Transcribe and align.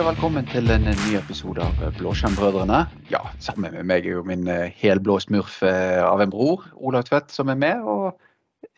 og 0.00 0.06
velkommen 0.06 0.46
til 0.48 0.70
en 0.72 0.86
ny 0.88 1.10
episode 1.18 1.60
av 1.60 1.80
Blåskjermbrødrene. 1.98 2.78
Ja, 3.12 3.20
sammen 3.42 3.74
med 3.74 3.84
meg 3.90 4.06
er 4.08 4.14
jo 4.14 4.22
min 4.24 4.46
eh, 4.48 4.72
helblå 4.80 5.18
smurf 5.20 5.58
eh, 5.66 6.00
av 6.00 6.22
en 6.24 6.30
bror, 6.32 6.62
Olav 6.80 7.04
Tvedt, 7.04 7.28
som 7.34 7.50
er 7.52 7.58
med. 7.60 7.82
Og, 7.84 8.14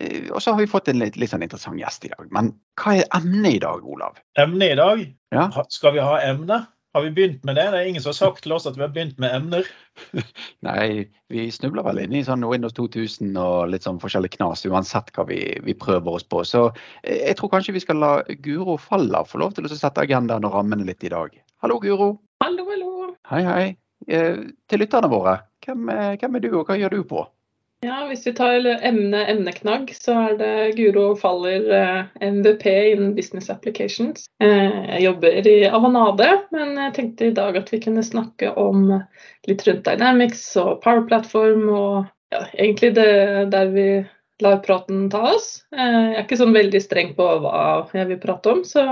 eh, 0.03 0.27
og 0.33 0.43
så 0.43 0.51
har 0.51 0.59
vi 0.59 0.67
fått 0.73 0.91
en 0.91 0.99
litt, 0.99 1.15
litt 1.21 1.31
sånn 1.31 1.45
interessant 1.47 1.79
gjest 1.79 2.09
i 2.09 2.11
dag. 2.11 2.27
Men 2.35 2.51
hva 2.81 2.97
er 2.99 3.07
emnet 3.15 3.61
i 3.61 3.63
dag, 3.63 3.87
Olav? 3.87 4.19
Emnet 4.43 4.75
i 4.75 4.81
dag? 4.81 5.05
Ja. 5.37 5.47
Skal 5.71 5.95
vi 5.95 6.03
ha 6.03 6.19
emne? 6.27 6.59
Har 6.95 7.03
vi 7.07 7.11
begynt 7.17 7.45
med 7.49 7.57
det? 7.57 7.63
Det 7.73 7.79
er 7.81 7.87
ingen 7.89 8.03
som 8.05 8.11
har 8.13 8.19
sagt 8.19 8.43
til 8.45 8.53
oss 8.53 8.67
at 8.69 8.77
vi 8.77 8.83
har 8.85 8.91
begynt 8.93 9.17
med 9.23 9.33
emner. 9.33 9.69
Nei, 10.67 11.07
vi 11.33 11.47
snubler 11.55 11.87
vel 11.87 12.03
inn 12.03 12.13
i 12.19 12.21
sånn 12.27 12.45
Windows 12.45 12.75
2000 12.77 13.31
og 13.41 13.71
litt 13.73 13.87
sånn 13.87 14.01
forskjellig 14.03 14.35
knas, 14.35 14.67
uansett 14.69 15.09
hva 15.17 15.25
vi, 15.31 15.39
vi 15.65 15.73
prøver 15.73 16.19
oss 16.19 16.27
på. 16.29 16.43
Så 16.45 16.67
eh, 17.01 17.23
jeg 17.31 17.39
tror 17.39 17.53
kanskje 17.55 17.73
vi 17.79 17.83
skal 17.85 17.97
la 18.03 18.11
Guro 18.45 18.77
Falla 18.81 19.23
få 19.25 19.41
lov 19.41 19.57
til 19.57 19.65
å 19.69 19.73
sette 19.73 20.05
agendaen 20.05 20.45
og 20.45 20.53
rammene 20.59 20.85
litt 20.89 21.05
i 21.09 21.13
dag. 21.15 21.33
Hallo, 21.65 21.81
Guro. 21.81 22.11
Hallo, 22.45 22.69
hallo. 22.69 22.93
Hei, 23.33 23.41
hei. 23.49 23.65
Eh, 24.13 24.43
til 24.69 24.83
lytterne 24.85 25.09
våre, 25.13 25.39
hvem, 25.65 25.89
er- 25.95 26.19
hvem 26.21 26.37
er 26.37 26.45
du, 26.45 26.51
og 26.61 26.69
hva 26.69 26.77
gjør 26.77 26.99
du 26.99 27.05
på? 27.09 27.25
Ja, 27.83 28.05
Hvis 28.07 28.27
vi 28.27 28.33
tar 28.39 28.63
emne 28.87 29.25
emneknagg, 29.27 29.89
så 29.99 30.15
er 30.29 30.37
det 30.39 30.51
Guro 30.79 31.17
Faller 31.19 31.65
eh, 31.75 32.29
MVP 32.29 32.67
innen 32.93 33.17
Business 33.17 33.51
Applications. 33.51 34.29
Eh, 34.39 34.77
Jeg 34.93 35.03
jobber 35.03 35.49
i 35.51 35.57
Avanade, 35.67 36.29
men 36.55 36.77
jeg 36.79 36.95
tenkte 36.95 37.27
i 37.27 37.35
dag 37.35 37.59
at 37.59 37.73
vi 37.75 37.81
kunne 37.83 38.05
snakke 38.07 38.53
om 38.55 38.85
litt 39.51 39.67
rundt 39.67 39.83
Dynamics 39.89 40.45
og 40.63 40.79
Power 40.85 41.03
Platform, 41.11 41.67
og 41.75 41.97
ja, 42.31 42.45
egentlig 42.55 42.93
det 43.01 43.11
der 43.51 43.75
vi 43.75 43.89
lar 44.43 44.63
praten 44.63 45.09
ta 45.11 45.25
oss. 45.35 45.51
Eh, 45.75 45.83
Jeg 45.83 46.15
er 46.21 46.23
ikke 46.23 46.39
sånn 46.39 46.55
veldig 46.55 46.85
streng 46.87 47.15
på 47.19 47.27
hva 47.43 47.67
jeg 47.99 48.13
vil 48.15 48.23
prate 48.23 48.55
om, 48.55 48.63
så 48.63 48.87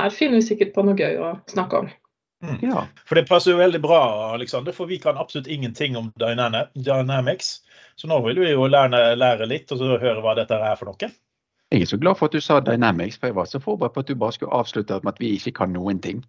her 0.00 0.16
finner 0.16 0.40
vi 0.40 0.48
sikkert 0.48 0.72
på 0.78 0.88
noe 0.88 0.96
gøy 0.96 1.20
å 1.20 1.34
snakke 1.52 1.84
om. 1.84 1.92
Ja, 2.40 2.86
For 3.04 3.18
det 3.18 3.26
passer 3.28 3.52
jo 3.52 3.60
veldig 3.60 3.80
bra, 3.84 4.00
Alexander, 4.34 4.72
for 4.72 4.88
vi 4.88 4.98
kan 4.98 5.18
absolutt 5.20 5.46
ingenting 5.46 5.96
om 5.96 6.12
Dynamics. 6.16 7.60
Så 8.00 8.08
nå 8.08 8.20
vil 8.24 8.40
vi 8.40 8.52
jo 8.54 8.64
lære, 8.70 9.14
lære 9.20 9.48
litt 9.50 9.72
og 9.74 9.80
så 9.80 9.98
høre 10.00 10.22
hva 10.24 10.34
dette 10.38 10.56
er 10.56 10.78
for 10.80 10.88
noe. 10.88 11.10
Jeg 11.70 11.84
er 11.84 11.90
så 11.90 12.00
glad 12.00 12.18
for 12.18 12.30
at 12.30 12.34
du 12.34 12.42
sa 12.42 12.58
Dynamics, 12.64 13.20
for 13.20 13.30
jeg 13.30 13.36
var 13.36 13.50
så 13.50 13.60
forberedt 13.62 13.94
på 13.94 14.02
at 14.02 14.08
du 14.08 14.16
bare 14.18 14.34
skulle 14.34 14.56
avslutte 14.56 15.02
med 15.04 15.12
at 15.12 15.20
vi 15.22 15.34
ikke 15.36 15.52
kan 15.60 15.74
noen 15.76 16.00
ting. 16.02 16.24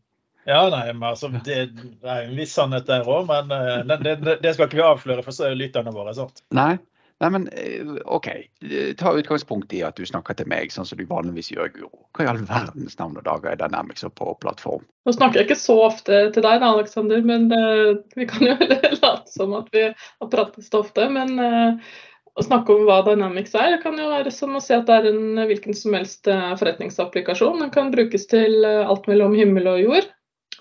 Ja, 0.50 0.66
nei, 0.74 0.88
men 0.94 1.06
altså, 1.12 1.30
Det 1.46 1.58
er 1.58 2.24
en 2.26 2.36
viss 2.38 2.54
sannhet 2.58 2.88
der 2.90 3.08
òg, 3.08 3.28
men 3.30 3.52
eh, 3.56 3.82
det, 3.88 4.16
det, 4.26 4.38
det 4.42 4.54
skal 4.56 4.68
ikke 4.68 4.80
vi 4.80 4.88
avsløre 4.88 5.26
for 5.26 5.58
lytterne 5.58 5.94
våre. 5.96 6.16
sant? 6.18 6.44
Nei, 6.58 6.76
Nei 7.22 7.30
men 7.30 7.48
eh, 7.54 7.86
OK. 8.10 8.28
Eh, 8.28 8.94
Ta 8.98 9.14
utgangspunkt 9.14 9.74
i 9.78 9.84
at 9.86 10.00
du 10.00 10.06
snakker 10.08 10.38
til 10.38 10.50
meg 10.50 10.74
sånn 10.74 10.88
som 10.90 10.98
du 10.98 11.06
vanligvis 11.10 11.52
gjør, 11.54 11.70
Guro. 11.76 12.06
Hva 12.18 12.26
i 12.26 12.30
all 12.32 12.42
verdens 12.50 12.98
navn 12.98 13.20
og 13.20 13.26
dager 13.28 13.54
er 13.54 13.60
Dynamics 13.62 14.06
og 14.08 14.16
på 14.18 14.34
plattform? 14.42 14.86
Nå 15.06 15.14
snakker 15.14 15.42
jeg 15.42 15.50
ikke 15.50 15.60
så 15.62 15.78
ofte 15.86 16.24
til 16.34 16.46
deg, 16.46 16.62
da, 16.64 16.72
Alexander, 16.74 17.22
men 17.26 17.50
uh, 17.54 17.94
vi 18.18 18.26
kan 18.30 18.48
jo 18.48 18.56
late 19.04 19.30
som 19.30 19.54
at 19.58 19.70
vi 19.74 19.86
har 19.92 20.32
pratet 20.34 20.66
så 20.66 20.82
ofte. 20.82 21.06
Men 21.14 21.38
uh, 21.38 21.94
å 22.34 22.46
snakke 22.46 22.74
om 22.74 22.88
hva 22.90 23.02
Dynamics 23.06 23.54
er, 23.54 23.76
det 23.76 23.84
kan 23.86 24.02
jo 24.02 24.10
være 24.10 24.34
som 24.34 24.58
å 24.58 24.64
si 24.64 24.74
at 24.74 24.90
det 24.90 24.98
er 24.98 25.12
en 25.12 25.44
hvilken 25.50 25.78
som 25.78 25.98
helst 25.98 26.26
forretningsapplikasjon. 26.26 27.62
Den 27.62 27.74
kan 27.76 27.94
brukes 27.94 28.26
til 28.32 28.66
alt 28.66 29.10
mellom 29.12 29.38
himmel 29.38 29.70
og 29.76 29.82
jord. 29.84 30.10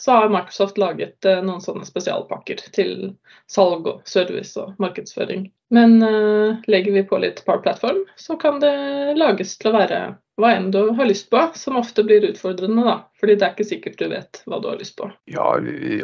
Så 0.01 0.15
har 0.17 0.31
Microsoft 0.33 0.79
laget 0.81 1.25
eh, 1.29 1.43
noen 1.45 1.61
sånne 1.61 1.85
spesialpakker 1.85 2.63
til 2.73 3.11
salg 3.53 3.87
og 3.91 4.01
service 4.09 4.57
og 4.61 4.79
markedsføring. 4.81 5.51
Men 5.71 5.99
eh, 6.03 6.57
legger 6.73 6.93
vi 6.97 7.03
på 7.07 7.19
litt 7.21 7.43
par 7.47 7.61
Platform, 7.63 8.01
så 8.17 8.37
kan 8.41 8.59
det 8.63 8.73
lages 9.21 9.59
til 9.61 9.71
å 9.71 9.77
være 9.77 10.01
hva 10.41 10.55
enn 10.57 10.71
du 10.73 10.79
har 10.97 11.05
lyst 11.05 11.29
på, 11.29 11.43
som 11.55 11.77
ofte 11.77 12.01
blir 12.09 12.25
utfordrende, 12.31 12.81
da. 12.87 12.95
Fordi 13.21 13.35
det 13.37 13.45
er 13.45 13.53
ikke 13.53 13.69
sikkert 13.69 13.99
du 14.01 14.07
vet 14.09 14.41
hva 14.49 14.57
du 14.65 14.71
har 14.71 14.79
lyst 14.81 14.97
på. 14.97 15.11
Ja, 15.29 15.51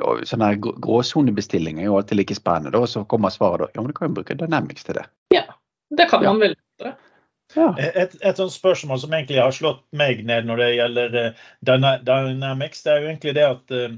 og 0.05 0.21
sånne 0.29 0.51
her 0.53 0.59
grå- 0.61 0.77
gråsonebestilling 0.85 1.81
er 1.81 1.89
jo 1.89 1.97
alltid 1.97 2.21
like 2.21 2.37
spennende. 2.37 2.75
da, 2.77 2.83
og 2.85 2.89
Så 2.93 3.07
kommer 3.09 3.33
svaret 3.33 3.65
da. 3.65 3.69
Ja, 3.75 3.81
men 3.81 3.95
du 3.95 3.97
kan 3.97 4.11
jo 4.11 4.19
bruke 4.21 4.37
Dynamics 4.37 4.85
til 4.85 5.01
det. 5.01 5.07
Ja, 5.33 5.47
Det 5.97 6.11
kan 6.11 6.23
Ja. 6.23 6.33
man 6.35 6.41
veldig. 6.41 6.93
Ja. 7.55 7.71
Et, 7.79 8.15
et 8.21 8.39
sånt 8.39 8.55
spørsmål 8.55 9.01
som 9.03 9.15
egentlig 9.15 9.39
har 9.41 9.55
slått 9.55 9.85
meg 9.97 10.25
ned 10.27 10.49
når 10.49 10.63
det 10.63 10.71
gjelder 10.75 11.19
eh, 11.21 11.45
Dynamics, 11.69 12.83
det 12.85 12.93
er 12.93 13.03
jo 13.03 13.11
egentlig 13.13 13.35
det 13.37 13.45
at 13.47 13.75
eh, 13.77 13.95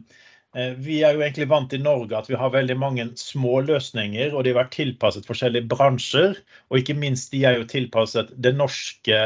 eh, 0.58 0.74
vi 0.76 1.00
er 1.06 1.16
jo 1.16 1.24
egentlig 1.24 1.48
vant 1.50 1.72
i 1.72 1.80
Norge 1.80 2.18
at 2.18 2.28
vi 2.30 2.38
har 2.38 2.52
veldig 2.54 2.76
mange 2.78 3.08
små 3.20 3.62
løsninger, 3.66 4.34
og 4.34 4.44
de 4.44 4.52
har 4.52 4.60
vært 4.62 4.76
tilpasset 4.76 5.28
forskjellige 5.28 5.70
bransjer. 5.72 6.36
Og 6.68 6.82
ikke 6.82 6.98
minst 6.98 7.32
de 7.32 7.46
er 7.48 7.58
jo 7.58 7.68
tilpasset 7.70 8.34
det 8.36 8.52
norske, 8.58 9.22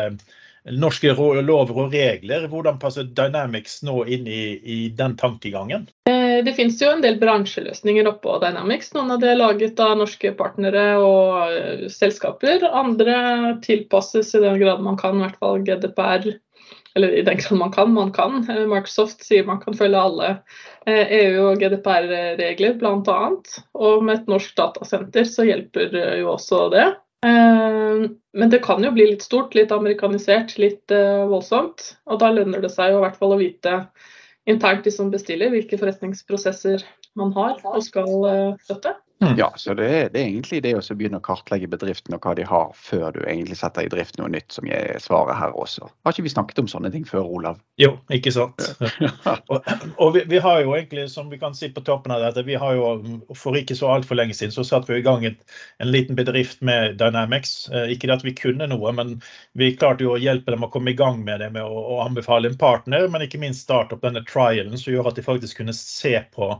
norske 0.70 1.16
lover 1.42 1.84
og 1.86 1.96
regler. 1.96 2.46
Hvordan 2.52 2.80
passer 2.82 3.10
Dynamics 3.10 3.80
nå 3.86 4.04
inn 4.06 4.30
i, 4.30 4.44
i 4.62 4.80
den 4.96 5.18
tankegangen? 5.18 5.90
Eh, 6.06 6.21
Det 6.44 6.54
finnes 6.56 6.80
jo 6.82 6.91
en 6.92 7.03
del 7.04 7.19
bransjeløsninger 7.20 8.08
oppå 8.10 8.38
Dynamics. 8.42 8.92
Noen 8.97 9.14
av 9.14 9.20
de 9.22 9.30
er 9.32 9.38
laget 9.41 9.80
av 9.82 9.97
norske 10.00 10.32
partnere 10.38 10.86
og 11.00 11.53
eh, 11.53 11.84
selskaper. 11.92 12.64
Andre 12.69 13.16
tilpasses 13.64 14.34
i 14.34 14.42
den 14.42 14.58
grad 14.62 14.82
man 14.84 14.98
kan, 15.00 15.19
i 15.19 15.26
hvert 15.26 15.38
fall 15.42 15.62
GDPR. 15.66 16.32
Eller 16.94 17.14
i 17.16 17.22
den 17.25 17.38
grad 17.41 17.58
man 17.58 17.72
kan, 17.72 17.92
man 17.94 18.12
kan. 18.12 18.41
Eh, 18.50 18.64
Microsoft 18.69 19.25
sier 19.25 19.47
man 19.48 19.60
kan 19.62 19.76
følge 19.76 20.00
alle 20.00 20.31
eh, 20.86 21.14
EU- 21.22 21.47
og 21.50 21.62
GDPR-regler 21.62 22.76
bl.a. 22.81 23.20
Og 23.78 24.04
med 24.04 24.19
et 24.19 24.31
norsk 24.32 24.56
datasenter 24.58 25.28
så 25.28 25.47
hjelper 25.48 25.94
eh, 25.97 26.19
jo 26.22 26.34
også 26.34 26.66
det. 26.75 26.88
Eh, 27.26 28.08
Men 28.32 28.50
det 28.50 28.62
kan 28.64 28.84
jo 28.84 28.91
bli 28.94 29.10
litt 29.10 29.25
stort, 29.25 29.54
litt 29.54 29.72
amerikanisert, 29.72 30.56
litt 30.60 30.92
eh, 30.92 31.25
voldsomt. 31.28 31.94
Og 32.08 32.20
da 32.20 32.32
lønner 32.32 32.64
det 32.64 32.72
seg 32.72 32.92
jo 32.92 33.00
i 33.00 33.06
hvert 33.06 33.20
fall 33.20 33.36
å 33.36 33.41
vite 33.41 33.76
internt 34.48 34.84
de 34.84 34.92
som 34.94 35.10
bestiller, 35.12 35.53
hvilke 35.53 35.78
forretningsprosesser 35.78 36.84
man 37.19 37.32
har 37.36 37.60
og 37.69 37.82
skal 37.84 38.28
eh, 38.28 38.54
støtte. 39.22 39.38
ja, 39.40 39.48
så 39.56 39.74
det 39.78 39.88
det 40.12 40.20
er 40.20 40.26
egentlig 40.26 40.62
det 40.66 40.74
å 40.78 40.82
begynne 40.98 41.20
å 41.22 41.24
kartlegge 41.24 41.70
bedriften 41.70 42.16
og 42.16 42.24
hva 42.26 42.34
de 42.38 42.44
har, 42.48 42.70
før 42.76 43.14
du 43.14 43.20
egentlig 43.22 43.56
setter 43.60 43.86
i 43.86 43.90
drift 43.92 44.18
noe 44.20 44.30
nytt, 44.32 44.50
som 44.52 44.66
jeg 44.68 45.00
svaret 45.02 45.38
her 45.38 45.54
også. 45.58 45.88
Har 46.04 46.14
ikke 46.14 46.26
vi 46.26 46.32
snakket 46.34 46.62
om 46.62 46.70
sånne 46.70 46.90
ting 46.94 47.06
før, 47.08 47.28
Olav? 47.38 47.60
Jo, 47.80 47.94
ikke 48.12 48.32
sant. 48.34 48.68
Og, 49.52 49.64
og 49.96 50.14
vi, 50.14 50.22
vi 50.30 50.38
har 50.42 50.60
jo 50.62 50.74
egentlig, 50.76 51.06
som 51.12 51.30
vi 51.32 51.38
kan 51.40 51.54
si 51.56 51.70
på 51.72 51.82
toppen 51.86 52.12
av 52.14 52.22
dette, 52.24 52.44
vi 52.46 52.58
har 52.60 52.76
jo 52.76 52.92
for 53.38 53.56
ikke 53.58 53.76
så 53.78 53.90
altfor 53.94 54.18
lenge 54.18 54.36
siden 54.36 54.54
så 54.54 54.64
satte 54.66 54.92
vi 54.92 55.00
i 55.00 55.06
gang 55.06 55.24
et, 55.28 55.40
en 55.82 55.90
liten 55.90 56.18
bedrift 56.18 56.62
med 56.64 56.98
Dynamics. 57.00 57.68
Eh, 57.72 57.92
Ikke 57.94 58.08
det 58.10 58.18
at 58.18 58.26
vi 58.26 58.34
kunne 58.36 58.68
noe, 58.70 58.92
men 58.96 59.16
vi 59.58 59.72
klarte 59.76 60.06
jo 60.06 60.14
å 60.16 60.20
hjelpe 60.20 60.54
dem 60.54 60.66
å 60.66 60.70
komme 60.72 60.92
i 60.92 60.98
gang 60.98 61.22
med 61.24 61.42
det 61.42 61.50
med 61.54 61.64
å, 61.64 61.82
å 61.96 62.00
anbefale 62.06 62.50
en 62.50 62.58
partner, 62.60 63.08
men 63.12 63.26
ikke 63.26 63.40
minst 63.42 63.66
starte 63.66 63.96
opp 63.96 64.04
denne 64.06 64.24
trialen 64.28 64.78
som 64.78 64.92
gjør 64.94 65.10
at 65.10 65.18
de 65.18 65.26
faktisk 65.26 65.60
kunne 65.62 65.76
se 65.76 66.16
på 66.34 66.54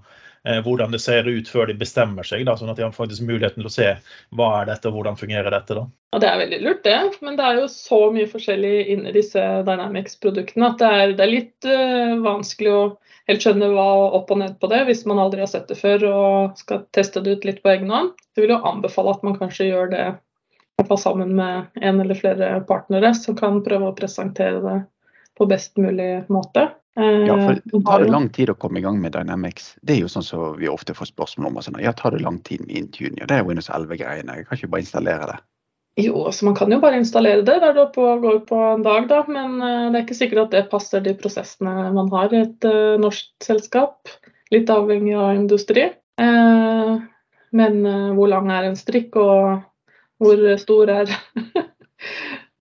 hvordan 0.65 0.91
det 0.91 0.99
ser 0.99 1.29
ut 1.29 1.49
før 1.49 1.69
de 1.71 1.77
bestemmer 1.79 2.27
seg, 2.27 2.43
da, 2.49 2.57
sånn 2.59 2.73
at 2.73 2.79
de 2.79 2.83
har 2.83 2.95
faktisk 2.95 3.23
muligheten 3.29 3.63
til 3.63 3.69
å 3.69 3.73
se 3.73 3.91
hva 4.35 4.49
er 4.61 4.73
dette 4.73 4.91
og 4.91 4.97
hvordan 4.97 5.19
fungerer 5.21 5.55
dette. 5.55 5.77
da. 5.79 5.85
Ja, 6.13 6.19
det 6.23 6.29
er 6.29 6.41
veldig 6.43 6.59
lurt, 6.65 6.83
det. 6.85 6.97
Men 7.23 7.39
det 7.39 7.47
er 7.47 7.61
jo 7.61 7.69
så 7.71 8.01
mye 8.15 8.31
forskjellig 8.31 8.75
inni 8.95 9.15
disse 9.15 9.45
Dynamics-produktene 9.69 10.73
at 10.73 10.83
det 10.83 10.91
er, 10.97 11.15
det 11.19 11.25
er 11.25 11.33
litt 11.33 11.69
uh, 11.71 12.19
vanskelig 12.25 12.75
å 12.75 12.83
helt 13.31 13.47
skjønne 13.47 13.71
hva 13.71 13.87
opp 14.19 14.35
og 14.35 14.43
ned 14.43 14.59
på 14.59 14.71
det 14.73 14.83
hvis 14.89 15.05
man 15.07 15.23
aldri 15.23 15.45
har 15.45 15.51
sett 15.53 15.71
det 15.71 15.79
før 15.79 16.09
og 16.11 16.59
skal 16.59 16.85
teste 16.97 17.23
det 17.23 17.39
ut 17.39 17.49
litt 17.49 17.63
på 17.63 17.73
egen 17.77 17.95
hånd. 17.95 18.13
Jeg 18.35 18.47
vil 18.47 18.57
jo 18.57 18.63
anbefale 18.67 19.15
at 19.15 19.25
man 19.27 19.39
kanskje 19.39 19.71
gjør 19.71 19.95
det 19.95 20.07
sammen 20.99 21.37
med 21.39 21.79
en 21.81 22.01
eller 22.03 22.19
flere 22.19 22.49
partnere 22.69 23.15
som 23.15 23.37
kan 23.39 23.61
prøve 23.65 23.89
å 23.89 23.95
presentere 23.97 24.59
det 24.61 24.79
på 25.39 25.49
best 25.51 25.77
mulig 25.81 26.25
måte. 26.33 26.71
Eh, 26.97 27.25
Ja, 27.27 27.37
for 27.41 27.57
det 27.65 27.85
tar 27.87 28.05
det 28.05 28.11
lang 28.13 28.29
tid 28.29 28.51
å 28.53 28.59
komme 28.59 28.81
i 28.81 28.85
gang 28.85 29.01
med 29.01 29.15
Dynamics? 29.17 29.77
Det 29.83 29.97
er 29.97 30.03
jo 30.05 30.11
sånn 30.13 30.27
som 30.27 30.59
vi 30.59 30.69
ofte 30.69 30.95
får 30.95 31.13
spørsmål 31.13 31.49
om. 31.49 31.63
Sånn. 31.65 31.81
Ja, 31.81 31.95
tar 31.97 32.13
det 32.13 32.21
lang 32.25 32.39
tid 32.45 32.67
med 32.67 32.77
Intune? 32.77 33.17
Ja, 33.23 33.29
det 33.31 33.39
er 33.39 33.49
Windows 33.49 33.71
11-greiene. 33.73 34.37
Jeg 34.37 34.49
kan 34.49 34.59
ikke 34.59 34.73
bare 34.75 34.85
installere 34.85 35.31
det. 35.31 35.39
Jo, 36.01 36.25
altså 36.25 36.47
man 36.49 36.57
kan 36.57 36.73
jo 36.73 36.81
bare 36.81 37.01
installere 37.01 37.45
det. 37.45 37.59
Det 37.61 37.73
går 37.77 38.45
på 38.49 38.61
en 38.75 38.85
dag, 38.85 39.09
da. 39.09 39.23
Men 39.29 39.57
eh, 39.61 39.89
det 39.89 39.99
er 39.99 40.05
ikke 40.05 40.21
sikkert 40.21 40.45
at 40.47 40.55
det 40.57 40.69
passer 40.73 41.05
de 41.05 41.17
prosessene 41.17 41.89
man 41.97 42.13
har 42.13 42.33
i 42.33 42.45
et 42.45 42.69
uh, 42.69 43.01
norsk 43.01 43.33
selskap. 43.45 44.13
Litt 44.53 44.73
avhengig 44.73 45.17
av 45.17 45.35
industri. 45.37 45.89
Uh, 46.21 47.01
men 47.57 47.85
uh, 47.89 48.13
hvor 48.17 48.29
lang 48.33 48.53
er 48.53 48.69
en 48.69 48.77
strikk, 48.77 49.17
og 49.17 49.63
hvor 50.23 50.45
stor 50.61 50.93
er 50.93 51.13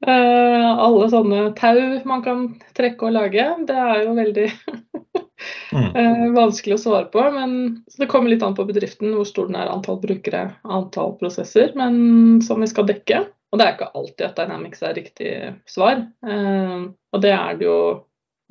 alle 0.01 1.07
sånne 1.11 1.41
tau 1.53 1.77
man 2.09 2.23
kan 2.25 2.47
trekke 2.77 3.05
og 3.05 3.13
lage? 3.13 3.43
Det 3.69 3.75
er 3.77 3.99
jo 4.07 4.15
veldig 4.17 4.47
Mm. 5.71 5.95
Eh, 5.95 6.25
vanskelig 6.35 6.75
å 6.75 6.81
svare 6.81 7.07
på, 7.13 7.23
men 7.33 7.53
så 7.87 8.03
det 8.03 8.09
kommer 8.11 8.31
litt 8.31 8.43
an 8.45 8.55
på 8.57 8.65
bedriften 8.67 9.13
hvor 9.15 9.27
stor 9.27 9.47
den 9.49 9.59
er, 9.59 9.71
antall 9.71 9.99
brukere, 10.01 10.43
antall 10.63 11.15
prosesser, 11.19 11.71
men 11.79 12.41
som 12.45 12.61
vi 12.61 12.69
skal 12.71 12.89
dekke. 12.89 13.23
Og 13.51 13.59
det 13.59 13.65
er 13.65 13.75
ikke 13.75 13.91
alltid 13.99 14.25
at 14.27 14.37
Dynamics 14.39 14.83
er 14.87 14.95
riktig 14.95 15.31
svar. 15.67 16.05
Eh, 16.27 16.77
og 16.87 17.23
det 17.23 17.33
er 17.35 17.57
det 17.59 17.67
jo 17.67 17.79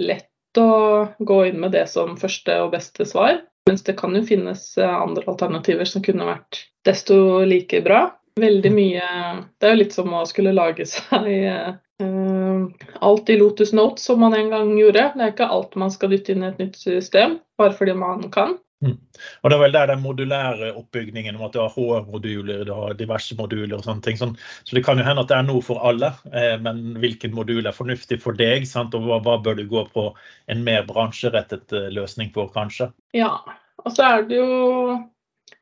lett 0.01 0.61
å 0.61 0.73
gå 1.19 1.39
inn 1.49 1.61
med 1.63 1.73
det 1.77 1.87
som 1.93 2.19
første 2.21 2.57
og 2.65 2.75
beste 2.75 3.07
svar. 3.09 3.41
Mens 3.69 3.85
det 3.87 3.95
kan 4.01 4.17
jo 4.17 4.25
finnes 4.27 4.65
eh, 4.81 4.97
andre 4.97 5.25
alternativer 5.31 5.89
som 5.89 6.05
kunne 6.05 6.29
vært 6.29 6.65
desto 6.89 7.41
like 7.49 7.81
bra. 7.85 8.09
Veldig 8.39 8.71
mye 8.73 9.07
Det 9.59 9.67
er 9.67 9.73
jo 9.75 9.81
litt 9.81 9.95
som 9.97 10.13
å 10.15 10.23
skulle 10.29 10.53
lage 10.55 10.87
seg 10.89 11.27
uh, 12.05 12.67
alt 13.05 13.31
i 13.33 13.37
Lotus 13.41 13.73
Notes 13.77 14.07
som 14.07 14.21
man 14.23 14.37
en 14.37 14.51
gang 14.53 14.73
gjorde. 14.79 15.11
Det 15.17 15.25
er 15.25 15.35
ikke 15.35 15.51
alt 15.51 15.77
man 15.81 15.93
skal 15.93 16.13
dytte 16.15 16.35
inn 16.35 16.45
i 16.45 16.51
et 16.51 16.61
nytt 16.63 16.79
system, 16.81 17.39
bare 17.61 17.75
fordi 17.77 17.97
man 17.99 18.29
kan. 18.33 18.57
Mm. 18.81 18.97
Og 19.43 19.51
Det 19.51 19.57
er 19.57 19.61
vel 19.61 19.75
der 19.75 19.91
den 19.91 20.01
modulære 20.01 20.71
oppbygningen 20.73 21.37
om 21.37 21.45
at 21.45 21.53
du 21.53 21.59
har 21.61 21.73
HR-moduler, 21.75 22.63
du 22.65 22.73
har 22.73 22.95
diverse 22.97 23.37
moduler 23.37 23.77
og 23.77 23.85
sånne 23.85 24.05
ting. 24.07 24.17
Sånn. 24.17 24.37
Så 24.65 24.77
det 24.77 24.85
kan 24.87 25.01
jo 25.01 25.05
hende 25.05 25.25
at 25.25 25.29
det 25.33 25.37
er 25.37 25.49
noe 25.49 25.61
for 25.65 25.83
alle, 25.85 26.15
eh, 26.33 26.57
men 26.65 26.97
hvilken 27.03 27.35
modul 27.37 27.69
er 27.69 27.77
fornuftig 27.77 28.23
for 28.23 28.37
deg? 28.37 28.65
Sant? 28.69 28.97
Og 28.97 29.05
hva, 29.05 29.21
hva, 29.25 29.37
bør 29.45 29.61
du 29.61 29.67
gå 29.69 29.85
på 29.93 30.07
en 30.49 30.65
mer 30.65 30.87
bransjerettet 30.89 31.77
eh, 31.77 31.91
løsning 31.93 32.33
for, 32.37 32.49
kanskje? 32.55 32.89
Ja, 33.17 33.35
og 33.85 33.93
så 33.93 34.07
er 34.07 34.29
det 34.29 34.41
jo 34.41 35.01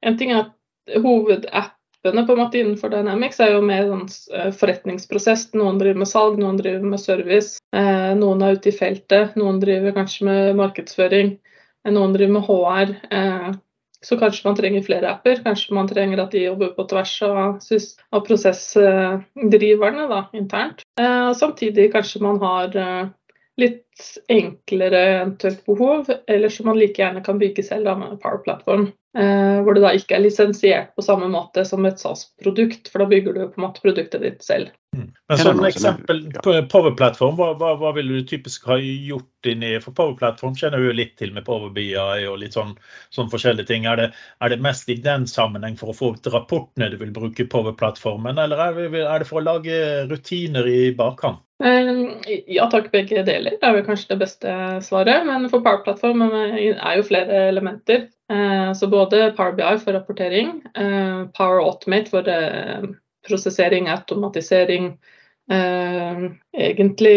En 0.05 0.15
ting 0.15 0.31
er 0.31 0.45
at 0.45 1.75
hovedappene 2.09 2.27
på 2.27 2.37
en 2.37 2.43
måte 2.43 2.61
innenfor 2.63 2.93
Dynamics 2.93 3.41
er 3.45 3.53
jo 3.55 3.65
mer 3.65 3.89
sånn 3.89 4.07
eh, 4.35 4.49
forretningsprosess. 4.57 5.51
Noen 5.59 5.79
driver 5.81 6.03
med 6.05 6.11
salg, 6.11 6.41
noen 6.41 6.59
driver 6.61 6.89
med 6.95 7.03
service. 7.03 7.59
Eh, 7.77 8.15
noen 8.19 8.43
er 8.43 8.57
ute 8.57 8.73
i 8.73 8.77
feltet, 8.77 9.37
noen 9.37 9.61
driver 9.61 9.97
kanskje 9.97 10.29
med 10.29 10.57
markedsføring 10.59 11.37
noen 11.95 12.15
driver 12.15 12.33
med 12.33 12.47
HR. 12.49 12.95
Eh, 13.15 13.51
så 14.01 14.19
kanskje 14.19 14.47
man 14.47 14.57
trenger 14.59 14.85
flere 14.87 15.11
apper. 15.11 15.43
Kanskje 15.45 15.75
man 15.75 15.89
trenger 15.91 16.23
at 16.23 16.35
de 16.35 16.45
jobber 16.45 16.75
på 16.77 16.87
tvers 16.91 17.15
av, 17.27 17.59
av 18.15 18.27
prosessdriverne 18.27 20.09
da, 20.11 20.23
internt. 20.39 20.85
Eh, 21.01 21.33
samtidig 21.39 21.91
kanskje 21.95 22.23
man 22.23 22.39
har 22.43 22.77
eh, 22.79 23.09
litt 23.59 23.83
enklere 24.29 25.01
eventuelt 25.17 25.65
behov, 25.67 26.11
eller 26.27 26.49
som 26.49 26.71
man 26.71 26.79
like 26.79 27.03
gjerne 27.03 27.25
kan 27.25 27.39
bygge 27.41 27.65
selv 27.67 27.89
da, 27.89 27.97
med 27.99 28.21
Power 28.23 28.43
Platform. 28.45 28.89
Eh, 29.19 29.61
hvor 29.65 29.75
det 29.75 29.81
da 29.83 29.91
ikke 29.97 30.19
er 30.19 30.21
lisensiert 30.21 30.91
på 30.95 31.03
samme 31.03 31.31
måte 31.33 31.65
som 31.67 31.87
et 31.89 31.99
SAS-produkt, 31.99 32.91
for 32.93 33.03
da 33.03 33.09
bygger 33.09 33.35
du 33.35 33.41
på 33.49 33.59
en 33.59 33.65
måte 33.65 33.83
produktet 33.83 34.21
ditt 34.23 34.45
selv. 34.45 34.69
Mm. 34.97 35.09
Men 35.33 35.41
som 35.41 35.65
eksempel 35.65 36.21
på 36.45 36.53
Power 36.71 36.95
Platform, 36.97 37.35
hva, 37.41 37.49
hva, 37.59 37.73
hva 37.81 37.91
vil 37.97 38.13
du 38.13 38.21
typisk 38.29 38.69
ha 38.71 38.77
gjort 38.79 39.49
inni 39.49 39.75
For 39.85 39.97
Power 39.97 40.15
Platform 40.17 40.55
kjenner 40.57 40.81
du 40.81 40.89
jo 40.89 40.95
litt 40.97 41.17
til 41.21 41.35
med 41.35 41.45
Power 41.49 41.73
BI 41.75 41.91
og 41.99 42.39
litt 42.41 42.57
sånn, 42.57 42.73
sånn 43.15 43.33
forskjellige 43.33 43.69
ting. 43.73 43.89
Er 43.89 44.01
det, 44.01 44.09
er 44.45 44.53
det, 44.53 44.61
mest 44.65 44.93
i 44.93 45.01
den 45.03 45.27
sammenheng 45.31 45.77
for 45.81 45.93
å 45.93 45.99
få 45.99 46.13
ut 46.15 46.31
rapportene 46.33 46.93
du 46.93 47.01
vil 47.01 47.13
bruke 47.17 47.49
Power 47.49 47.75
Platformen, 47.81 48.39
eller 48.39 48.65
er 48.69 48.79
det, 48.79 49.03
er 49.03 49.25
det 49.25 49.29
for 49.29 49.41
å 49.41 49.47
lage 49.49 49.83
rutiner 50.13 50.69
i 50.69 50.81
bakkant? 50.97 51.43
Eh, 51.65 52.43
ja 52.47 52.69
takk, 52.71 52.93
begge 52.93 53.25
deler. 53.27 53.57
Det 53.59 53.67
er 53.67 53.81
vel 53.81 53.88
kanskje 53.89 54.13
det 54.13 54.21
beste 54.23 54.55
svaret. 54.85 55.27
Men 55.27 55.49
for 55.51 55.65
Power-plattform 55.65 56.25
er 56.29 56.95
jo 56.99 57.07
flere 57.09 57.43
elementer. 57.49 58.07
Eh, 58.33 58.71
så 58.79 58.91
både 58.93 59.33
Power 59.37 59.57
BI 59.57 59.75
for 59.83 59.97
rapportering, 59.97 60.59
eh, 60.75 61.25
Power 61.39 61.65
Automate 61.65 62.13
for 62.13 62.29
prosessering, 63.29 63.89
automatisering. 63.93 64.93
Egentlig 65.49 67.17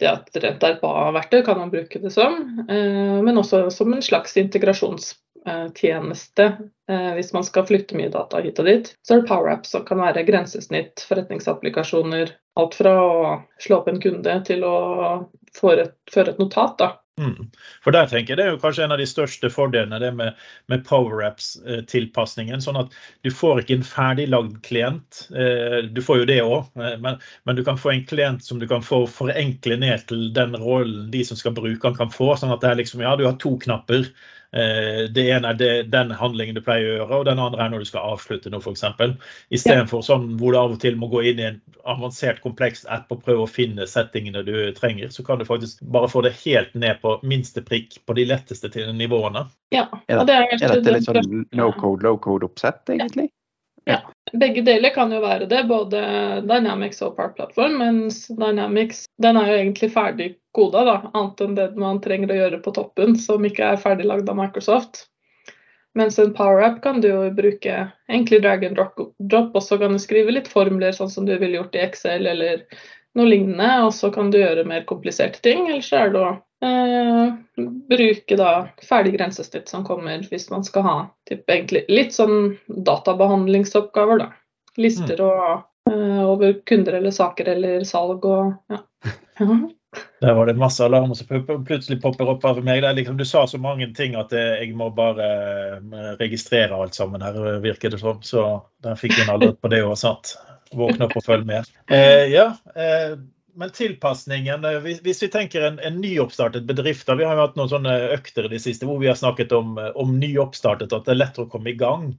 ja, 0.00 0.12
et 0.14 0.36
rent 0.42 0.62
RPA-verktøy 0.64 1.42
kan 1.44 1.58
man 1.58 1.72
bruke 1.72 1.98
det 1.98 2.12
som, 2.14 2.36
men 2.68 3.38
også 3.38 3.64
som 3.74 3.90
en 3.92 4.02
slags 4.02 4.36
integrasjons 4.38 5.10
Eh, 5.46 5.72
tjeneste 5.74 6.42
eh, 6.88 7.14
hvis 7.14 7.32
man 7.32 7.44
skal 7.44 7.64
flytte 7.64 7.96
mye 7.96 8.10
data 8.12 8.42
hit 8.44 8.58
og 8.60 8.66
dit. 8.68 8.90
Så 9.00 9.14
er 9.14 9.22
det 9.22 9.28
PowerApp 9.30 9.64
som 9.66 9.86
kan 9.88 10.02
være 10.02 10.26
grensesnitt, 10.28 11.00
forretningsapplikasjoner. 11.08 12.34
Alt 12.60 12.76
fra 12.76 12.92
å 13.00 13.14
slå 13.62 13.78
opp 13.80 13.88
en 13.88 14.02
kunde 14.02 14.34
til 14.44 14.66
å 14.68 14.76
føre 15.56 15.88
et, 15.88 15.94
føre 16.12 16.34
et 16.34 16.42
notat. 16.42 16.76
da. 16.78 16.90
Mm. 17.20 17.50
For 17.84 17.92
der 17.92 18.06
tenker 18.08 18.32
jeg 18.32 18.38
Det 18.38 18.44
er 18.46 18.54
jo 18.54 18.60
kanskje 18.62 18.84
en 18.86 18.94
av 18.94 19.00
de 19.00 19.06
største 19.08 19.50
fordelene 19.52 19.98
det 20.00 20.10
med, 20.16 20.38
med 20.72 20.84
PowerApps-tilpasningen. 20.88 22.62
sånn 22.64 22.78
at 22.80 22.94
Du 23.26 23.30
får 23.34 23.62
ikke 23.62 23.76
en 23.76 23.84
ferdiglagd 23.84 24.60
klient. 24.64 25.26
Eh, 25.34 25.82
du 25.92 26.00
får 26.04 26.22
jo 26.22 26.28
det 26.30 26.40
òg, 26.42 26.70
men, 26.76 27.18
men, 27.44 27.56
du 27.58 27.64
kan 27.66 27.80
få 27.80 27.92
en 27.92 28.06
klient 28.08 28.44
som 28.44 28.62
du 28.62 28.66
kan 28.70 28.84
få 28.84 29.02
forenkle 29.10 29.76
ned 29.82 30.06
til 30.08 30.30
den 30.36 30.56
rollen 30.56 31.10
de 31.12 31.24
som 31.26 31.36
skal 31.36 31.56
bruke 31.56 31.82
den, 31.82 31.98
kan 31.98 32.14
få. 32.14 32.32
sånn 32.40 32.54
at 32.54 32.64
det 32.64 32.72
er 32.72 32.80
liksom, 32.80 33.04
ja, 33.04 33.16
Du 33.16 33.26
har 33.28 33.36
to 33.42 33.56
knapper. 33.60 34.08
Eh, 34.52 35.04
det 35.14 35.24
ene 35.30 35.52
er 35.52 35.58
det, 35.58 35.70
den 35.92 36.10
handlingen 36.18 36.56
du 36.58 36.62
pleier 36.64 36.88
å 36.88 36.94
gjøre, 36.96 37.18
og 37.20 37.26
den 37.28 37.42
andre 37.42 37.62
er 37.62 37.70
når 37.70 37.84
du 37.84 37.90
skal 37.90 38.16
avslutte 38.16 38.50
noe, 38.50 38.62
f.eks. 38.64 38.82
Istedenfor 39.54 40.02
ja. 40.02 40.08
sånn 40.08 40.26
hvor 40.40 40.54
du 40.54 40.58
av 40.58 40.74
og 40.74 40.80
til 40.82 40.98
må 40.98 41.10
gå 41.12 41.22
inn 41.30 41.42
i 41.42 41.48
en 41.52 41.60
avansert, 41.88 42.42
kompleks 42.42 42.82
app 42.90 43.12
og 43.14 43.22
prøve 43.24 43.46
å 43.46 43.50
finne 43.50 43.86
settingene 43.88 44.42
du 44.46 44.54
trenger, 44.76 45.14
så 45.14 45.24
kan 45.26 45.40
du 45.40 45.46
faktisk 45.48 45.82
bare 45.94 46.10
få 46.10 46.24
det 46.26 46.34
helt 46.42 46.74
ned 46.74 46.98
på 47.04 47.16
minste 47.22 47.62
prikk 47.66 48.00
på 48.06 48.18
de 48.18 48.26
letteste 48.30 48.72
nivåene. 48.96 49.46
Ja, 49.74 49.86
og 49.92 50.26
det 50.26 50.36
er, 50.36 50.48
er 50.58 50.78
dette 50.80 50.96
litt 50.96 51.06
sånn 51.06 51.44
no 51.56 51.70
code, 51.78 52.02
low 52.06 52.18
code-oppsett, 52.22 52.82
egentlig? 52.90 53.30
Ja. 53.90 54.00
Begge 54.40 54.62
deler 54.62 54.92
kan 54.94 55.10
jo 55.12 55.18
være 55.24 55.48
det, 55.50 55.64
både 55.66 56.00
Dynamics 56.46 57.02
og 57.02 57.16
Park 57.16 57.36
Platform. 57.36 57.78
Mens 57.80 58.26
Dynamics 58.28 59.04
den 59.22 59.38
er 59.40 59.50
jo 59.50 59.56
egentlig 59.58 59.90
ferdig 59.94 60.28
koda, 60.54 60.84
da, 60.86 60.96
annet 61.10 61.42
enn 61.44 61.56
det 61.58 61.70
man 61.80 62.00
trenger 62.04 62.32
å 62.32 62.38
gjøre 62.38 62.60
på 62.62 62.74
toppen, 62.76 63.16
som 63.18 63.46
ikke 63.46 63.72
er 63.72 63.80
ferdiglagd 63.82 64.30
av 64.30 64.38
Microsoft. 64.38 65.06
Mens 65.98 66.18
en 66.22 66.30
PowerApp 66.34 66.78
kan 66.84 67.00
du 67.02 67.08
jo 67.08 67.22
bruke 67.34 67.80
egentlig 68.10 68.42
drag 68.44 68.64
and 68.68 68.78
drop, 68.78 69.54
og 69.54 69.62
så 69.62 69.78
kan 69.78 69.96
du 69.96 70.02
skrive 70.02 70.30
litt 70.36 70.50
formler, 70.50 70.94
sånn 70.94 71.10
som 71.10 71.26
du 71.26 71.34
ville 71.34 71.58
gjort 71.58 71.74
i 71.74 71.82
Excel 71.82 72.28
eller 72.30 72.62
noe 73.18 73.26
lignende. 73.26 73.70
Og 73.88 73.90
så 73.96 74.12
kan 74.14 74.30
du 74.30 74.38
gjøre 74.38 74.68
mer 74.68 74.86
kompliserte 74.86 75.42
ting, 75.42 75.66
eller 75.66 75.82
så 75.82 76.04
er 76.04 76.14
det 76.14 76.22
å 76.22 76.36
Eh, 76.60 77.32
bruke 77.88 78.36
da 78.36 78.50
ferdig 78.88 79.14
grensesnitt 79.16 79.68
som 79.68 79.84
kommer 79.84 80.26
hvis 80.28 80.50
man 80.52 80.64
skal 80.64 80.84
ha 80.84 80.96
typ, 81.28 81.46
egentlig, 81.48 81.86
litt 81.88 82.14
sånn 82.16 82.58
databehandlingsoppgaver. 82.68 84.24
da. 84.26 84.30
Lister 84.80 85.18
mm. 85.18 85.26
og 85.26 85.90
uh, 85.90 86.22
over 86.30 86.60
kunder 86.68 87.00
eller 87.00 87.14
saker 87.14 87.48
eller 87.56 87.84
salg 87.88 88.24
og 88.28 88.54
ja. 88.70 88.84
Der 90.20 90.34
var 90.36 90.46
det 90.46 90.54
masse 90.54 90.84
alarmer 90.84 91.16
som 91.18 91.64
plutselig 91.66 91.96
popper 92.02 92.28
opp 92.30 92.44
over 92.46 92.62
meg. 92.62 92.84
Liksom, 92.94 93.16
du 93.18 93.24
sa 93.26 93.46
så 93.50 93.58
mange 93.58 93.88
ting 93.96 94.14
at 94.14 94.30
jeg 94.36 94.68
må 94.78 94.86
bare 94.94 95.26
eh, 95.80 96.12
registrere 96.20 96.76
alt 96.76 96.94
sammen 96.94 97.24
her, 97.24 97.38
virker 97.64 97.90
det 97.90 97.98
som. 97.98 98.20
Så 98.22 98.44
der 98.84 99.00
fikk 99.00 99.16
jeg 99.16 99.26
en 99.26 99.32
alert 99.34 99.58
på 99.58 99.72
det 99.72 99.80
òg, 99.82 99.96
sant. 99.98 100.36
Våkne 100.76 101.08
opp 101.08 101.16
og 101.18 101.26
følge 101.26 101.48
med. 101.48 101.72
Eh, 101.90 102.28
ja, 102.30 102.52
eh, 102.76 103.16
men 103.60 103.72
tilpasningen 103.76 104.64
eh, 104.64 104.88
Hvis 105.04 105.22
vi 105.22 105.28
tenker 105.32 105.66
en, 105.66 105.78
en 105.84 106.00
nyoppstartet 106.00 106.64
bedrift 106.68 107.06
da, 107.06 107.16
Vi 107.20 107.26
har 107.28 107.36
jo 107.36 107.44
hatt 107.44 107.58
noen 107.60 107.72
sånne 107.72 107.96
økter 108.16 108.48
i 108.48 108.54
det 108.54 108.62
siste 108.64 108.88
hvor 108.88 109.00
vi 109.02 109.10
har 109.10 109.18
snakket 109.20 109.52
om, 109.56 109.76
eh, 109.78 109.92
om 110.00 110.16
nyoppstartet, 110.20 110.92
at 110.96 111.06
det 111.06 111.14
er 111.14 111.20
lettere 111.20 111.46
å 111.46 111.52
komme 111.52 111.74
i 111.74 111.78
gang. 111.78 112.14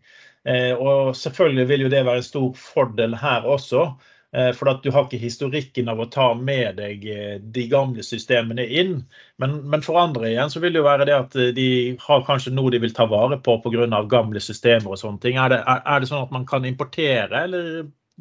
Eh, 0.48 0.72
og 0.74 1.16
selvfølgelig 1.18 1.68
vil 1.70 1.86
jo 1.86 1.94
det 1.94 2.06
være 2.06 2.22
en 2.22 2.30
stor 2.30 2.50
fordel 2.58 3.18
her 3.22 3.48
også. 3.50 3.90
Eh, 4.38 4.52
for 4.56 4.72
at 4.72 4.84
du 4.84 4.92
har 4.96 5.08
ikke 5.08 5.20
historikken 5.20 5.90
av 5.92 6.00
å 6.00 6.08
ta 6.12 6.30
med 6.38 6.78
deg 6.80 7.02
eh, 7.12 7.34
de 7.42 7.66
gamle 7.72 8.06
systemene 8.06 8.64
inn. 8.64 8.94
Men, 9.42 9.58
men, 9.74 9.84
for 9.84 10.00
andre 10.00 10.30
igjen 10.30 10.54
så 10.54 10.62
vil 10.64 10.72
det 10.72 10.80
jo 10.80 10.88
være 10.88 11.10
det 11.10 11.18
at 11.18 11.36
de 11.58 11.68
har 12.06 12.24
kanskje 12.30 12.54
noe 12.56 12.72
de 12.72 12.80
vil 12.86 12.96
ta 12.96 13.10
vare 13.12 13.42
på 13.44 13.58
pga. 13.66 13.90
gamle 14.14 14.40
systemer 14.40 14.94
og 14.94 15.02
sånne 15.02 15.20
ting. 15.26 15.42
Er 15.42 15.52
det, 15.52 15.60
er, 15.66 15.84
er 15.84 16.00
det, 16.00 16.12
sånn 16.14 16.24
at 16.30 16.32
man 16.38 16.48
kan 16.48 16.70
importere, 16.70 17.44
eller 17.44 17.68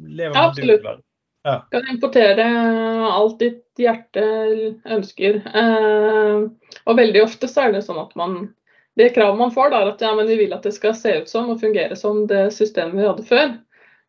lever 0.01 0.35
man 0.35 0.51
Absolutt. 0.51 1.05
Ja. 1.43 1.67
Kan 1.73 1.87
importere 1.89 2.45
alt 3.09 3.39
ditt 3.41 3.81
hjerte 3.81 4.23
ønsker. 4.93 5.41
Eh, 5.41 6.43
og 6.85 6.97
veldig 6.99 7.23
ofte 7.25 7.49
så 7.49 7.65
er 7.65 7.75
det 7.75 7.85
sånn 7.87 8.01
at 8.01 8.17
man 8.19 8.43
Det 8.99 9.13
kravet 9.15 9.39
man 9.39 9.53
får, 9.55 9.69
da, 9.71 9.77
er 9.79 9.89
at 9.93 10.01
ja, 10.03 10.09
vi 10.19 10.35
vil 10.35 10.51
at 10.51 10.65
det 10.67 10.73
skal 10.75 10.91
se 10.99 11.13
ut 11.21 11.29
som 11.31 11.47
og 11.53 11.61
fungere 11.61 11.95
som 11.95 12.25
det 12.27 12.49
systemet 12.51 12.97
vi 12.99 13.05
hadde 13.07 13.23
før. 13.23 13.53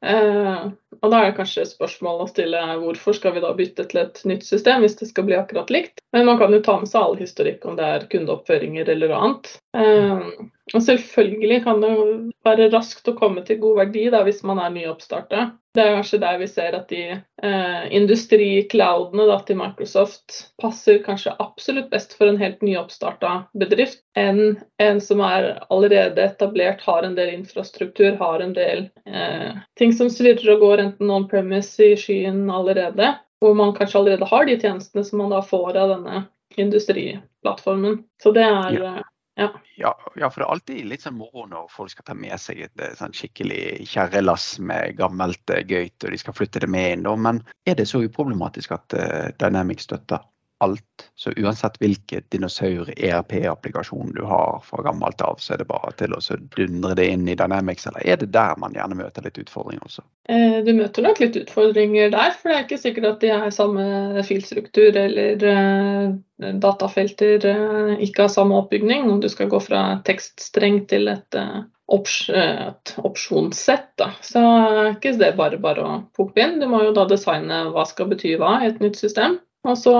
Eh, 0.02 0.64
og 1.00 1.12
da 1.12 1.20
er 1.20 1.30
det 1.30 1.38
kanskje 1.38 1.64
spørsmål 1.70 2.24
å 2.24 2.28
stille 2.30 2.60
hvorfor 2.82 3.16
skal 3.16 3.36
vi 3.36 3.42
da 3.44 3.52
bytte 3.56 3.86
til 3.90 4.02
et 4.04 4.22
nytt 4.28 4.46
system 4.46 4.84
hvis 4.84 4.98
det 5.00 5.08
skal 5.10 5.26
bli 5.28 5.38
akkurat 5.38 5.72
likt. 5.72 6.02
Men 6.12 6.28
man 6.28 6.40
kan 6.40 6.52
jo 6.52 6.60
ta 6.64 6.76
med 6.80 6.90
seg 6.90 7.00
all 7.00 7.16
historikk 7.20 7.64
om 7.68 7.78
det 7.78 7.88
er 7.88 8.08
kundeoppføringer 8.12 8.92
eller 8.92 9.14
annet. 9.16 9.54
Eh, 9.76 10.28
og 10.72 10.84
selvfølgelig 10.84 11.62
kan 11.64 11.80
det 11.82 11.90
være 12.46 12.70
raskt 12.72 13.08
å 13.10 13.16
komme 13.18 13.42
til 13.46 13.60
god 13.62 13.82
verdi 13.82 14.06
da, 14.12 14.22
hvis 14.26 14.42
man 14.46 14.60
er 14.62 14.72
nyoppstarta. 14.74 15.50
Det 15.72 15.80
er 15.80 15.94
kanskje 15.96 16.20
der 16.20 16.36
vi 16.36 16.46
ser 16.52 16.74
at 16.76 16.90
de 16.92 17.02
eh, 17.16 17.84
industricloudene 17.96 19.38
til 19.48 19.56
Microsoft 19.56 20.36
passer 20.60 21.00
kanskje 21.04 21.32
absolutt 21.40 21.88
best 21.92 22.12
for 22.18 22.28
en 22.28 22.40
helt 22.40 22.60
nyoppstarta 22.64 23.46
bedrift 23.56 24.02
enn 24.20 24.58
en 24.84 25.00
som 25.00 25.22
er 25.24 25.54
allerede 25.72 26.20
etablert, 26.26 26.84
har 26.84 27.08
en 27.08 27.16
del 27.16 27.32
infrastruktur, 27.32 28.18
har 28.20 28.44
en 28.44 28.52
del 28.56 28.84
eh, 29.08 29.56
ting 29.80 29.96
som 29.96 30.12
svirrer 30.12 30.58
og 30.58 30.66
går 30.66 30.81
enten 30.82 31.10
on 31.10 31.28
premise 31.30 31.92
i 31.92 31.96
skyen 31.98 32.44
allerede, 32.50 33.14
hvor 33.42 33.56
man 33.58 33.74
kanskje 33.76 34.00
allerede 34.00 34.28
har 34.30 34.46
de 34.48 34.58
tjenestene 34.60 35.04
som 35.06 35.22
man 35.22 35.32
da 35.34 35.40
får 35.44 35.78
av 35.78 35.96
denne 35.96 36.26
industriplattformen. 36.60 38.02
Så 38.22 38.34
det 38.36 38.44
er 38.46 38.76
ja. 38.76 38.92
Eh, 38.92 39.08
ja. 39.40 39.48
Ja, 39.80 39.92
ja. 40.20 40.28
for 40.28 40.42
det 40.42 40.44
er 40.44 40.52
alltid 40.52 40.88
litt 40.90 41.04
sånn 41.06 41.16
moro 41.16 41.46
når 41.48 41.70
folk 41.72 41.94
skal 41.94 42.04
ta 42.10 42.14
med 42.14 42.36
seg 42.40 42.66
et 42.66 42.82
eh, 42.84 42.92
sånn 42.98 43.14
skikkelig 43.16 43.86
kjerrelass 43.88 44.58
med 44.60 44.98
gammelt 44.98 45.54
uh, 45.54 45.62
gøyt, 45.64 45.96
og 46.04 46.12
de 46.12 46.20
skal 46.20 46.36
flytte 46.36 46.60
det 46.62 46.68
med 46.70 46.98
inn. 46.98 47.08
Men 47.24 47.40
er 47.64 47.78
det 47.80 47.88
så 47.88 48.02
uproblematisk 48.04 48.76
at 48.76 48.98
Dynamics 49.40 49.88
støtter 49.88 50.20
alt. 50.62 51.06
Så 51.18 51.32
uansett 51.36 51.76
hvilket 51.82 52.30
dinosaur-ERP-applikasjon 52.30 54.14
du 54.16 54.22
har 54.26 54.62
fra 54.64 54.82
gammelt 54.86 55.20
av, 55.20 55.40
så 55.42 55.54
er 55.54 55.62
det 55.62 55.68
bare 55.70 55.92
til 55.98 56.14
å 56.14 56.20
dundre 56.56 56.94
det 56.98 57.08
inn 57.12 57.28
i 57.28 57.36
Dynamics, 57.38 57.86
eller 57.90 58.06
er 58.06 58.20
det 58.20 58.30
der 58.34 58.58
man 58.62 58.74
gjerne 58.76 58.98
møter 58.98 59.26
litt 59.26 59.40
utfordringer 59.42 59.84
også? 59.86 60.04
Eh, 60.30 60.60
du 60.62 60.72
møter 60.78 61.02
nok 61.02 61.20
litt 61.22 61.36
utfordringer 61.40 62.12
der, 62.14 62.34
for 62.38 62.50
det 62.50 62.56
er 62.56 62.66
ikke 62.66 62.80
sikkert 62.84 63.08
at 63.10 63.24
de 63.24 63.32
er 63.34 63.54
samme 63.54 64.24
filstruktur 64.26 64.98
eller 64.98 65.46
eh, 65.52 66.54
datafelter 66.62 67.46
eh, 67.50 67.94
ikke 68.06 68.26
har 68.26 68.32
samme 68.32 68.58
oppbygning. 68.62 69.10
Om 69.10 69.20
du 69.22 69.28
skal 69.32 69.50
gå 69.52 69.60
fra 69.62 69.84
tekststreng 70.06 70.84
til 70.90 71.10
et, 71.10 71.38
uh, 71.38 71.64
opps 71.92 72.18
et 72.30 72.94
opsjonssett, 73.02 73.90
da. 74.00 74.12
så 74.24 74.42
er 74.42 74.92
ikke 74.94 75.16
det 75.20 75.34
bare 75.38 75.58
bare 75.62 75.86
å 75.86 75.96
pukke 76.16 76.40
inn. 76.44 76.60
Du 76.62 76.68
må 76.70 76.84
jo 76.86 76.94
da 76.96 77.06
designe 77.10 77.64
hva 77.74 77.86
skal 77.88 78.10
bety 78.12 78.36
hva 78.40 78.60
i 78.62 78.70
et 78.70 78.82
nytt 78.82 79.00
system. 79.02 79.40
Og 79.68 79.78
så 79.78 79.94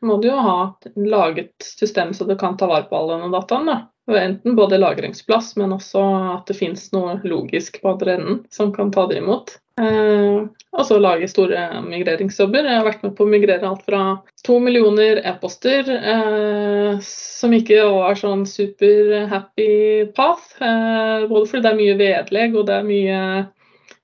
må 0.00 0.16
du 0.20 0.30
jo 0.30 0.36
ha 0.40 0.58
laget 0.96 1.52
system 1.60 2.14
så 2.16 2.24
du 2.24 2.36
kan 2.40 2.56
ta 2.56 2.68
vare 2.70 2.88
på 2.88 2.96
all 2.96 3.10
denne 3.14 3.32
dataen. 3.32 3.68
da. 3.68 3.80
Enten 4.10 4.56
både 4.56 4.78
lagringsplass, 4.80 5.52
men 5.60 5.76
også 5.76 6.00
at 6.34 6.48
det 6.48 6.56
finnes 6.58 6.88
noe 6.94 7.20
logisk 7.22 7.78
på 7.82 7.92
andre 7.92 8.16
enden 8.16 8.40
som 8.50 8.72
kan 8.74 8.90
ta 8.90 9.04
det 9.06 9.20
imot. 9.20 9.52
Eh, 9.80 10.40
og 10.70 10.86
så 10.86 10.98
lage 11.00 11.28
store 11.30 11.68
migreringsjobber. 11.84 12.66
Jeg 12.66 12.80
har 12.80 12.88
vært 12.88 13.04
med 13.04 13.14
på 13.18 13.26
å 13.26 13.30
migrere 13.30 13.68
alt 13.68 13.84
fra 13.86 14.02
to 14.46 14.58
millioner 14.62 15.22
e-poster, 15.26 15.86
eh, 15.86 16.98
som 17.06 17.54
ikke 17.54 17.84
var 17.86 18.18
sånn 18.18 18.44
super 18.48 19.28
happy 19.30 19.70
path. 20.16 20.56
Eh, 20.58 21.28
både 21.30 21.46
fordi 21.46 21.64
det 21.64 21.72
er 21.72 21.80
mye 21.80 21.96
vedlegg 22.00 22.58
og 22.58 22.68
det 22.68 22.76
er 22.80 22.90
mye 22.90 23.22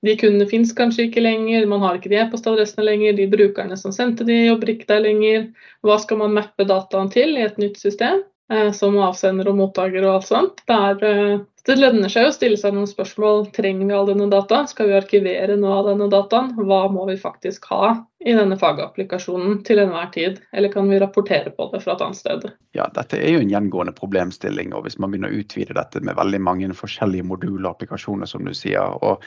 de 0.05 0.13
kundene 0.19 0.45
fins 0.49 0.73
kanskje 0.77 1.07
ikke 1.07 1.23
lenger, 1.25 1.65
man 1.69 1.81
har 1.81 1.97
ikke 1.97 2.11
de 2.11 2.21
e-postadressene 2.21 2.85
lenger, 2.85 3.17
de 3.17 3.27
brukerne 3.31 3.77
som 3.79 3.93
sendte 3.95 4.27
de 4.27 4.43
jobber 4.45 4.75
ikke 4.75 4.89
der 4.91 5.05
lenger. 5.07 5.47
Hva 5.85 5.97
skal 6.03 6.21
man 6.21 6.35
mappe 6.37 6.67
dataen 6.69 7.09
til 7.13 7.33
i 7.37 7.45
et 7.47 7.57
nytt 7.61 7.79
system, 7.81 8.21
eh, 8.53 8.69
som 8.77 8.97
avsender 9.01 9.49
og 9.49 9.57
mottaker 9.57 10.05
og 10.05 10.19
alt 10.19 10.27
sånt. 10.29 10.61
Der, 10.69 11.01
eh, 11.01 11.39
det 11.67 11.79
lønner 11.81 12.13
seg 12.13 12.29
å 12.29 12.35
stille 12.35 12.59
seg 12.61 12.75
noen 12.77 12.87
spørsmål. 12.87 13.49
Trenger 13.57 13.89
vi 13.89 13.95
all 13.97 14.05
denne 14.11 14.29
dataen? 14.29 14.69
Skal 14.69 14.91
vi 14.91 14.99
arkivere 14.99 15.57
noe 15.57 15.79
av 15.79 15.89
denne 15.89 16.11
dataen? 16.13 16.53
Hva 16.61 16.85
må 16.93 17.09
vi 17.09 17.17
faktisk 17.17 17.65
ha 17.73 17.97
i 18.21 18.37
denne 18.37 18.55
fagapplikasjonen 18.61 19.65
til 19.65 19.81
enhver 19.81 20.13
tid? 20.13 20.39
Eller 20.53 20.71
kan 20.71 20.87
vi 20.87 21.01
rapportere 21.01 21.49
på 21.57 21.71
det 21.73 21.81
fra 21.81 21.97
et 21.97 22.05
annet 22.05 22.21
sted? 22.21 22.47
Ja, 22.77 22.85
dette 22.93 23.17
er 23.17 23.33
jo 23.33 23.41
en 23.41 23.51
gjengående 23.51 23.97
problemstilling. 23.97 24.77
og 24.77 24.85
Hvis 24.85 25.01
man 25.01 25.11
begynner 25.11 25.33
å 25.33 25.41
utvide 25.41 25.73
dette 25.73 26.05
med 26.05 26.15
veldig 26.15 26.39
mange 26.39 26.69
forskjellige 26.77 27.25
moduler 27.25 27.65
og 27.65 27.75
applikasjoner, 27.75 28.29
som 28.29 28.45
du 28.45 28.53
sier, 28.53 28.93
og 29.01 29.25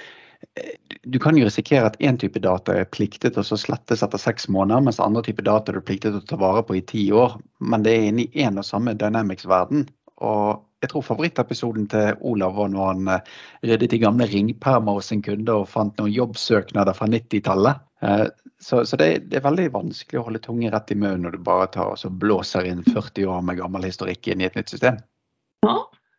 du 1.02 1.18
kan 1.18 1.36
jo 1.36 1.46
risikere 1.46 1.88
at 1.88 1.98
én 2.00 2.18
type 2.20 2.40
data 2.42 2.74
er 2.76 2.88
pliktet 2.92 3.38
å 3.40 3.44
slettes 3.44 4.02
etter 4.04 4.20
seks 4.20 4.48
måneder, 4.52 4.82
mens 4.84 5.00
andre 5.00 5.22
type 5.24 5.44
data 5.46 5.72
er 5.72 5.84
pliktet 5.84 6.16
å 6.16 6.24
ta 6.26 6.38
vare 6.40 6.62
på 6.66 6.76
i 6.76 6.84
ti 6.84 7.06
år. 7.12 7.38
Men 7.60 7.84
det 7.86 7.94
er 7.94 8.08
inne 8.10 8.26
i 8.26 8.44
én 8.44 8.60
og 8.60 8.66
samme 8.66 8.96
Dynamics-verden. 8.98 9.86
Og 10.20 10.60
jeg 10.80 10.92
tror 10.92 11.04
favorittepisoden 11.04 11.86
til 11.92 12.20
Olav 12.24 12.56
var 12.56 12.70
når 12.72 12.86
han 12.90 13.08
eh, 13.12 13.30
ryddet 13.68 13.96
i 13.96 14.00
gamle 14.00 14.28
ringpermer 14.28 14.96
hos 14.96 15.12
en 15.12 15.22
kunde 15.24 15.56
og 15.62 15.68
fant 15.68 15.96
noen 16.00 16.12
jobbsøknader 16.12 16.96
fra 16.96 17.08
90-tallet. 17.12 17.82
Eh, 18.04 18.26
så, 18.60 18.82
så 18.88 18.96
det, 19.00 19.10
det, 19.28 19.40
er 19.40 19.46
veldig 19.48 19.68
vanskelig 19.76 20.20
å 20.20 20.26
holde 20.28 20.42
tungen 20.44 20.72
rett 20.72 20.92
i 20.92 20.98
munnen 21.00 21.26
når 21.26 21.36
du 21.36 21.44
bare 21.44 21.68
tar 21.76 21.92
og 21.92 22.20
blåser 22.20 22.68
inn 22.68 22.84
40 22.86 23.28
år 23.28 23.44
med 23.44 23.60
gammel 23.60 23.88
historikk 23.88 24.28
inn 24.28 24.44
i 24.44 24.48
et 24.48 24.56
nytt 24.56 24.72
system. 24.72 25.00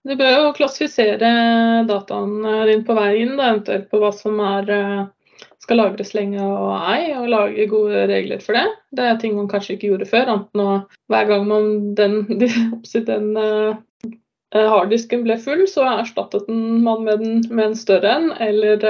Du 0.08 0.16
bør 0.18 0.32
jo 0.34 0.54
klassifisere 0.58 1.32
dataen 1.90 2.40
din 2.70 2.86
på 2.86 2.96
vei 2.98 3.22
inn, 3.22 3.36
da, 3.38 3.52
eventuelt 3.52 3.90
på 3.92 4.00
hva 4.02 4.10
som 4.16 4.40
er, 4.42 4.72
eh, 4.74 5.46
skal 5.62 5.78
lagres 5.78 6.16
lenge 6.18 6.42
og 6.42 6.72
ei, 6.90 7.12
og 7.20 7.30
lage 7.30 7.68
gode 7.70 8.08
regler 8.10 8.42
for 8.42 8.58
det. 8.58 8.66
Det 8.98 9.06
er 9.06 9.20
ting 9.22 9.38
man 9.38 9.50
kanskje 9.52 9.76
ikke 9.76 9.92
gjorde 9.92 10.10
før. 10.10 10.34
enten 10.34 10.64
å, 10.64 10.72
hver 11.12 11.30
gang 11.30 11.46
man 11.48 11.70
den, 11.96 12.24
den 13.12 13.28
uh, 13.38 13.78
harddisken 14.56 15.22
ble 15.28 15.38
full, 15.38 15.68
så 15.70 15.86
erstattet 16.00 16.50
man 16.50 17.06
med, 17.06 17.22
den, 17.22 17.44
med 17.54 17.70
en 17.70 17.78
større 17.78 18.18
en, 18.18 18.32
eller 18.42 18.82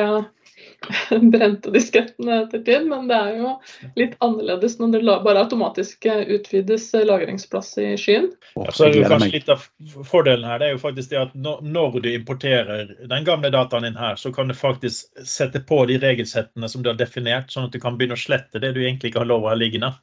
brente 1.32 1.72
diskettene 1.72 2.42
etter 2.44 2.60
tid, 2.66 2.88
men 2.90 3.08
det 3.10 3.18
er 3.18 3.36
jo 3.38 3.52
litt 4.00 4.16
annerledes 4.24 4.78
når 4.80 4.96
det 4.96 5.18
bare 5.26 5.44
automatisk 5.46 6.08
eh, 6.10 6.24
utvides 6.38 6.88
eh, 6.98 7.06
lagringsplass 7.06 7.76
i 7.82 7.92
skyen. 8.02 8.32
Ja, 8.56 8.72
så 8.74 8.88
er 8.88 8.96
det 8.96 9.06
kanskje 9.12 9.32
Litt 9.32 9.52
av 9.54 9.64
fordelen 10.08 10.48
her 10.48 10.60
det 10.60 10.68
er 10.68 10.74
jo 10.76 10.82
faktisk 10.82 11.14
det 11.14 11.20
at 11.22 11.36
når 11.38 12.00
du 12.04 12.10
importerer 12.12 12.90
den 13.00 13.28
gamle 13.28 13.52
dataen 13.54 13.86
din 13.88 14.00
her, 14.00 14.18
så 14.20 14.34
kan 14.34 14.50
du 14.50 14.58
faktisk 14.58 15.24
sette 15.28 15.62
på 15.68 15.84
de 15.90 16.00
regelsettene 16.02 16.70
som 16.72 16.84
du 16.84 16.92
har 16.92 17.00
definert, 17.00 17.54
sånn 17.54 17.70
at 17.70 17.76
du 17.76 17.80
kan 17.84 18.00
begynne 18.00 18.18
å 18.18 18.26
slette 18.26 18.60
det 18.64 18.74
du 18.76 18.82
egentlig 18.82 19.14
ikke 19.14 19.24
har 19.24 19.32
lov 19.32 19.46
å 19.46 19.54
ha 19.54 19.58
liggende. 19.60 19.94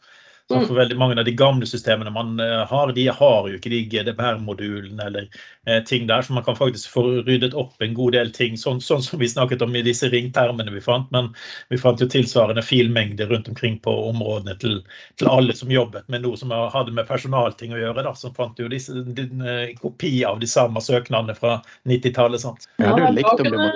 Så 0.48 0.56
mm. 0.56 0.66
for 0.66 0.74
veldig 0.74 0.96
mange 0.96 1.18
av 1.20 1.24
de 1.24 1.32
gamle 1.36 1.66
systemene 1.68 2.10
man 2.10 2.40
eh, 2.40 2.62
har, 2.70 2.92
de 2.96 3.02
har 3.12 3.48
jo 3.50 3.58
ikke 3.58 3.68
de 3.68 3.82
GDPR-modulene 3.92 5.04
eller 5.10 5.26
eh, 5.66 5.82
ting 5.84 6.06
der, 6.08 6.22
så 6.24 6.32
man 6.32 6.44
kan 6.46 6.56
faktisk 6.56 6.88
få 6.94 7.02
ryddet 7.26 7.52
opp 7.52 7.82
en 7.84 7.92
god 7.94 8.16
del 8.16 8.32
ting, 8.32 8.56
sånn, 8.56 8.80
sånn 8.80 9.04
som 9.04 9.20
vi 9.20 9.28
snakket 9.28 9.62
om 9.66 9.76
i 9.76 9.84
disse 9.84 10.08
ringtermene 10.08 10.72
vi 10.72 10.80
fant. 10.80 11.10
Men 11.12 11.34
vi 11.68 11.80
fant 11.80 12.00
jo 12.00 12.08
tilsvarende 12.08 12.64
filmengder 12.64 13.28
rundt 13.28 13.52
omkring 13.52 13.76
på 13.84 13.92
områdene 14.08 14.56
til, 14.62 14.80
til, 15.20 15.28
alle 15.28 15.56
som 15.58 15.72
jobbet 15.74 16.08
med 16.08 16.24
noe 16.24 16.40
som 16.40 16.56
hadde 16.72 16.96
med 16.96 17.08
personalting 17.10 17.76
å 17.76 17.82
gjøre. 17.82 18.06
da, 18.08 18.16
Som 18.16 18.32
fant 18.38 18.56
jo 18.56 18.72
disse, 18.72 18.96
en 18.96 19.44
eh, 19.44 19.74
kopi 19.76 20.22
av 20.24 20.40
de 20.40 20.48
samme 20.48 20.80
søknadene 20.80 21.36
fra 21.36 21.58
90-tallet. 21.84 22.48
Ja, 22.80 22.96
du 22.96 23.04
likte 23.12 23.36
å 23.36 23.52
bli 23.52 23.68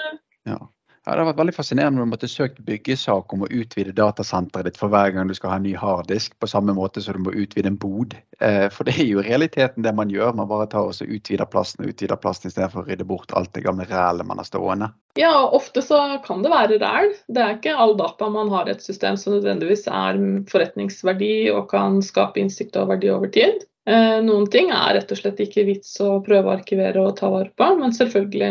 ja. 0.49 0.57
Ja, 1.03 1.17
Det 1.17 1.19
har 1.19 1.27
vært 1.33 1.39
veldig 1.41 1.55
fascinerende 1.57 1.99
når 1.99 2.07
du 2.07 2.11
måtte 2.13 2.29
søke 2.31 2.63
byggesak 2.63 3.33
om 3.35 3.41
å 3.43 3.49
utvide 3.51 3.95
datasenteret 3.99 4.69
ditt 4.69 4.77
for 4.79 4.93
hver 4.93 5.11
gang 5.11 5.27
du 5.27 5.35
skal 5.35 5.51
ha 5.51 5.57
en 5.59 5.65
ny 5.67 5.73
harddisk, 5.75 6.37
på 6.39 6.47
samme 6.47 6.77
måte 6.77 7.03
som 7.03 7.17
du 7.17 7.25
må 7.25 7.33
utvide 7.35 7.73
en 7.73 7.79
bod. 7.83 8.15
Eh, 8.39 8.69
for 8.71 8.87
det 8.87 8.95
er 9.03 9.09
jo 9.11 9.25
realiteten 9.27 9.83
det 9.83 9.93
man 9.99 10.13
gjør. 10.15 10.37
Man 10.39 10.47
bare 10.51 10.69
tar 10.71 10.87
og 10.87 10.95
utvider 11.03 11.51
plassen 11.51 11.83
og 11.83 11.91
utvider 11.91 12.21
plassen 12.23 12.53
istedenfor 12.53 12.85
å 12.85 12.87
rydde 12.87 13.09
bort 13.09 13.35
alt 13.35 13.51
det 13.57 13.65
gamle 13.67 13.89
rælet 13.91 14.29
man 14.31 14.39
har 14.39 14.47
stående. 14.47 14.93
Ja, 15.19 15.35
ofte 15.51 15.83
så 15.83 15.99
kan 16.23 16.47
det 16.47 16.55
være 16.55 16.79
ræl. 16.79 17.11
Det 17.27 17.43
er 17.43 17.59
ikke 17.59 17.75
all 17.75 17.97
data 17.99 18.31
man 18.31 18.55
har 18.55 18.71
i 18.71 18.77
et 18.77 18.87
system 18.87 19.19
som 19.19 19.35
nødvendigvis 19.35 19.89
er 19.91 20.23
forretningsverdi 20.55 21.35
og 21.51 21.67
kan 21.75 21.99
skape 22.07 22.39
innsikt 22.45 22.79
og 22.79 22.95
verdi 22.95 23.11
over 23.11 23.35
tid. 23.35 23.67
Eh, 23.83 24.19
noen 24.23 24.47
ting 24.47 24.71
er 24.71 24.95
rett 24.95 25.11
og 25.11 25.19
slett 25.19 25.41
ikke 25.43 25.65
vits 25.67 25.97
å 26.03 26.21
prøve 26.23 26.47
å 26.47 26.55
arkivere 26.55 27.03
og 27.03 27.17
ta 27.19 27.31
vare 27.33 27.51
på, 27.59 27.67
men 27.81 27.95
selvfølgelig 27.97 28.51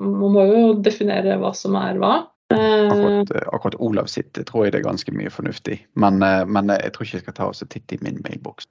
man 0.00 0.36
må 0.36 0.44
jo 0.48 0.62
definere 0.80 1.36
hva 1.40 1.52
som 1.56 1.76
er 1.76 2.00
hva. 2.00 2.14
Eh, 2.50 2.86
akkurat, 2.88 3.34
eh, 3.36 3.48
akkurat 3.52 3.76
Olav 3.78 4.08
sitt 4.10 4.40
tror 4.48 4.64
jeg 4.64 4.72
det 4.72 4.80
er 4.80 4.88
ganske 4.88 5.12
mye 5.14 5.32
fornuftig, 5.32 5.82
men, 6.00 6.24
men 6.24 6.72
jeg 6.78 6.94
tror 6.94 7.06
ikke 7.06 7.18
jeg 7.18 7.26
skal 7.26 7.36
ta 7.36 7.50
oss 7.52 7.62
en 7.62 7.72
titt 7.72 7.92
i 7.92 8.00
min 8.00 8.22
mailboks. 8.24 8.70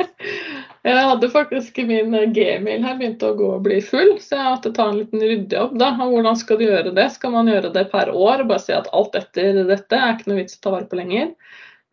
jeg 0.90 1.06
hadde 1.12 1.30
faktisk 1.30 1.78
min 1.86 2.18
gmail 2.34 2.82
her 2.88 2.98
begynte 2.98 3.30
å 3.30 3.38
gå 3.38 3.54
og 3.54 3.64
bli 3.70 3.78
full, 3.86 4.16
så 4.18 4.34
jeg 4.34 4.50
måtte 4.50 4.74
ta 4.74 4.90
en 4.90 4.98
liten 4.98 5.22
ryddejobb. 5.22 5.78
da. 5.78 5.94
Og 6.02 6.18
hvordan 6.18 6.42
skal 6.42 6.58
du 6.58 6.66
gjøre 6.66 6.96
det? 6.98 7.06
Skal 7.14 7.38
man 7.38 7.54
gjøre 7.54 7.70
det 7.78 7.86
per 7.94 8.10
år 8.10 8.42
og 8.42 8.50
bare 8.50 8.66
si 8.66 8.74
at 8.74 8.90
alt 8.90 9.14
etter 9.14 9.62
dette 9.70 9.94
er 9.94 10.18
ikke 10.18 10.32
noe 10.32 10.42
vits 10.42 10.58
å 10.58 10.64
ta 10.66 10.74
vare 10.74 10.90
på 10.90 10.98
lenger? 10.98 11.36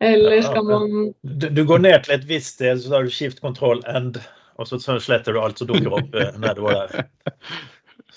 Eller 0.00 0.42
skal 0.42 0.64
man 0.64 1.14
du, 1.22 1.48
du, 1.48 1.64
går 1.66 1.80
ned 1.82 2.04
til 2.04 2.14
et 2.14 2.28
visst 2.28 2.58
sted, 2.58 2.78
så 2.78 2.92
tar 2.92 3.06
du 3.06 3.10
skift 3.10 3.40
kontroll 3.42 3.80
end, 3.90 4.20
og 4.58 4.68
så 4.70 4.78
sletter 4.78 5.34
du 5.34 5.40
alt 5.42 5.58
som 5.58 5.70
dukker 5.70 5.96
opp 5.98 6.14
eh, 6.14 6.36
nedover 6.38 6.78
der. 6.78 7.08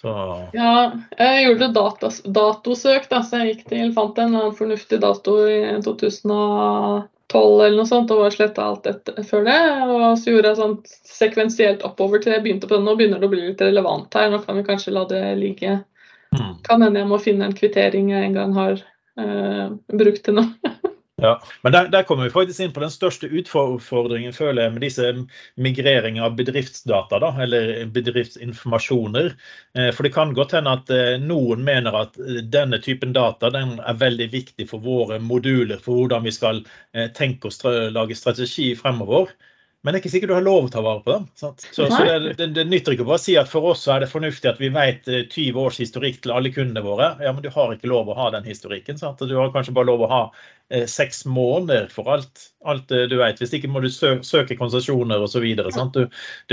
Så. 0.02 0.12
Ja, 0.58 0.92
jeg 1.20 1.42
gjorde 1.46 1.68
datas, 1.76 2.24
datosøk, 2.26 3.04
da, 3.12 3.20
så 3.22 3.44
jeg 3.44 3.52
gikk 3.52 3.68
til, 3.70 3.92
fant 3.94 4.18
en 4.18 4.34
fornuftig 4.58 4.98
dato 5.04 5.36
i 5.46 5.60
2012 5.86 7.04
eller 7.38 7.78
noe 7.78 7.86
sånt, 7.86 8.10
og 8.16 8.34
sletta 8.34 8.66
alt 8.66 8.90
etter, 8.90 9.20
før 9.28 9.46
det. 9.46 9.60
Og 9.86 10.06
så 10.18 10.34
gjorde 10.34 10.50
jeg 10.50 10.58
sånn 10.58 10.74
sekvensielt 11.06 11.86
oppover 11.86 12.24
til 12.24 12.34
jeg 12.34 12.42
begynte 12.48 12.72
på 12.72 12.80
den. 12.80 12.90
Nå 12.90 12.96
begynner 12.98 13.22
det 13.22 13.30
å 13.30 13.34
bli 13.36 13.44
litt 13.44 13.62
relevant 13.62 14.18
her, 14.18 14.32
nå 14.34 14.42
kan 14.42 14.58
vi 14.58 14.66
kanskje 14.72 14.96
la 14.96 15.06
det 15.12 15.22
ligge. 15.38 15.78
Mm. 16.34 16.56
Kan 16.66 16.88
hende 16.88 17.04
jeg 17.04 17.12
må 17.12 17.22
finne 17.22 17.52
en 17.52 17.58
kvittering 17.62 18.10
jeg 18.10 18.32
en 18.32 18.40
gang 18.40 18.58
har 18.58 18.82
uh, 19.22 19.68
brukt 20.02 20.26
til 20.26 20.40
noe. 20.40 20.74
Ja, 21.22 21.42
men 21.62 21.72
der, 21.72 21.88
der, 21.88 22.04
kommer 22.04 22.24
vi 22.24 22.34
faktisk 22.34 22.64
inn 22.64 22.72
på 22.74 22.82
den 22.82 22.90
største 22.90 23.28
utfordringen 23.30 24.34
føler 24.34 24.64
jeg, 24.64 24.72
med 24.74 24.82
disse 24.82 25.10
migreringer 25.62 26.26
av 26.26 26.38
bedriftsdata, 26.40 27.20
da, 27.22 27.30
eller 27.46 27.86
bedriftsinformasjoner. 27.94 29.36
Eh, 29.78 29.92
for 29.94 30.08
det 30.08 30.14
kan 30.16 30.34
godt 30.34 30.56
hende 30.58 30.74
at 30.80 30.90
eh, 30.96 31.20
noen 31.22 31.62
mener 31.68 32.00
at 32.00 32.18
eh, 32.18 32.42
denne 32.42 32.82
typen 32.82 33.14
data 33.14 33.52
den 33.54 33.76
er 33.78 34.02
veldig 34.02 34.32
viktig 34.34 34.66
for 34.72 34.82
våre 34.82 35.22
moduler, 35.22 35.78
for 35.78 36.02
hvordan 36.02 36.26
vi 36.26 36.34
skal 36.34 36.66
tenke 37.16 37.52
og 37.52 37.94
lage 37.94 38.18
strategi 38.18 38.72
fremover. 38.76 39.30
Men 39.82 39.94
det 39.94 39.98
er 39.98 40.04
ikke 40.04 40.12
sikkert 40.14 40.30
du 40.30 40.36
har 40.36 40.46
lov 40.46 40.68
til 40.68 40.70
å 40.70 40.74
ta 40.76 40.82
vare 40.86 41.02
på 41.02 41.14
dem. 41.16 41.24
Så, 41.34 41.50
så 41.74 41.88
det, 41.90 42.34
det, 42.38 42.48
det, 42.54 42.66
nytter 42.70 42.94
ikke 42.94 43.06
å 43.08 43.10
bare 43.10 43.24
si 43.24 43.34
at 43.40 43.50
for 43.50 43.66
oss 43.72 43.88
er 43.90 44.04
det 44.04 44.12
fornuftig 44.12 44.52
at 44.52 44.62
vi 44.62 44.70
vet 44.76 45.10
20 45.10 45.58
års 45.58 45.80
historikk 45.82 46.20
til 46.22 46.34
alle 46.36 46.52
kundene 46.54 46.84
våre. 46.86 47.16
Ja, 47.26 47.34
men 47.34 47.42
du 47.42 47.50
har 47.50 47.74
ikke 47.74 47.90
lov 47.90 48.12
å 48.14 48.18
ha 48.20 48.28
den 48.36 48.46
historikken. 48.46 49.00
Sant? 49.02 49.24
Du 49.26 49.34
har 49.40 49.50
kanskje 49.56 49.74
bare 49.74 49.90
lov 49.90 50.06
å 50.06 50.12
ha 50.12 50.22
eh, 50.70 50.86
seks 50.86 51.24
måneder 51.26 51.90
for 51.94 52.14
alt, 52.14 52.46
alt 52.62 52.94
du 52.94 53.18
vet. 53.18 53.42
Hvis 53.42 53.58
ikke 53.58 53.74
må 53.74 53.82
du 53.82 53.90
sø 53.90 54.20
søke 54.28 54.60
konsesjoner 54.60 55.26
osv. 55.26 55.50
Det, 55.50 55.74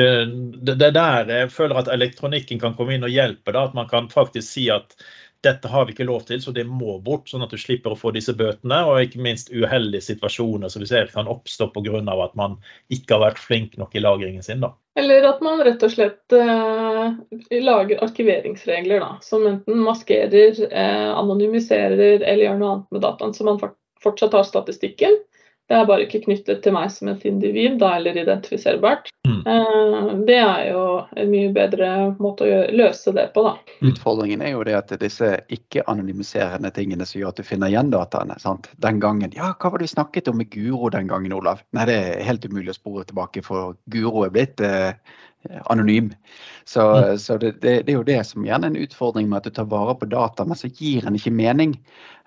det, 0.01 0.79
det 0.81 0.89
er 0.89 0.97
der 0.97 1.37
jeg 1.43 1.53
føler 1.53 1.83
at 1.83 1.93
elektronikken 1.93 2.65
kan 2.65 2.79
komme 2.81 2.97
inn 2.97 3.05
og 3.05 3.13
hjelpe. 3.13 3.53
Da, 3.53 3.69
at 3.69 3.77
man 3.77 3.93
kan 3.93 4.09
faktisk 4.09 4.49
si 4.49 4.71
at 4.73 4.97
dette 5.47 5.71
har 5.71 5.87
vi 5.87 5.95
ikke 5.95 6.07
lov 6.09 6.25
til, 6.27 6.41
så 6.43 6.53
det 6.55 6.65
må 6.67 6.97
bort, 7.05 7.29
sånn 7.31 7.45
at 7.45 7.53
du 7.55 7.59
slipper 7.61 7.95
å 7.95 7.99
få 7.99 8.11
disse 8.15 8.35
bøtene. 8.35 8.81
Og 8.89 9.05
ikke 9.05 9.23
minst 9.23 9.53
uheldige 9.55 10.03
situasjoner 10.09 10.73
som 10.73 10.83
vi 10.83 10.91
ser 10.91 11.13
kan 11.13 11.31
oppstå 11.31 11.71
pga. 11.75 12.01
at 12.25 12.35
man 12.35 12.57
ikke 12.91 13.15
har 13.15 13.23
vært 13.29 13.39
flink 13.39 13.77
nok 13.79 13.95
i 13.95 14.03
lagringen 14.03 14.43
sin. 14.43 14.61
da. 14.61 14.73
Eller 14.99 15.23
at 15.29 15.41
man 15.41 15.63
rett 15.63 15.83
og 15.83 15.93
slett 15.95 16.35
eh, 16.35 17.61
lager 17.63 18.03
arkiveringsregler 18.03 19.01
da, 19.01 19.13
som 19.23 19.47
enten 19.47 19.79
maskerer, 19.79 20.59
eh, 20.67 21.11
anonymiserer 21.15 22.19
eller 22.19 22.45
gjør 22.45 22.59
noe 22.59 22.73
annet 22.73 22.97
med 22.97 23.05
dataen, 23.07 23.35
så 23.35 23.47
man 23.47 23.63
fortsatt 24.03 24.35
har 24.35 24.49
statistikken. 24.49 25.21
Det 25.69 25.77
er 25.77 25.87
bare 25.87 26.07
ikke 26.07 26.25
knyttet 26.25 26.65
til 26.65 26.75
meg 26.75 26.91
som 26.91 27.11
et 27.13 27.25
individ, 27.29 27.77
da, 27.79 27.93
eller 27.99 28.17
identifiserbart. 28.17 29.13
Mm. 29.29 29.38
Eh, 29.47 30.09
det 30.29 30.39
er 30.39 30.63
jo 30.71 30.85
en 31.17 31.31
mye 31.33 31.53
bedre 31.55 31.91
måte 32.19 32.49
å 32.49 32.61
løse 32.75 33.13
det 33.17 33.29
på, 33.35 33.45
da. 33.47 33.55
Utfordringen 33.89 34.43
er 34.45 34.55
jo 34.55 34.65
det 34.67 34.77
at 34.79 34.95
disse 35.03 35.35
ikke-anonymiserende 35.55 36.73
tingene 36.75 37.07
som 37.09 37.21
gjør 37.21 37.33
at 37.33 37.41
du 37.43 37.47
finner 37.47 37.73
igjen 37.73 37.93
dataene. 37.95 38.39
sant? 38.43 38.71
Den 38.83 39.01
gangen 39.05 39.33
Ja, 39.37 39.53
hva 39.55 39.71
var 39.71 39.79
det 39.79 39.89
vi 39.89 39.95
snakket 39.97 40.29
om 40.29 40.39
med 40.43 40.51
Guro 40.51 40.91
den 40.95 41.09
gangen, 41.09 41.33
Olav? 41.37 41.63
Nei, 41.77 41.87
det 41.91 41.97
er 41.97 42.27
helt 42.27 42.45
umulig 42.49 42.75
å 42.75 42.79
spore 42.81 43.07
tilbake, 43.09 43.45
for 43.47 43.77
Guro 43.93 44.25
er 44.27 44.35
blitt 44.35 44.61
eh, 44.65 44.93
anonym. 45.65 46.13
Så, 46.65 46.97
mm. 46.97 47.19
så 47.19 47.39
det, 47.39 47.53
det, 47.63 47.83
det, 47.83 47.93
er 47.93 47.97
jo 47.97 48.07
det 48.07 48.21
som 48.27 48.45
gjerne 48.45 48.69
er 48.69 48.75
en 48.75 48.83
utfordring 48.85 49.29
med 49.29 49.41
at 49.41 49.49
du 49.49 49.57
tar 49.57 49.69
vare 49.71 49.95
på 49.97 50.09
data, 50.11 50.45
men 50.45 50.59
så 50.59 50.69
gir 50.69 51.07
den 51.07 51.17
ikke 51.17 51.33
mening. 51.33 51.77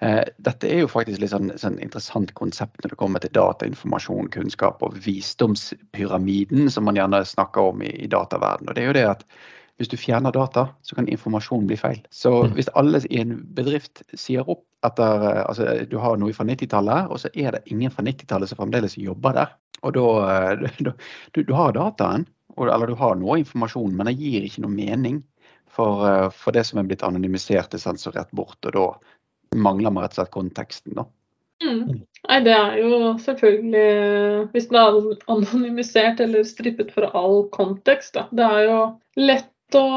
Eh, 0.01 0.23
dette 0.41 0.69
er 0.69 0.81
jo 0.81 0.89
faktisk 0.89 1.21
litt 1.21 1.33
sånn, 1.33 1.51
sånn 1.61 1.77
interessant 1.83 2.33
konsept 2.39 2.81
når 2.81 2.95
det 2.95 2.99
kommer 3.01 3.21
til 3.21 3.33
datainformasjon, 3.37 4.31
kunnskap 4.33 4.81
og 4.85 4.97
visdomspyramiden, 5.05 6.71
som 6.73 6.87
man 6.89 6.97
gjerne 7.01 7.23
snakker 7.27 7.73
om 7.73 7.81
i, 7.85 7.91
i 8.05 8.09
dataverden. 8.11 8.69
Og 8.69 8.77
det 8.77 8.83
er 8.83 8.91
jo 8.91 8.97
det 8.97 9.07
at 9.15 9.25
hvis 9.81 9.89
du 9.89 9.97
fjerner 9.97 10.33
data, 10.35 10.67
så 10.85 10.95
kan 10.95 11.07
informasjon 11.09 11.65
bli 11.69 11.77
feil. 11.79 12.01
Så 12.13 12.29
mm. 12.43 12.51
hvis 12.57 12.69
alle 12.77 13.01
i 13.09 13.21
en 13.23 13.39
bedrift 13.57 14.03
sier 14.13 14.45
opp 14.45 14.61
etter 14.85 15.25
eh, 15.25 15.41
altså 15.41 15.71
Du 15.89 15.97
har 16.01 16.19
noe 16.21 16.35
fra 16.37 16.45
90-tallet, 16.45 17.09
og 17.09 17.21
så 17.23 17.31
er 17.33 17.57
det 17.57 17.63
ingen 17.73 17.93
fra 17.93 18.05
90-tallet 18.05 18.51
som 18.51 18.59
fremdeles 18.61 18.97
jobber 19.01 19.33
der. 19.39 19.55
Og 19.81 19.95
da, 19.97 20.05
eh, 20.35 20.77
du, 20.85 21.41
du 21.41 21.53
har 21.57 21.73
dataen, 21.77 22.27
eller 22.61 22.91
du 22.91 22.97
har 22.99 23.17
noe 23.17 23.39
informasjon, 23.41 23.95
men 23.97 24.11
det 24.11 24.19
gir 24.19 24.45
ikke 24.45 24.65
noe 24.67 24.75
mening. 24.75 25.23
For, 25.71 26.05
eh, 26.05 26.27
for 26.35 26.53
det 26.53 26.67
som 26.69 26.81
er 26.81 26.85
blitt 26.89 27.05
anonymisert, 27.07 27.73
er 27.73 27.81
sensurert 27.81 28.29
bort. 28.37 28.59
Og 28.69 28.77
da 28.77 28.85
mangler 29.57 29.93
man 29.93 30.05
rett 30.05 30.13
og 30.13 30.21
slett 30.21 30.35
konteksten, 30.35 30.99
da. 30.99 31.07
Mm. 31.61 32.01
Nei, 32.27 32.37
det 32.45 32.53
er 32.53 32.77
jo 32.81 33.15
selvfølgelig 33.21 34.49
Hvis 34.53 34.69
det 34.71 34.79
er 34.79 34.99
anonymisert 35.31 36.21
eller 36.23 36.45
strippet 36.47 36.93
for 36.93 37.09
all 37.17 37.43
kontekst, 37.53 38.15
da. 38.17 38.27
Det 38.31 38.45
er 38.45 38.67
jo 38.67 38.79
lett 39.21 39.77
å 39.77 39.87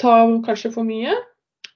ta 0.00 0.14
kanskje 0.46 0.72
for 0.74 0.86
mye. 0.86 1.14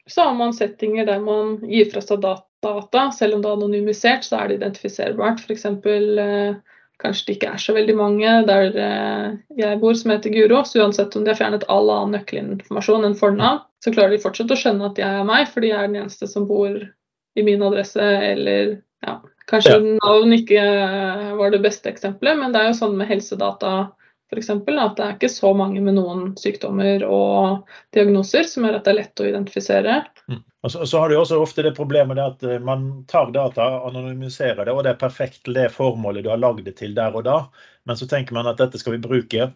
Så 0.06 0.22
har 0.22 0.36
man 0.38 0.54
settinger 0.54 1.06
der 1.06 1.20
man 1.22 1.58
gir 1.66 1.90
fra 1.90 2.02
seg 2.04 2.22
data. 2.22 3.10
Selv 3.14 3.36
om 3.36 3.42
det 3.42 3.50
er 3.50 3.58
anonymisert, 3.58 4.24
så 4.24 4.40
er 4.40 4.48
det 4.48 4.60
identifiserbart. 4.60 5.42
F.eks. 5.42 5.66
Eh, 5.66 6.56
kanskje 7.02 7.26
det 7.26 7.36
ikke 7.36 7.52
er 7.52 7.60
så 7.60 7.74
veldig 7.76 7.96
mange 7.98 8.34
der 8.48 8.78
eh, 8.80 9.26
jeg 9.60 9.80
bor 9.82 9.98
som 9.98 10.14
heter 10.14 10.34
Guro. 10.34 10.62
Så 10.64 10.82
uansett 10.82 11.16
om 11.18 11.26
de 11.26 11.34
har 11.34 11.40
fjernet 11.40 11.66
all 11.72 11.90
annen 11.92 12.16
nøkkelinformasjon 12.16 13.08
enn 13.08 13.18
fornavn, 13.18 13.64
så 13.84 13.92
klarer 13.94 14.14
de 14.14 14.22
fortsatt 14.22 14.54
å 14.54 14.58
skjønne 14.58 14.90
at 14.90 15.02
jeg 15.02 15.20
er 15.20 15.28
meg, 15.28 15.50
fordi 15.52 15.72
jeg 15.72 15.82
er 15.82 15.90
den 15.90 16.00
eneste 16.04 16.30
som 16.30 16.46
bor 16.48 16.78
i 17.36 17.44
min 17.44 17.62
adresse, 17.62 18.00
eller 18.02 18.78
ja, 19.06 19.20
Kanskje 19.46 19.76
ja. 19.76 19.98
navn 20.02 20.34
ikke 20.34 20.62
var 21.38 21.54
det 21.54 21.62
beste 21.62 21.92
eksempelet, 21.92 22.40
men 22.40 22.54
det 22.54 22.62
er 22.62 22.72
jo 22.72 22.80
sånn 22.80 22.96
med 22.98 23.10
helsedata 23.10 23.76
f.eks. 24.32 24.50
at 24.50 24.66
det 24.66 25.04
er 25.04 25.14
ikke 25.14 25.30
så 25.30 25.52
mange 25.54 25.80
med 25.82 25.96
noen 25.98 26.32
sykdommer 26.38 27.04
og 27.06 27.68
diagnoser 27.94 28.48
som 28.50 28.66
gjør 28.66 28.80
at 28.80 28.86
det 28.86 28.92
er 28.92 28.98
lett 28.98 29.22
å 29.22 29.28
identifisere. 29.28 30.00
Mm. 30.26 30.40
Og 30.66 30.72
så, 30.72 30.82
så, 30.82 30.98
har 30.98 31.12
du 31.12 31.16
også 31.20 31.38
ofte 31.38 31.62
det 31.62 31.76
problemet 31.76 32.18
at 32.18 32.42
eh, 32.42 32.58
man 32.58 32.88
tar 33.10 33.30
data, 33.34 33.68
anonymiserer 33.86 34.64
det, 34.66 34.74
og 34.74 34.82
det 34.82 34.96
er 34.96 35.02
perfekt 35.04 35.44
til 35.46 35.54
det 35.54 35.68
formålet 35.74 36.26
du 36.26 36.32
har 36.32 36.42
lagd 36.42 36.64
det 36.66 36.74
til 36.80 36.96
der 36.96 37.14
og 37.14 37.22
da. 37.28 37.38
Men 37.86 37.98
så 38.00 38.08
tenker 38.10 38.34
man 38.34 38.50
at 38.50 38.58
dette 38.58 38.80
skal 38.82 38.96
vi 38.96 39.04
bruke 39.04 39.50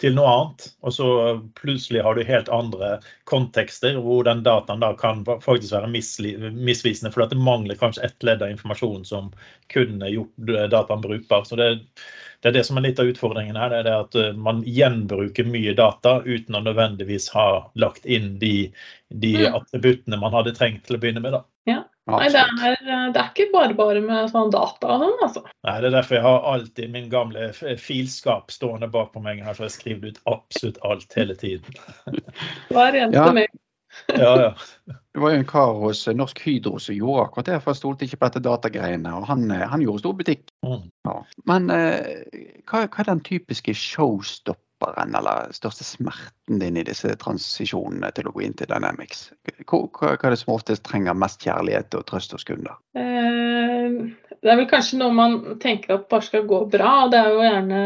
til 0.00 0.12
noe 0.16 0.28
annet, 0.28 0.66
og 0.84 0.92
så 0.92 1.08
plutselig 1.56 2.02
har 2.04 2.16
du 2.16 2.26
helt 2.28 2.50
andre 2.52 2.98
kontekster 3.28 3.96
hvor 4.04 4.26
den 4.26 4.42
dataen 4.44 4.82
da 4.82 4.92
kan 4.98 5.22
faktisk 5.24 5.72
være 5.72 5.88
misvisende, 5.88 7.12
for 7.14 7.24
det 7.24 7.40
mangler 7.40 7.78
kanskje 7.80 8.04
ett 8.10 8.26
ledd 8.26 8.44
av 8.44 8.52
informasjon 8.52 9.06
som 9.08 9.32
kunne 9.72 10.10
gjort 10.12 10.52
dataen 10.72 11.04
brukbar. 11.04 11.48
Så 11.48 11.56
det, 11.56 11.70
det 12.42 12.50
er 12.50 12.58
det 12.58 12.66
som 12.68 12.76
er 12.76 12.88
litt 12.88 13.00
av 13.00 13.08
utfordringen 13.08 13.56
her. 13.56 13.72
det 13.72 13.88
er 13.88 14.04
at 14.04 14.20
eh, 14.20 14.36
Man 14.36 14.62
gjenbruker 14.68 15.48
mye 15.48 15.72
data 15.78 16.18
uten 16.26 16.58
å 16.58 16.64
nødvendigvis 16.66 17.30
ha 17.32 17.48
lagt 17.74 18.04
inn 18.04 18.36
de, 18.42 18.70
de 19.08 19.34
mm. 19.40 19.56
attributtene 19.56 20.20
man 20.20 20.36
hadde 20.36 20.54
trengt 20.58 20.84
til 20.86 20.98
å 20.98 21.02
begynne 21.02 21.24
med. 21.24 21.38
da. 21.38 21.44
Ja. 21.66 21.82
Nei, 22.06 22.26
det 22.30 22.38
er, 22.38 22.76
det 23.10 23.18
er, 23.18 23.30
ikke 23.32 23.48
bare 23.50 23.74
bare 23.74 24.00
med 24.04 24.28
sånn 24.30 24.52
data 24.54 24.92
og 24.94 25.02
sånn, 25.02 25.14
altså. 25.26 25.42
Nei, 25.66 25.76
det 25.82 25.88
er 25.88 25.96
derfor 25.96 26.18
jeg 26.18 26.24
har 26.26 26.44
alltid 26.52 26.92
min 26.94 27.08
gamle 27.10 27.48
filskap 27.82 28.54
stående 28.54 28.86
bak 28.92 29.10
på 29.14 29.22
meg 29.24 29.42
her, 29.42 29.56
så 29.58 29.66
jeg 29.66 29.74
skriver 29.74 30.14
ut 30.14 30.20
absolutt 30.30 30.78
alt 30.86 31.16
hele 31.18 31.34
tiden. 31.40 31.80
Hver 32.70 33.00
eneste 33.00 33.24
ja. 33.24 33.32
mail. 33.34 33.50
ja, 34.12 34.32
ja. 34.44 34.52
Det 34.86 35.22
var 35.22 35.32
jo 35.32 35.40
en 35.40 35.48
kar 35.48 35.72
hos 35.80 36.04
Norsk 36.12 36.42
Hydro 36.44 36.78
som 36.82 36.94
gjorde 36.94 37.22
akkurat 37.24 37.48
det, 37.48 37.58
for 37.64 37.72
han 37.72 37.78
stolte 37.78 38.06
ikke 38.06 38.20
på 38.20 38.28
dette 38.28 38.44
datagreiene. 38.44 39.14
Og 39.16 39.26
han, 39.30 39.46
han 39.50 39.82
gjorde 39.82 40.04
stor 40.04 40.16
butikk. 40.18 40.42
Mm. 40.66 40.82
Ja. 41.08 41.14
Men 41.50 41.70
eh, 41.72 42.26
hva, 42.68 42.84
hva, 42.84 43.02
er 43.02 43.08
den 43.08 43.22
typiske 43.26 43.74
showstop 43.74 44.60
stopperen 44.76 45.14
eller 45.14 45.52
største 45.52 45.84
smerten 45.84 46.60
din 46.60 46.76
i 46.76 46.84
disse 46.84 47.08
transisjonene 47.16 48.10
til 48.14 48.28
å 48.28 48.32
gå 48.34 48.44
inn 48.44 48.54
til 48.56 48.68
Dynamics? 48.68 49.32
Hva, 49.64 49.86
hva 49.88 50.12
er 50.14 50.34
det 50.34 50.40
som 50.40 50.54
oftest 50.54 50.84
trenger 50.84 51.16
mest 51.16 51.42
kjærlighet 51.42 51.94
og 51.96 52.06
trøst 52.06 52.32
hos 52.32 52.44
kunder? 52.44 52.76
Eh, 52.96 54.12
det 54.42 54.52
er 54.52 54.60
vel 54.60 54.68
kanskje 54.70 55.00
noe 55.00 55.14
man 55.16 55.58
tenker 55.62 55.96
at 55.96 56.08
bare 56.10 56.26
skal 56.26 56.46
gå 56.46 56.64
bra. 56.70 57.08
Det 57.10 57.18
er 57.18 57.32
jo 57.32 57.44
gjerne 57.44 57.82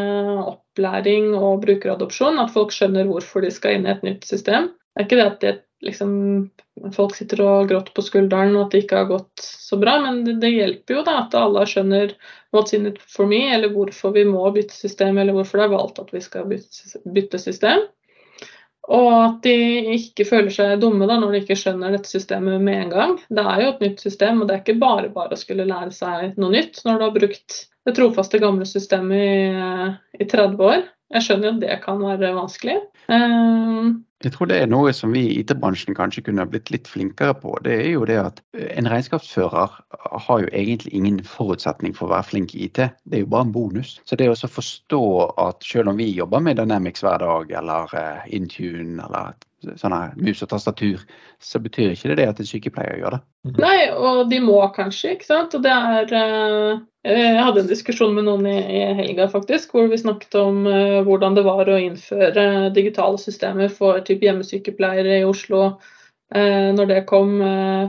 opplæring 0.51 1.33
og 1.39 1.63
brukeradopsjon. 1.65 2.41
At 2.43 2.53
folk 2.55 2.75
skjønner 2.75 3.09
hvorfor 3.09 3.47
de 3.47 3.53
skal 3.55 3.79
inn 3.79 3.89
i 3.89 3.95
et 3.95 4.07
nytt 4.07 4.27
system. 4.29 4.73
Det 4.91 5.05
er 5.05 5.07
ikke 5.07 5.21
det 5.21 5.29
at 5.29 5.43
det 5.45 5.57
liksom, 5.85 6.51
folk 6.95 7.15
sitter 7.17 7.43
og 7.45 7.71
gråter 7.71 7.95
på 7.97 8.05
skulderen 8.05 8.57
og 8.57 8.67
at 8.67 8.75
det 8.75 8.83
ikke 8.85 9.03
har 9.03 9.09
gått 9.11 9.45
så 9.45 9.79
bra, 9.81 9.97
men 10.05 10.25
det, 10.27 10.39
det, 10.43 10.53
hjelper 10.55 10.99
jo 10.99 11.07
da 11.07 11.17
at 11.23 11.37
alle 11.39 11.65
skjønner 11.69 12.13
what's 12.55 12.75
in 12.77 12.89
it 12.91 13.01
for 13.03 13.31
me, 13.31 13.47
eller 13.55 13.73
hvorfor 13.75 14.15
vi 14.17 14.27
må 14.29 14.45
bytte 14.55 14.77
system, 14.77 15.19
eller 15.19 15.37
hvorfor 15.37 15.61
det 15.61 15.69
er 15.69 15.75
valgt 15.77 16.03
at 16.03 16.13
vi 16.15 16.23
skal 16.25 16.51
bytte, 16.51 17.41
system. 17.41 17.87
Og 18.91 19.11
at 19.15 19.43
de 19.45 19.55
ikke 19.95 20.27
føler 20.27 20.51
seg 20.51 20.81
dumme 20.83 21.07
da, 21.07 21.21
når 21.21 21.35
de 21.35 21.43
ikke 21.45 21.59
skjønner 21.59 21.95
dette 21.95 22.11
systemet 22.11 22.59
med 22.65 22.87
en 22.87 22.95
gang. 22.95 23.13
Det 23.31 23.45
er 23.47 23.63
jo 23.63 23.73
et 23.75 23.85
nytt 23.85 24.03
system, 24.03 24.41
og 24.41 24.49
det 24.49 24.57
er 24.57 24.63
ikke 24.65 24.81
bare 24.83 25.13
bare 25.15 25.37
å 25.37 25.39
skulle 25.39 25.69
lære 25.69 25.93
seg 25.95 26.41
noe 26.41 26.57
nytt 26.57 26.81
når 26.87 26.99
du 26.99 27.07
har 27.07 27.15
brukt 27.15 27.59
det 27.87 27.95
trofaste 27.97 28.41
gamle 28.43 28.67
systemet 28.67 29.21
i, 29.21 30.25
i 30.25 30.27
30 30.27 30.65
år. 30.67 30.83
Jeg 31.15 31.27
skjønner 31.27 31.49
jo 31.49 31.55
at 31.55 31.63
det 31.63 31.79
kan 31.85 32.03
være 32.03 32.35
vanskelig. 32.35 32.81
Uh, 33.11 33.95
jeg 34.21 34.35
tror 34.35 34.51
det 34.51 34.59
er 34.61 34.69
noe 34.69 34.93
som 34.93 35.15
vi 35.17 35.23
i 35.31 35.37
IT-bransjen 35.41 35.97
kanskje 35.97 36.27
kunne 36.27 36.45
blitt 36.49 36.69
litt 36.75 36.89
flinkere 36.91 37.33
på. 37.41 37.55
Det 37.65 37.73
er 37.73 37.89
jo 37.95 38.05
det 38.09 38.19
at 38.21 38.43
en 38.61 38.89
regnskapsfører 38.93 39.79
har 40.27 40.43
jo 40.43 40.51
egentlig 40.53 40.93
ingen 40.97 41.23
forutsetning 41.25 41.95
for 41.97 42.09
å 42.09 42.15
være 42.15 42.29
flink 42.29 42.53
i 42.55 42.67
IT. 42.67 42.83
Det 43.09 43.17
er 43.17 43.25
jo 43.25 43.31
bare 43.33 43.49
en 43.49 43.55
bonus. 43.55 43.95
Så 44.05 44.19
det 44.21 44.29
å 44.29 44.37
forstå 44.37 45.03
at 45.41 45.65
selv 45.65 45.95
om 45.95 46.01
vi 46.01 46.11
jobber 46.13 46.45
med 46.45 46.61
Dynamics 46.61 47.05
hver 47.07 47.25
dag, 47.25 47.55
eller 47.63 47.97
uh, 47.97 48.29
Intune, 48.29 49.01
eller 49.07 49.33
sånn 49.81 49.97
mus 50.21 50.43
og 50.45 50.51
tastatur, 50.51 51.03
så 51.43 51.61
betyr 51.63 51.95
ikke 51.95 52.11
det 52.11 52.21
det 52.21 52.29
at 52.31 52.41
en 52.41 52.49
sykepleier 52.49 53.01
gjør 53.01 53.17
det. 53.17 53.21
Nei, 53.61 53.91
og 53.93 54.29
de 54.31 54.41
må 54.45 54.59
kanskje, 54.77 55.15
ikke 55.17 55.29
sant. 55.29 55.57
Og 55.57 55.65
det 55.65 55.73
er 55.73 56.15
uh, 56.15 56.81
Jeg 57.07 57.45
hadde 57.45 57.65
en 57.65 57.71
diskusjon 57.71 58.15
med 58.17 58.29
noen 58.29 58.49
i, 58.49 58.83
helga 59.01 59.29
faktisk, 59.33 59.73
hvor 59.75 59.89
vi 59.93 60.01
snakket 60.01 60.37
om 60.41 60.65
uh, 60.69 61.01
hvordan 61.07 61.39
det 61.39 61.47
var 61.49 61.69
å 61.69 61.81
innføre 61.81 62.47
digitale 62.77 63.21
systemer 63.21 63.73
for 63.73 64.01
typ 64.07 64.25
hjemmesykepleiere 64.27 65.21
i 65.21 65.27
Oslo 65.29 65.73
når 66.31 66.87
det 66.87 66.99
kom 67.11 67.41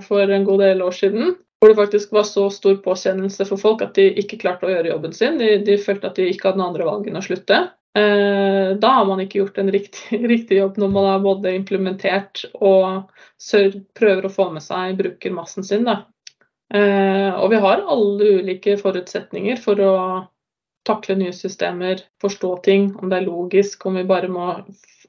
for 0.01 0.31
en 0.34 0.45
god 0.47 0.63
del 0.63 0.79
år 0.81 0.95
siden. 0.97 1.36
Hvor 1.62 1.69
det 1.69 1.77
faktisk 1.77 2.15
var 2.15 2.23
så 2.25 2.47
stor 2.49 2.79
påkjennelse 2.81 3.45
for 3.45 3.62
folk 3.62 3.84
at 3.86 3.93
de 3.93 4.07
ikke 4.17 4.39
klarte 4.41 4.65
å 4.65 4.71
gjøre 4.71 4.89
jobben 4.89 5.13
sin. 5.13 5.38
De, 5.38 5.60
de 5.62 5.75
følte 5.77 6.10
at 6.10 6.17
de 6.17 6.25
ikke 6.31 6.47
hadde 6.47 6.57
noe 6.57 6.71
andre 6.71 6.88
valg 6.88 7.05
enn 7.05 7.19
å 7.19 7.21
slutte. 7.21 7.60
Eh, 7.97 8.77
da 8.80 8.88
har 8.88 9.06
man 9.06 9.19
ikke 9.19 9.41
gjort 9.41 9.58
en 9.58 9.71
riktig, 9.71 10.19
riktig, 10.34 10.58
jobb 10.62 10.77
når 10.80 10.91
man 10.93 11.08
har 11.10 11.23
både 11.23 11.56
implementert 11.58 12.45
og 12.54 13.12
prøver 13.99 14.27
å 14.27 14.32
få 14.32 14.47
med 14.56 14.63
seg 14.63 14.99
brukermassen 14.99 15.67
sin. 15.67 15.88
Da. 15.89 16.04
Eh, 16.73 17.32
og 17.36 17.49
vi 17.51 17.60
har 17.60 17.84
alle 17.84 18.38
ulike 18.39 18.77
forutsetninger 18.80 19.60
for 19.60 19.82
å 19.84 19.95
takle 20.88 21.17
nye 21.19 21.34
systemer, 21.36 21.99
forstå 22.23 22.56
ting, 22.65 22.88
om 22.97 23.12
det 23.12 23.19
er 23.19 23.27
logisk, 23.27 23.86
om 23.86 23.99
vi 23.99 24.08
bare 24.08 24.32
må 24.32 24.54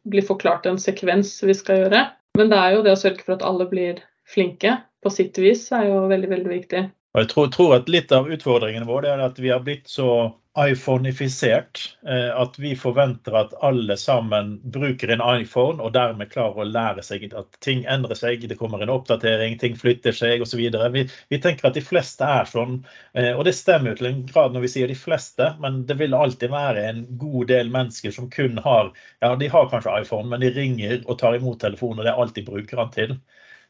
bli 0.03 0.25
forklart 0.27 0.67
en 0.67 0.81
sekvens 0.83 1.39
vi 1.47 1.55
skal 1.57 1.85
gjøre. 1.85 2.03
Men 2.37 2.51
det 2.51 2.59
er 2.59 2.75
jo 2.75 2.83
det 2.85 2.97
å 2.97 3.01
sørge 3.01 3.25
for 3.25 3.37
at 3.37 3.47
alle 3.47 3.69
blir 3.71 4.03
flinke 4.29 4.75
på 5.03 5.13
sitt 5.13 5.39
vis, 5.39 5.65
er 5.73 5.89
jo 5.89 6.03
veldig, 6.11 6.31
veldig 6.35 6.51
viktig. 6.51 6.83
Og 7.13 7.21
jeg 7.21 7.29
tror, 7.33 7.49
tror, 7.53 7.75
at 7.77 7.91
litt 7.93 8.13
av 8.17 8.31
utfordringen 8.33 8.87
vår 8.89 9.11
er 9.13 9.21
at 9.21 9.41
vi 9.43 9.51
har 9.53 9.61
blitt 9.65 9.91
så 9.91 10.33
iPhoneifisert 10.59 11.81
eh, 12.09 12.29
at 12.37 12.59
vi 12.61 12.75
forventer 12.77 13.37
at 13.37 13.55
alle 13.65 13.97
sammen 13.97 14.59
bruker 14.75 15.09
en 15.13 15.23
iPhone 15.25 15.81
og 15.81 15.95
dermed 15.97 16.29
klarer 16.33 16.61
å 16.61 16.67
lære 16.69 17.05
seg 17.05 17.25
at 17.33 17.57
ting 17.65 17.87
endrer 17.89 18.19
seg, 18.19 18.45
det 18.49 18.59
kommer 18.61 18.85
en 18.85 18.93
oppdatering, 18.93 19.57
ting 19.61 19.79
flytter 19.81 20.17
seg 20.17 20.45
osv. 20.45 20.61
Vi, 20.93 21.05
vi 21.33 21.41
tenker 21.41 21.71
at 21.71 21.79
de 21.79 21.85
fleste 21.85 22.29
er 22.29 22.49
sånn, 22.49 22.83
eh, 23.17 23.33
og 23.33 23.47
det 23.49 23.57
stemmer 23.57 23.93
jo 23.93 24.01
til 24.03 24.11
en 24.11 24.25
grad 24.29 24.53
når 24.53 24.67
vi 24.67 24.73
sier 24.75 24.93
de 24.93 24.99
fleste, 24.99 25.55
men 25.65 25.87
det 25.89 25.97
vil 26.01 26.17
alltid 26.17 26.53
være 26.53 26.85
en 26.91 27.07
god 27.21 27.49
del 27.53 27.73
mennesker 27.73 28.13
som 28.13 28.29
kun 28.33 28.61
har 28.61 28.93
ja, 29.25 29.33
de 29.37 29.53
har 29.53 29.73
kanskje 29.73 30.03
iPhone, 30.03 30.29
men 30.29 30.45
de 30.45 30.53
ringer 30.53 31.01
og 31.07 31.17
tar 31.21 31.37
imot 31.37 31.61
telefonen, 31.65 32.03
og 32.03 32.09
det 32.09 32.13
er 32.13 32.25
alt 32.25 32.37
de 32.37 32.45
bruker 32.49 32.85
den 32.85 32.97
til. 32.99 33.17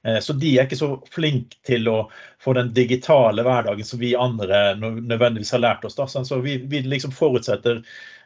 Eh, 0.06 0.18
så 0.20 0.32
de 0.32 0.54
er 0.56 0.66
ikke 0.66 0.80
så 0.80 0.90
flinke 1.10 1.60
til 1.66 1.88
å 1.90 1.98
få 2.42 2.56
den 2.58 2.72
digitale 2.74 3.44
hverdagen 3.46 3.86
som 3.86 4.00
vi 4.02 4.14
andre 4.18 4.74
nødvendigvis 4.80 5.54
har 5.54 5.62
lært 5.62 5.86
oss. 5.88 5.98
Da. 5.98 6.08
Så 6.08 6.40
vi, 6.42 6.58
vi 6.66 6.82
liksom 6.86 7.14
forutsetter 7.14 7.82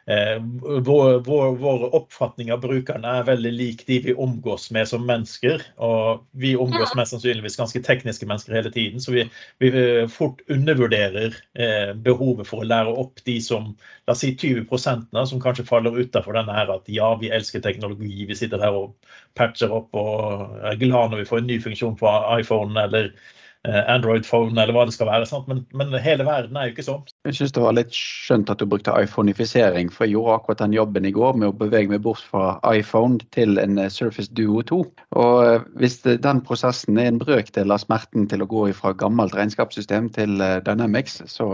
Eh, 0.07 0.41
vår, 0.63 1.19
vår, 1.19 1.55
vår, 1.55 1.95
oppfatning 1.95 2.51
av 2.53 2.61
brukerne 2.63 3.11
er 3.19 3.25
veldig 3.27 3.51
lik 3.51 3.81
de 3.89 3.97
vi 4.05 4.13
omgås 4.15 4.69
med 4.71 4.87
som 4.87 5.03
mennesker. 5.07 5.65
Og 5.83 6.23
vi 6.31 6.53
omgås 6.55 6.93
mest 6.95 7.11
sannsynligvis 7.11 7.59
ganske 7.59 7.81
tekniske 7.83 8.29
mennesker 8.29 8.55
hele 8.55 8.71
tiden, 8.71 9.03
så 9.03 9.11
vi, 9.11 9.25
vi 9.59 9.71
fort 10.11 10.39
undervurderer 10.47 11.35
eh, 11.59 11.91
behovet 12.07 12.47
for 12.47 12.63
å 12.63 12.69
lære 12.69 12.95
opp 13.03 13.19
de 13.27 13.35
som 13.43 13.73
la 14.07 14.15
oss 14.15 14.23
si 14.23 14.31
20% 14.39 15.11
som 15.27 15.41
kanskje 15.43 15.67
faller 15.67 15.99
utafor 15.99 16.39
denne 16.39 16.55
her 16.55 16.71
at 16.71 16.87
ja, 16.87 17.11
vi 17.19 17.33
elsker 17.35 17.63
teknologi, 17.65 18.23
vi 18.29 18.37
sitter 18.39 18.63
her 18.63 18.79
og 18.79 19.11
patcher 19.35 19.75
opp 19.75 19.91
og 19.99 20.55
er 20.63 20.79
glad 20.79 21.11
når 21.11 21.25
vi 21.25 21.27
får 21.33 21.43
en 21.43 21.51
ny 21.51 21.59
funksjon 21.67 21.99
på 21.99 22.15
iPhone 22.39 22.79
eller 22.79 23.11
Eh, 23.11 23.46
Android-phone 23.67 24.57
eller 24.61 24.75
hva 24.75 24.85
det 24.87 24.95
skal 24.95 25.09
være. 25.09 25.41
Men, 25.49 25.63
men, 25.77 25.93
hele 26.03 26.25
verden 26.27 26.57
er 26.57 26.69
jo 26.69 26.75
ikke 26.75 26.85
sånn. 26.87 27.03
Jeg 27.27 27.37
syns 27.39 27.55
det 27.55 27.63
var 27.63 27.75
litt 27.77 27.95
skjønt 27.95 28.51
at 28.53 28.61
du 28.61 28.67
brukte 28.69 28.95
iPhoneifisering, 28.95 29.91
for 29.93 30.05
jeg 30.07 30.15
gjorde 30.15 30.37
akkurat 30.37 30.63
den 30.63 30.75
jobben 30.77 31.07
i 31.07 31.13
går 31.15 31.39
med 31.39 31.51
å 31.51 31.57
bevege 31.57 31.91
meg 31.91 32.03
bort 32.05 32.23
fra 32.23 32.57
iPhone 32.71 33.19
til 33.35 33.59
en 33.61 33.81
eh, 33.81 33.91
Surface 33.93 34.31
Duo 34.37 34.63
2. 34.71 34.81
Og 35.19 35.35
eh, 35.45 35.67
hvis 35.81 35.99
den 36.07 36.43
prosessen 36.47 36.99
er 37.01 37.11
en 37.11 37.21
brøkdel 37.21 37.73
av 37.73 37.83
smerten 37.83 38.29
til 38.31 38.45
å 38.45 38.49
gå 38.49 38.67
fra 38.77 38.93
gammelt 38.97 39.35
regnskapssystem 39.37 40.11
til 40.15 40.39
Dynamics, 40.67 41.21
så 41.31 41.47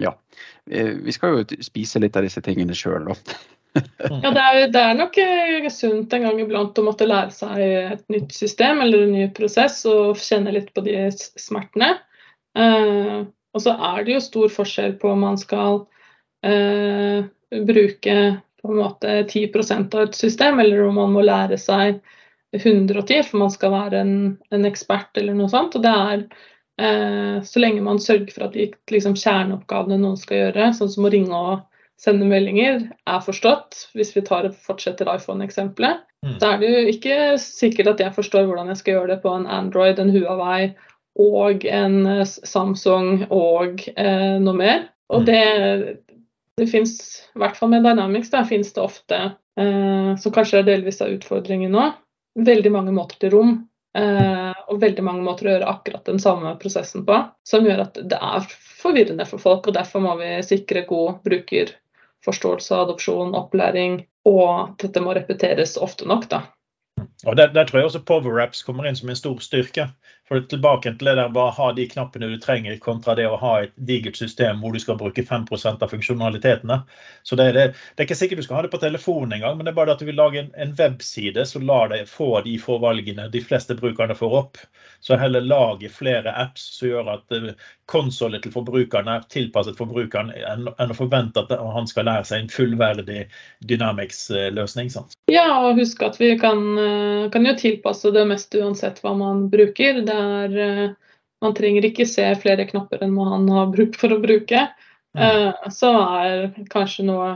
ja. 0.00 0.14
Vi 0.64 1.12
skal 1.12 1.36
jo 1.36 1.62
spise 1.62 2.00
litt 2.00 2.16
av 2.16 2.24
disse 2.26 2.42
tingene 2.44 2.76
sjøl, 2.78 3.10
da. 3.10 3.18
Ja, 4.22 4.30
det 4.30 4.42
er, 4.42 4.58
det 4.70 4.80
er, 4.80 4.96
nok 4.98 5.16
eh, 5.18 5.68
sunt 5.72 6.12
en 6.14 6.26
gang 6.28 6.40
iblant 6.42 6.78
å 6.78 6.84
måtte 6.86 7.08
lære 7.08 7.34
seg 7.34 7.62
et 7.64 8.04
nytt 8.12 8.34
system 8.36 8.82
eller 8.84 9.06
en 9.06 9.14
ny 9.16 9.24
prosess 9.34 9.80
og 9.90 10.20
kjenne 10.20 10.52
litt 10.54 10.70
på 10.76 10.84
de 10.86 11.08
smertene. 11.16 11.96
Eh, 12.58 13.24
og 13.54 13.62
så 13.62 13.74
er 13.90 14.04
det 14.04 14.16
jo 14.16 14.22
stor 14.22 14.52
forskjell 14.52 14.96
på 15.02 15.10
om 15.10 15.24
man 15.26 15.38
skal 15.40 15.84
eh, 16.46 17.26
bruke 17.66 18.16
på 18.64 18.72
en 18.72 18.80
måte 18.80 19.16
10 19.28 19.50
av 19.82 20.00
et 20.06 20.14
system, 20.16 20.60
eller 20.60 20.86
om 20.86 20.94
man 20.96 21.12
må 21.12 21.22
lære 21.24 21.58
seg 21.60 22.00
110 22.54 23.26
for 23.26 23.42
man 23.42 23.52
skal 23.52 23.74
være 23.74 24.00
en, 24.00 24.16
en 24.54 24.66
ekspert 24.68 25.18
eller 25.20 25.36
noe 25.36 25.50
sånt. 25.52 25.76
Og 25.76 25.84
det 25.84 25.92
er 25.92 26.24
eh, 26.80 27.36
så 27.44 27.62
lenge 27.62 27.84
man 27.84 28.00
sørger 28.02 28.32
for 28.32 28.46
at 28.48 28.56
de 28.56 28.70
liksom, 28.94 29.18
kjerneoppgavene 29.18 30.00
noen 30.00 30.18
skal 30.20 30.46
gjøre, 30.46 30.72
sånn 30.78 30.92
som 30.94 31.06
å 31.06 31.12
ringe 31.12 31.34
og 31.36 31.64
sende 32.00 32.26
meldinger, 32.28 32.80
er 33.08 33.20
forstått. 33.24 33.88
Hvis 33.96 34.12
vi 34.16 34.24
tar 34.26 34.48
og 34.48 34.56
fortsetter 34.66 35.08
iPhone-eksempelet, 35.14 36.02
mm. 36.26 36.34
så 36.40 36.52
er 36.52 36.62
det 36.62 36.72
jo 36.72 36.82
ikke 36.92 37.18
sikkert 37.40 37.94
at 37.94 38.02
jeg 38.04 38.16
forstår 38.16 38.48
hvordan 38.48 38.72
jeg 38.72 38.82
skal 38.82 38.98
gjøre 38.98 39.12
det 39.14 39.20
på 39.24 39.34
en 39.34 39.46
Android, 39.50 40.00
en 40.00 40.12
Huawei 40.14 40.74
og 41.20 41.66
en 41.70 42.00
eh, 42.10 42.24
Samsung 42.26 43.26
og 43.30 43.84
eh, 43.94 44.34
noe 44.42 44.58
mer. 44.58 44.88
Og 45.14 45.22
mm. 45.22 45.28
det, 45.28 46.24
det 46.60 46.70
fins, 46.72 46.96
i 47.34 47.42
hvert 47.42 47.58
fall 47.58 47.70
med 47.72 47.86
Dynamics, 47.86 48.32
der 48.34 48.48
fins 48.48 48.72
det 48.74 48.82
ofte, 48.82 49.20
eh, 49.60 50.10
som 50.20 50.34
kanskje 50.34 50.62
er 50.62 50.72
delvis 50.72 51.02
av 51.04 51.14
utfordringen 51.14 51.72
nå, 51.74 51.92
veldig 52.44 52.74
mange 52.74 52.96
måter 52.96 53.22
til 53.22 53.36
rom. 53.36 53.56
Eh, 53.94 54.52
og 54.72 54.80
veldig 54.82 55.04
mange 55.06 55.22
måter 55.22 55.46
å 55.46 55.52
gjøre 55.52 55.70
akkurat 55.70 56.08
den 56.08 56.18
samme 56.18 56.56
prosessen 56.58 57.04
på, 57.06 57.20
som 57.46 57.66
gjør 57.66 57.84
at 57.84 58.00
det 58.10 58.18
er 58.18 58.48
forvirrende 58.80 59.26
for 59.28 59.42
folk. 59.42 59.68
og 59.68 59.76
Derfor 59.76 60.02
må 60.02 60.16
vi 60.18 60.32
sikre 60.42 60.82
god 60.88 61.20
bruker 61.26 61.70
forståelse, 62.24 62.74
av 62.74 62.88
adopsjon, 62.88 63.34
opplæring, 63.38 64.00
og 64.28 64.76
dette 64.80 65.02
må 65.04 65.14
repeteres 65.16 65.76
ofte 65.80 66.08
nok. 66.08 66.28
da. 66.32 66.44
Og 67.24 67.36
der, 67.36 67.48
der, 67.54 67.64
tror 67.64 67.78
jeg 67.78 67.88
også 67.88 68.02
PowerApps 68.04 68.62
kommer 68.66 68.88
inn 68.88 68.96
som 68.98 69.08
en 69.08 69.18
stor 69.18 69.38
styrke. 69.40 69.88
For 70.28 70.40
tilbake 70.48 70.88
til 70.96 71.08
det 71.08 71.16
der 71.18 71.32
bare 71.32 71.52
ha 71.52 71.66
de 71.76 71.84
knappene 71.88 72.30
du 72.32 72.38
trenger, 72.40 72.78
kontra 72.80 73.12
det 73.16 73.26
å 73.28 73.36
ha 73.40 73.52
et 73.64 73.74
digert 73.88 74.16
system 74.16 74.62
hvor 74.62 74.72
du 74.72 74.80
skal 74.80 74.96
bruke 75.00 75.20
5% 75.24 75.84
av 75.84 75.92
funksjonalitetene. 75.92 76.78
Så 77.22 77.36
det, 77.36 77.50
det, 77.56 77.66
det, 77.74 77.98
er 77.98 78.08
ikke 78.08 78.16
sikkert 78.16 78.40
du 78.40 78.46
skal 78.46 78.58
ha 78.58 78.62
det 78.64 78.72
på 78.72 78.80
telefonen 78.80 79.36
engang, 79.36 79.58
men 79.58 79.68
det 79.68 79.74
er 79.74 79.78
bare 79.80 79.92
at 79.92 80.00
du 80.00 80.08
vil 80.08 80.16
lage 80.16 80.40
en, 80.40 80.48
en 80.56 80.72
webside 80.80 81.44
som 81.48 81.66
lar 81.68 81.92
deg 81.92 82.08
få 82.08 82.30
de 82.46 82.56
få 82.60 82.78
valgene 82.80 83.28
de 83.32 83.44
fleste 83.44 83.76
brukerne 83.76 84.16
får 84.16 84.38
opp. 84.40 84.62
Så 85.04 85.20
heller 85.20 85.44
lage 85.44 85.92
flere 85.92 86.32
apps 86.40 86.64
som 86.78 86.88
gjør 86.88 87.12
at 87.18 87.36
uh, 87.36 87.50
konsollet 87.92 88.40
til 88.44 88.54
forbrukeren 88.54 89.10
er 89.12 89.26
tilpasset 89.28 89.76
forbrukeren, 89.76 90.32
enn, 90.32 90.70
enn 90.80 90.94
å 90.94 90.96
forvente 90.96 91.44
at 91.44 91.52
han 91.52 91.88
skal 91.90 92.08
lære 92.08 92.24
seg 92.30 92.46
en 92.46 92.52
fullverdig 92.52 93.26
Dynamics-løsning. 93.68 94.88
Ja, 95.28 95.48
og 95.66 95.76
husk 95.80 96.00
at 96.06 96.16
vi 96.20 96.30
kan, 96.40 96.64
eh, 96.80 97.03
kan 97.32 97.46
jo 97.48 97.54
tilpasse 97.58 98.12
det 98.14 98.24
mest 98.28 98.54
uansett 98.58 99.00
hva 99.04 99.14
man 99.18 99.46
bruker. 99.52 100.02
Det 100.06 100.18
er 100.18 100.58
eh, 100.66 100.94
man 101.44 101.56
trenger 101.56 101.88
ikke 101.88 102.06
se 102.08 102.26
flere 102.40 102.66
knapper 102.68 103.04
enn 103.04 103.14
man 103.16 103.48
har 103.52 103.72
bruk 103.72 103.98
for 104.00 104.14
å 104.14 104.20
bruke. 104.22 104.66
Mm. 105.14 105.70
Så 105.70 105.90
er 105.94 106.46
kanskje 106.72 107.04
noe, 107.06 107.26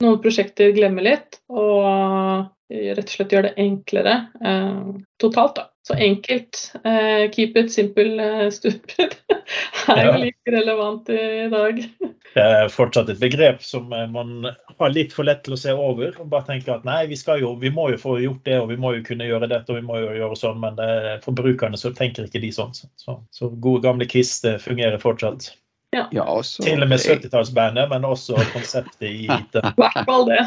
noen 0.00 0.22
prosjekter 0.22 0.72
glemmer 0.76 1.06
litt, 1.06 1.40
og 1.52 2.48
rett 2.70 3.08
og 3.08 3.14
slett 3.14 3.34
gjør 3.34 3.48
det 3.48 3.56
enklere 3.58 4.14
eh, 4.44 4.96
totalt. 5.20 5.56
da. 5.58 5.66
Så 5.88 5.96
enkelt. 5.96 6.58
Eh, 6.84 7.30
keep 7.32 7.56
it 7.56 7.72
simple, 7.72 8.20
uh, 8.20 8.50
stupid. 8.52 9.16
er 9.88 10.04
jo 10.04 10.18
like 10.20 10.52
relevant 10.52 11.08
i, 11.10 11.20
i, 11.46 11.48
dag. 11.50 11.80
Det 12.30 12.42
er 12.46 12.68
fortsatt 12.70 13.08
et 13.10 13.18
begrep 13.18 13.64
som 13.66 13.88
man 13.90 14.44
har 14.52 14.92
litt 14.92 15.10
for 15.16 15.26
lett 15.26 15.40
til 15.42 15.56
å 15.56 15.58
se 15.58 15.72
over. 15.74 16.12
og 16.20 16.28
bare 16.30 16.46
tenker 16.46 16.76
at 16.76 16.84
nei, 16.86 17.00
vi, 17.10 17.16
jo, 17.40 17.56
vi 17.58 17.72
må 17.74 17.88
jo 17.90 17.96
få 17.98 18.20
gjort 18.22 18.44
det, 18.46 18.60
og 18.60 18.68
vi 18.70 18.76
må 18.78 18.92
jo 18.94 19.00
kunne 19.08 19.26
gjøre 19.26 19.48
dette 19.50 19.72
og 19.72 19.80
vi 19.80 19.86
må 19.88 19.96
jo 19.98 20.12
gjøre 20.14 20.38
sånn. 20.38 20.60
Men 20.62 20.78
forbrukerne 21.24 21.80
så 21.80 21.90
tenker 21.96 22.28
ikke 22.28 22.44
de 22.44 22.52
sånn. 22.54 22.70
Så, 22.70 23.16
så 23.34 23.50
gode 23.50 23.82
gamle 23.88 24.06
KISS 24.06 24.44
fungerer 24.62 25.02
fortsatt. 25.02 25.50
Ja. 25.90 26.04
ja 26.14 26.22
også, 26.22 26.62
Til 26.62 26.84
og 26.84 26.90
med 26.90 27.02
70-tallsbandet, 27.02 27.90
men 27.90 28.06
også 28.06 28.38
konseptet 28.52 29.08
i 29.08 29.26
IT. 29.40 29.58
Hvert 29.78 30.04
fall 30.06 30.28
det. 30.28 30.44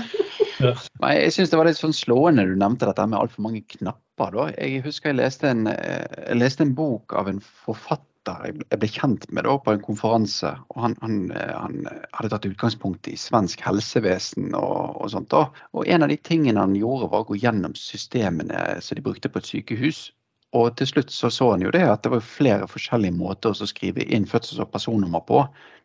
jeg 0.61 1.33
syns 1.35 1.51
det 1.51 1.59
var 1.59 1.67
litt 1.67 1.81
sånn 1.81 1.95
slående 1.95 2.47
du 2.47 2.55
nevnte 2.55 2.87
dette 2.87 3.07
med 3.09 3.19
altfor 3.19 3.49
mange 3.49 3.63
knapper. 3.75 4.31
Da. 4.37 4.47
Jeg 4.55 4.85
husker 4.85 5.11
jeg 5.11 5.19
leste, 5.19 5.51
en, 5.51 5.67
eh, 5.67 6.07
jeg 6.29 6.39
leste 6.39 6.63
en 6.63 6.75
bok 6.77 7.15
av 7.19 7.31
en 7.31 7.43
forfatter 7.43 8.13
jeg 8.23 8.79
ble 8.79 8.87
kjent 8.87 9.25
med 9.35 9.43
da, 9.43 9.57
på 9.59 9.73
en 9.73 9.81
konferanse. 9.83 10.53
og 10.71 10.77
han, 10.79 10.95
han, 11.01 11.17
eh, 11.35 11.53
han, 11.59 11.81
hadde 12.15 12.29
tatt 12.31 12.47
utgangspunkt 12.47 13.09
i 13.11 13.17
svensk 13.19 13.59
helsevesen 13.65 14.53
og, 14.55 14.95
og 15.03 15.11
sånt. 15.11 15.27
Da. 15.33 15.49
Og 15.75 15.89
en 15.91 16.07
av 16.07 16.13
de 16.13 16.15
tingene 16.23 16.63
han 16.63 16.77
gjorde, 16.79 17.11
var 17.11 17.25
å 17.25 17.31
gå 17.33 17.41
gjennom 17.43 17.75
systemene 17.75 18.79
som 18.79 18.95
de 18.95 19.03
brukte 19.03 19.27
på 19.27 19.43
et 19.43 19.49
sykehus. 19.51 20.05
Og 20.53 20.75
til 20.77 20.89
slutt 20.89 21.13
så, 21.13 21.31
så 21.33 21.49
han 21.51 21.63
jo 21.65 21.71
det 21.73 21.81
at 21.87 22.03
det 22.05 22.11
var 22.13 22.25
flere 22.25 22.69
forskjellige 22.69 23.15
måter 23.17 23.53
å 23.53 23.69
skrive 23.69 24.05
inn 24.05 24.27
fødsels- 24.29 24.61
og 24.61 24.69
personnummer 24.73 25.23
på. 25.25 25.41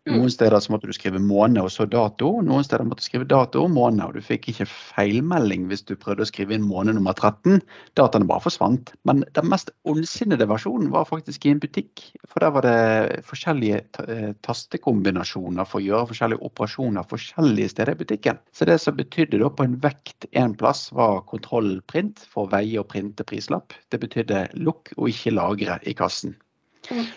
Mm. 0.08 0.16
Noen 0.16 0.32
steder 0.32 0.60
så 0.62 0.72
måtte 0.72 0.88
du 0.88 0.94
skrive 0.96 1.20
måned 1.22 1.60
og 1.60 1.70
så 1.72 1.84
dato. 1.88 2.30
Noen 2.44 2.64
steder 2.64 2.86
måtte 2.88 3.04
du 3.04 3.08
skrive 3.08 3.28
dato 3.28 3.64
og 3.66 3.72
måned. 3.74 4.00
Og 4.06 4.16
du 4.16 4.24
fikk 4.24 4.48
ikke 4.52 4.66
feilmelding 4.70 5.66
hvis 5.68 5.84
du 5.88 5.94
prøvde 6.00 6.24
å 6.24 6.28
skrive 6.28 6.56
inn 6.56 6.64
måned 6.66 6.96
nummer 6.96 7.16
13. 7.16 7.60
Dataene 7.98 8.28
bare 8.28 8.44
forsvant. 8.46 8.94
Men 9.08 9.24
den 9.36 9.50
mest 9.52 9.72
ondsinnede 9.88 10.48
versjonen 10.48 10.90
var 10.94 11.08
faktisk 11.10 11.44
i 11.46 11.52
en 11.52 11.62
butikk. 11.62 12.06
For 12.30 12.44
der 12.44 12.54
var 12.56 12.66
det 12.66 13.20
forskjellige 13.28 13.82
eh, 14.06 14.32
tastekombinasjoner 14.46 15.68
for 15.68 15.82
å 15.82 15.86
gjøre 15.86 16.10
forskjellige 16.14 16.50
operasjoner 16.50 17.08
forskjellige 17.12 17.74
steder 17.74 17.94
i 17.94 18.02
butikken. 18.02 18.42
Så 18.56 18.68
det 18.68 18.80
som 18.82 18.96
betydde 18.98 19.42
da 19.42 19.52
på 19.52 19.68
en 19.68 19.78
vekt 19.84 20.28
én 20.32 20.56
plass, 20.58 20.88
var 20.96 21.24
kontrollprint 21.28 22.24
for 22.32 22.46
å 22.46 22.52
veie 22.56 22.80
og 22.80 22.88
printe 22.92 23.26
prislapp. 23.28 23.76
Det 23.92 24.00
betydde 24.00 24.46
lukk 24.56 24.94
og 24.96 25.10
ikke 25.12 25.36
lagre 25.36 25.80
i 25.84 25.96
kassen. 25.98 26.38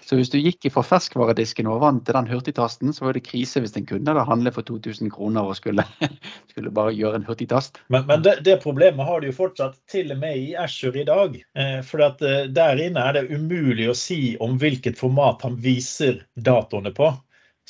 Så 0.06 0.18
hvis 0.18 0.32
du 0.32 0.38
gikk 0.42 0.68
fra 0.74 0.84
ferskvaredisken 0.86 1.70
og 1.72 1.82
vant 1.84 2.04
til 2.08 2.18
den 2.18 2.30
hurtigtasten, 2.32 2.92
så 2.96 3.06
var 3.08 3.16
det 3.16 3.24
krise 3.26 3.62
hvis 3.64 3.76
en 3.80 3.88
kunde 3.88 4.16
da 4.18 4.26
handlet 4.28 4.56
for 4.58 4.68
2000 4.68 5.12
kroner 5.14 5.48
og 5.48 5.58
skulle, 5.60 5.86
skulle 6.52 6.74
bare 6.76 6.96
gjøre 6.98 7.22
en 7.22 7.28
hurtigtast. 7.28 7.82
Men, 7.94 8.06
men 8.10 8.26
det, 8.26 8.38
det, 8.48 8.60
problemet 8.64 9.08
har 9.08 9.22
de 9.22 9.32
jo 9.32 9.38
fortsatt 9.38 9.80
til 9.92 10.14
og 10.16 10.22
med 10.22 10.38
i 10.38 10.54
Asher 10.60 10.96
i 10.98 11.08
dag. 11.08 11.38
Eh, 11.56 11.80
for 11.88 12.04
eh, 12.04 12.46
der 12.52 12.86
inne 12.86 13.08
er 13.08 13.20
det 13.20 13.28
umulig 13.32 13.90
å 13.92 13.98
si 13.98 14.36
om 14.44 14.58
hvilket 14.62 15.00
format 15.00 15.46
han 15.48 15.60
viser 15.62 16.24
datoene 16.36 16.94
på. 16.96 17.14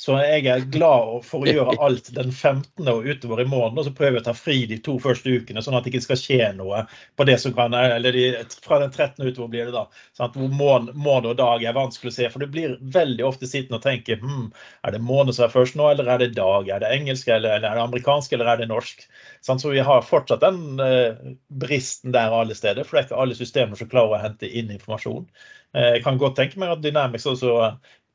Så 0.02 0.16
jeg 0.18 0.46
er 0.50 0.64
glad 0.74 1.22
for 1.28 1.44
å 1.44 1.52
gjøre 1.54 1.76
alt 1.84 2.08
den 2.16 2.32
15. 2.32 2.88
og 2.90 3.04
utover 3.06 3.42
i 3.42 3.46
morgen. 3.46 3.78
Og 3.78 3.86
så 3.86 3.92
prøver 3.94 4.18
jeg 4.18 4.24
å 4.24 4.28
ta 4.30 4.34
fri 4.34 4.56
de 4.66 4.80
to 4.82 4.96
første 5.02 5.30
ukene, 5.30 5.62
sånn 5.62 5.76
at 5.78 5.86
det 5.86 5.92
ikke 5.92 6.06
skal 6.08 6.18
skje 6.18 6.48
noe 6.58 6.80
på 7.18 7.26
det 7.28 7.36
som 7.38 7.54
kan 7.54 7.76
Eller 7.78 8.16
de, 8.16 8.24
fra 8.64 8.80
den 8.82 8.90
13. 8.90 9.22
utover 9.22 9.52
blir 9.52 9.70
det 9.70 9.76
da. 9.76 9.84
Sant? 10.18 10.34
Hvor 10.38 10.50
måned, 10.50 11.28
og 11.30 11.36
dag 11.38 11.62
er 11.62 11.76
vanskelig 11.76 12.10
å 12.10 12.16
se. 12.16 12.30
For 12.32 12.42
det 12.42 12.50
blir 12.54 12.74
veldig 12.82 13.28
ofte 13.28 13.46
sittende 13.46 13.78
og 13.78 13.86
tenke 13.86 14.18
hm, 14.18 14.48
er 14.82 14.96
det 14.96 15.02
måned 15.06 15.38
som 15.38 15.46
er 15.46 15.54
først 15.54 15.78
nå, 15.78 15.86
eller 15.92 16.10
er 16.10 16.24
det 16.24 16.32
dag? 16.34 16.66
Er 16.66 16.82
det 16.82 16.90
engelsk, 16.96 17.30
eller, 17.30 17.60
eller 17.60 17.70
er 17.70 17.78
det 17.78 17.86
amerikansk, 17.86 18.34
eller 18.34 18.50
er 18.50 18.62
det 18.64 18.68
norsk? 18.72 19.06
Sant? 19.46 19.62
Så 19.62 19.70
vi 19.70 19.86
har 19.86 20.02
fortsatt 20.08 20.42
den 20.42 20.82
eh, 20.82 21.32
bristen 21.62 22.10
der 22.16 22.34
alle 22.42 22.58
steder, 22.58 22.82
for 22.82 22.98
det 22.98 23.04
er 23.04 23.10
ikke 23.10 23.22
alle 23.22 23.38
systemer 23.38 23.78
som 23.78 23.92
klarer 23.92 24.18
å 24.18 24.22
hente 24.26 24.50
inn 24.50 24.74
informasjon. 24.74 25.30
Eh, 25.78 25.92
jeg 25.98 26.04
kan 26.08 26.18
godt 26.18 26.40
tenke 26.42 26.58
meg 26.58 26.74
at 26.74 26.82
Dynamics 26.82 27.30
også 27.30 27.56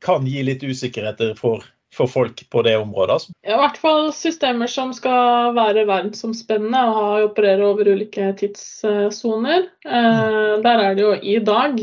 kan 0.04 0.28
gi 0.28 0.44
litt 0.44 0.62
usikkerheter 0.62 1.32
for 1.38 1.64
for 1.94 2.10
folk 2.10 2.42
på 2.52 2.62
det 2.66 2.76
området? 2.78 3.14
Altså. 3.14 3.34
Ja, 3.46 3.56
I 3.56 3.60
hvert 3.62 3.78
fall 3.82 4.10
systemer 4.16 4.70
som 4.70 4.92
skal 4.96 5.54
være 5.56 5.86
verdensomspennende 5.88 6.82
og 6.88 6.98
ha, 6.98 7.06
operere 7.28 7.68
over 7.68 7.92
ulike 7.94 8.32
tidssoner. 8.40 9.70
Eh, 9.86 10.58
der 10.64 10.84
er 10.84 10.98
det 10.98 11.06
jo 11.06 11.14
i 11.16 11.38
dag 11.44 11.78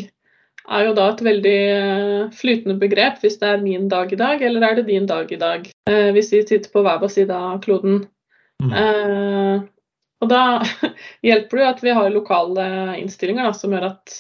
er 0.66 0.88
jo 0.88 0.96
da 0.98 1.10
et 1.12 1.24
veldig 1.26 1.60
eh, 1.76 2.34
flytende 2.36 2.78
begrep 2.82 3.22
hvis 3.22 3.38
det 3.42 3.52
er 3.52 3.64
min 3.64 3.88
dag 3.92 4.12
i 4.12 4.20
dag, 4.20 4.42
eller 4.42 4.66
er 4.66 4.80
det 4.80 4.88
din 4.90 5.06
dag 5.10 5.32
i 5.32 5.40
dag? 5.42 5.70
Eh, 5.90 6.10
hvis 6.16 6.32
vi 6.34 6.42
sitter 6.46 6.72
på 6.74 6.84
hver 6.86 7.02
vår 7.04 7.14
side 7.14 7.38
av 7.38 7.60
kloden. 7.66 8.06
Mm. 8.64 8.74
Eh, 8.82 9.56
og 10.24 10.32
da 10.32 10.44
hjelper 11.28 11.58
det 11.58 11.64
jo 11.64 11.70
at 11.70 11.86
vi 11.86 11.96
har 12.00 12.14
lokale 12.14 12.68
innstillinger 13.02 13.50
da, 13.50 13.54
som 13.58 13.76
gjør 13.76 13.92
at 13.92 14.18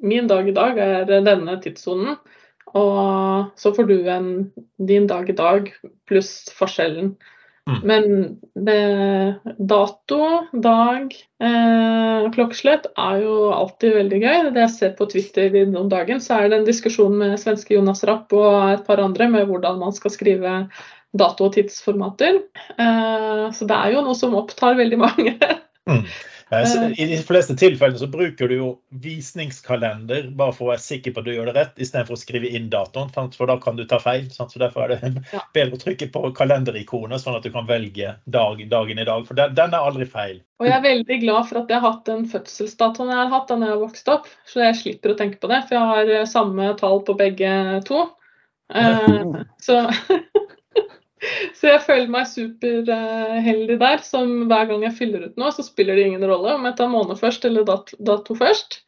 min 0.00 0.28
dag 0.28 0.48
i 0.48 0.56
dag 0.56 0.78
er 0.80 1.08
denne 1.24 1.56
tidssonen. 1.64 2.18
Og 2.78 3.50
så 3.58 3.74
får 3.74 3.88
du 3.90 3.96
en 4.10 4.30
din 4.78 5.08
dag 5.10 5.28
i 5.30 5.36
dag 5.36 5.70
pluss 6.10 6.32
forskjellen. 6.56 7.14
Mm. 7.68 7.80
Men 7.86 8.04
dato, 9.68 10.20
dag, 10.64 11.12
eh, 11.44 12.30
klokkeslett 12.34 12.88
er 12.98 13.20
jo 13.22 13.34
alltid 13.54 13.94
veldig 13.98 14.20
gøy. 14.22 14.38
Det 14.54 14.64
jeg 14.64 14.74
ser 14.76 14.94
på 14.98 15.06
Twitter 15.10 15.54
om 15.78 15.90
dagen, 15.92 16.22
så 16.22 16.40
er 16.40 16.48
det 16.48 16.60
en 16.60 16.68
diskusjon 16.68 17.18
med 17.20 17.38
svenske 17.42 17.76
Jonas 17.76 18.02
Rapp 18.08 18.32
og 18.34 18.72
et 18.72 18.86
par 18.86 19.02
andre 19.02 19.28
med 19.30 19.46
hvordan 19.50 19.78
man 19.82 19.94
skal 19.94 20.14
skrive 20.14 20.56
dato- 21.16 21.46
og 21.46 21.54
tidsformater. 21.54 22.42
Eh, 22.78 23.46
så 23.54 23.68
det 23.68 23.76
er 23.76 23.94
jo 23.94 24.04
noe 24.06 24.18
som 24.18 24.36
opptar 24.38 24.78
veldig 24.80 25.00
mange. 25.00 25.38
mm. 25.90 26.04
I 26.50 27.06
de 27.06 27.18
fleste 27.22 27.54
tilfellene 27.54 27.98
så 28.00 28.08
bruker 28.10 28.50
du 28.50 28.54
jo 28.56 28.68
visningskalender 29.02 30.32
bare 30.34 30.54
for 30.56 30.66
å 30.66 30.70
være 30.72 30.82
sikker 30.82 31.14
på 31.14 31.22
at 31.22 31.28
du 31.28 31.32
gjør 31.36 31.50
det 31.50 31.54
rett, 31.54 31.76
istedenfor 31.78 32.16
å 32.16 32.18
skrive 32.18 32.50
inn 32.50 32.66
datoen, 32.72 33.12
for 33.14 33.46
da 33.46 33.54
kan 33.62 33.78
du 33.78 33.84
ta 33.86 34.00
feil. 34.02 34.26
Så 34.34 34.48
Derfor 34.58 34.88
er 34.88 34.96
det 34.96 35.12
bedre 35.54 35.78
å 35.78 35.82
trykke 35.82 36.10
på 36.10 36.24
kalenderikonet, 36.34 37.22
sånn 37.22 37.38
at 37.38 37.46
du 37.46 37.52
kan 37.54 37.68
velge 37.70 38.16
dag, 38.26 38.64
dagen 38.72 38.98
i 38.98 39.06
dag. 39.06 39.26
For 39.28 39.38
den, 39.38 39.54
den, 39.54 39.76
er 39.76 39.90
aldri 39.92 40.08
feil. 40.10 40.40
Og 40.58 40.66
jeg 40.66 40.76
er 40.76 40.86
veldig 40.88 41.20
glad 41.22 41.46
for 41.48 41.62
at 41.62 41.70
jeg 41.70 41.80
har 41.80 41.94
hatt 41.94 42.08
den 42.10 42.26
fødselsdatoen 42.32 43.12
jeg 43.14 43.20
har 43.22 43.34
hatt 43.36 43.52
da 43.52 43.60
jeg 43.60 43.70
har 43.76 43.84
vokst 43.84 44.10
opp, 44.12 44.26
så 44.50 44.64
jeg 44.66 44.80
slipper 44.80 45.14
å 45.14 45.20
tenke 45.22 45.38
på 45.38 45.50
det. 45.52 45.62
For 45.68 45.78
jeg 45.78 45.92
har 45.94 46.30
samme 46.30 46.72
tall 46.82 47.04
på 47.06 47.14
begge 47.20 47.52
to. 47.86 48.08
Uh, 48.74 49.38
så 49.66 49.84
Så 51.58 51.68
jeg 51.68 51.82
føler 51.84 52.12
meg 52.12 52.28
superheldig 52.30 53.78
der. 53.80 54.04
Som 54.06 54.46
hver 54.50 54.70
gang 54.70 54.86
jeg 54.86 54.96
fyller 54.98 55.26
ut 55.28 55.40
noe, 55.40 55.52
så 55.54 55.64
spiller 55.66 55.98
det 55.98 56.08
ingen 56.08 56.24
rolle 56.28 56.56
om 56.56 56.68
jeg 56.68 56.78
tar 56.78 56.92
måned 56.92 57.20
først 57.20 57.44
eller 57.48 57.66
dato, 57.68 57.98
dato 58.06 58.36
først. 58.38 58.80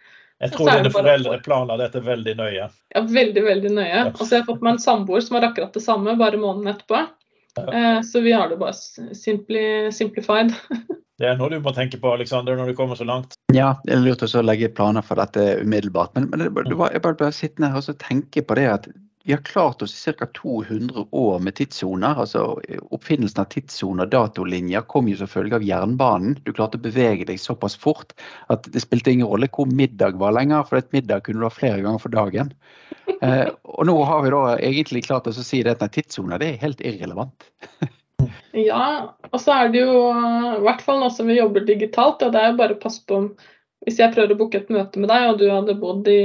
Jeg 0.43 0.57
tror 0.57 0.73
dine 0.75 0.91
foreldre 0.91 1.37
planla 1.45 1.77
dette 1.79 2.01
veldig 2.03 2.33
nøye. 2.41 2.65
Ja, 2.95 3.03
veldig, 3.07 3.45
veldig 3.47 3.75
nøye. 3.77 3.91
Ja. 3.93 4.07
Og 4.11 4.25
så 4.25 4.33
har 4.33 4.41
jeg 4.41 4.49
fått 4.49 4.65
meg 4.65 4.75
en 4.75 4.83
samboer 4.83 5.23
som 5.23 5.39
har 5.39 5.53
akkurat 5.53 5.77
det 5.77 5.85
samme, 5.85 6.17
bare 6.19 6.41
måneden 6.41 6.73
etterpå. 6.73 7.05
Ja. 7.61 7.67
Eh, 7.69 8.01
så 8.09 8.25
vi 8.25 8.33
har 8.35 8.51
det 8.51 8.59
bare 8.59 8.75
simply, 9.15 9.93
simplified. 9.95 10.57
Det 11.21 11.29
er 11.29 11.37
noe 11.39 11.53
du 11.53 11.61
må 11.63 11.71
tenke 11.77 12.01
på 12.03 12.11
Alexander, 12.17 12.57
når 12.59 12.73
du 12.73 12.75
kommer 12.75 12.99
så 12.99 13.05
langt. 13.07 13.37
Ja, 13.55 13.77
det 13.85 13.93
er 13.95 14.01
lurt 14.03 14.25
å 14.27 14.41
legge 14.43 14.73
planer 14.75 15.05
for 15.07 15.21
dette 15.21 15.61
umiddelbart. 15.61 16.17
Men, 16.17 16.25
men 16.33 16.41
det, 16.41 16.49
det, 16.57 16.73
jeg 16.75 17.03
bare, 17.05 17.19
bare 17.21 17.37
sittende 17.37 17.69
her 17.71 17.79
og 17.79 17.99
tenke 18.03 18.43
på 18.43 18.57
det 18.59 18.65
at 18.73 18.89
vi 19.25 19.33
har 19.33 19.41
klart 19.41 19.83
oss 19.83 20.09
i 20.09 20.13
ca. 20.13 20.27
200 20.27 21.07
år 21.11 21.39
med 21.39 21.55
tidssoner. 21.55 22.15
altså 22.25 22.61
Oppfinnelsen 22.91 23.41
av 23.41 23.45
tidssoner, 23.45 24.07
datolinjer, 24.07 24.83
kom 24.91 25.09
jo 25.09 25.17
som 25.21 25.31
følge 25.31 25.57
av 25.57 25.67
jernbanen. 25.67 26.37
Du 26.43 26.53
klarte 26.53 26.81
å 26.81 26.83
bevege 26.83 27.27
deg 27.29 27.41
såpass 27.41 27.77
fort 27.79 28.15
at 28.53 28.67
det 28.73 28.83
spilte 28.83 29.15
ingen 29.15 29.31
rolle 29.31 29.51
hvor 29.53 29.71
middag 29.71 30.19
var 30.19 30.35
lenger, 30.35 30.67
for 30.67 30.81
et 30.81 30.91
middag 30.93 31.23
kunne 31.27 31.43
du 31.43 31.47
ha 31.47 31.55
flere 31.55 31.83
ganger 31.85 32.03
for 32.03 32.15
dagen. 32.15 32.55
Eh, 33.23 33.49
og 33.63 33.87
nå 33.87 33.93
har 34.07 34.23
vi 34.23 34.31
da 34.31 34.39
egentlig 34.57 35.01
klart 35.05 35.29
oss 35.31 35.39
å 35.39 35.45
si 35.47 35.61
at 35.67 35.83
tidssoner 35.95 36.41
det 36.43 36.49
er 36.49 36.63
helt 36.63 36.81
irrelevant. 36.87 37.45
ja, 38.71 39.15
og 39.31 39.39
så 39.43 39.55
er 39.55 39.71
det 39.71 39.83
jo 39.83 39.95
i 40.11 40.63
hvert 40.65 40.83
fall 40.83 40.99
nå 41.03 41.11
som 41.15 41.31
vi 41.31 41.39
jobber 41.39 41.67
digitalt, 41.67 42.23
og 42.23 42.35
det 42.35 42.41
er 42.41 42.51
jo 42.51 42.59
bare 42.59 42.77
å 42.77 42.81
passe 42.83 43.03
på 43.07 43.21
om 43.21 43.29
hvis 43.87 43.99
jeg 43.99 44.15
prøver 44.15 44.35
å 44.35 44.39
booke 44.39 44.61
et 44.63 44.71
møte 44.71 45.03
med 45.03 45.11
deg, 45.11 45.29
og 45.29 45.39
du 45.41 45.47
hadde 45.51 45.79
bodd 45.79 46.11
i 46.11 46.23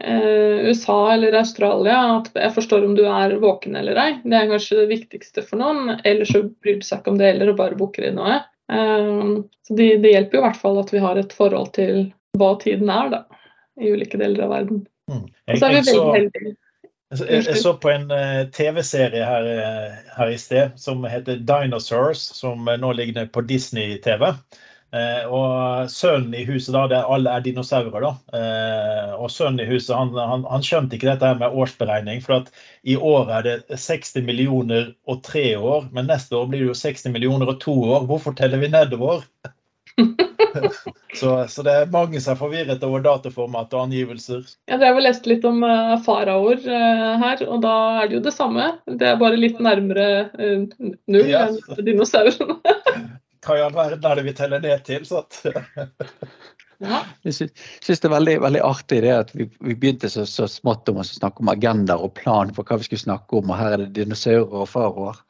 USA 0.00 1.12
eller 1.14 1.34
Australia, 1.38 1.96
at 2.18 2.30
jeg 2.34 2.54
forstår 2.54 2.84
om 2.86 2.94
du 2.98 3.04
er 3.08 3.34
våken 3.42 3.76
eller 3.78 3.98
ei. 3.98 4.10
Det 4.24 4.36
er 4.36 4.50
kanskje 4.50 4.82
det 4.82 4.92
viktigste 4.92 5.42
for 5.46 5.60
noen. 5.60 5.98
Ellers 6.06 6.32
så 6.34 6.44
bryr 6.46 6.78
du 6.80 6.86
seg 6.86 7.00
ikke 7.00 7.14
om 7.14 7.18
det 7.20 7.32
heller 7.32 7.52
og 7.52 7.58
bare 7.60 7.78
booker 7.78 8.08
inn 8.08 8.18
noe. 8.20 8.38
Eh, 8.72 9.34
så 9.66 9.74
det, 9.80 9.90
det, 10.04 10.14
hjelper 10.14 10.38
jo 10.38 10.42
i 10.42 10.46
hvert 10.46 10.62
fall 10.62 10.80
at 10.82 10.94
vi 10.94 11.02
har 11.02 11.20
et 11.20 11.34
forhold 11.34 11.72
til 11.78 12.08
hva 12.38 12.54
tiden 12.62 12.92
er, 12.92 13.12
da. 13.16 13.24
I 13.78 13.92
ulike 13.94 14.18
deler 14.20 14.46
av 14.46 14.54
verden. 14.56 14.86
Mm. 15.08 15.24
og 15.24 15.56
så 15.56 15.68
er 15.68 15.78
vi 15.78 15.84
veldig 15.88 16.16
heldige. 16.16 16.56
Jeg, 17.08 17.40
jeg, 17.46 17.56
så 17.62 17.70
på 17.80 17.88
en 17.88 18.10
uh, 18.12 18.42
TV-serie 18.52 19.24
her, 19.24 19.46
her, 20.12 20.28
i 20.28 20.36
sted 20.36 20.74
som 20.76 21.06
heter 21.08 21.38
Dinosaurs, 21.40 22.20
som 22.36 22.68
nå 22.68 22.90
ligger 22.98 23.30
på 23.32 23.46
Disney 23.48 23.96
TV. 24.04 24.26
Eh, 24.28 24.66
og 24.88 25.90
sønnen 25.92 26.32
i 26.32 26.46
huset, 26.48 26.72
da, 26.72 26.86
det 26.88 27.00
alle 27.04 27.34
er 27.36 27.42
dinosaurer. 27.44 28.00
da. 28.00 28.12
Eh, 28.38 29.10
og 29.18 29.28
sønnen 29.32 29.60
i 29.60 29.68
huset 29.68 29.92
han, 29.96 30.14
han, 30.16 30.46
han, 30.48 30.64
skjønte 30.64 30.96
ikke 30.96 31.10
dette 31.10 31.34
med 31.42 31.52
årsberegning. 31.52 32.22
For 32.24 32.40
at 32.40 32.52
i 32.88 32.96
år 32.96 33.32
er 33.38 33.46
det 33.46 33.56
60 33.74 34.24
millioner 34.24 34.94
og 35.08 35.22
tre 35.26 35.50
år, 35.58 35.90
men 35.92 36.08
neste 36.08 36.38
år 36.38 36.48
blir 36.48 36.64
det 36.64 36.72
jo 36.72 36.80
60 36.80 37.12
millioner 37.12 37.52
og 37.52 37.60
to 37.64 37.76
år. 37.84 38.08
Hvorfor 38.08 38.36
teller 38.38 38.62
vi 38.62 38.72
nedover? 38.72 39.26
så, 41.14 41.44
så, 41.48 41.62
det 41.66 41.72
er 41.72 41.92
mange 41.92 42.20
som 42.22 42.34
er 42.34 42.40
forvirret 42.40 42.84
over 42.86 43.02
dataformat 43.04 43.74
og 43.74 43.88
angivelser. 43.88 44.46
Jeg 44.70 44.80
har 44.80 45.00
lest 45.02 45.26
litt 45.28 45.44
om 45.48 45.62
uh, 45.66 45.96
faraoer 46.04 46.62
uh, 46.64 47.14
her, 47.22 47.42
og 47.48 47.62
da 47.64 47.74
er 48.02 48.08
det 48.08 48.18
jo 48.18 48.24
det 48.28 48.34
samme. 48.36 48.70
Det 48.88 49.08
er 49.10 49.20
bare 49.20 49.40
litt 49.40 49.60
nærmere 49.62 50.08
uh, 50.38 50.64
null 51.10 51.30
ja. 51.30 51.48
enn 51.48 51.84
dinosaurene. 51.84 52.60
hva 53.44 53.58
i 53.58 53.64
all 53.64 53.74
verden 53.74 54.06
er 54.10 54.18
det 54.18 54.24
vi 54.26 54.34
teller 54.36 54.62
ned 54.62 54.84
til? 54.86 55.04
ja. 56.84 57.02
Jeg 57.26 57.36
syns 57.38 58.02
det 58.02 58.08
er 58.08 58.14
veldig, 58.14 58.36
veldig, 58.44 58.64
artig 58.64 59.00
det 59.04 59.14
at 59.14 59.32
vi, 59.36 59.48
vi 59.64 59.76
begynte 59.78 60.10
så, 60.12 60.26
så, 60.28 60.48
smått 60.50 60.90
om 60.90 61.00
å 61.02 61.06
snakke 61.06 61.44
om 61.44 61.52
agendaer 61.52 62.04
og 62.04 62.14
plan 62.18 62.52
for 62.56 62.66
hva 62.68 62.80
vi 62.80 62.88
skulle 62.88 63.06
snakke 63.06 63.40
om, 63.40 63.50
og 63.52 63.60
her 63.60 63.76
er 63.76 63.84
det 63.86 63.94
dinosaurer 63.98 64.62
og 64.62 64.68
faroer. 64.70 65.22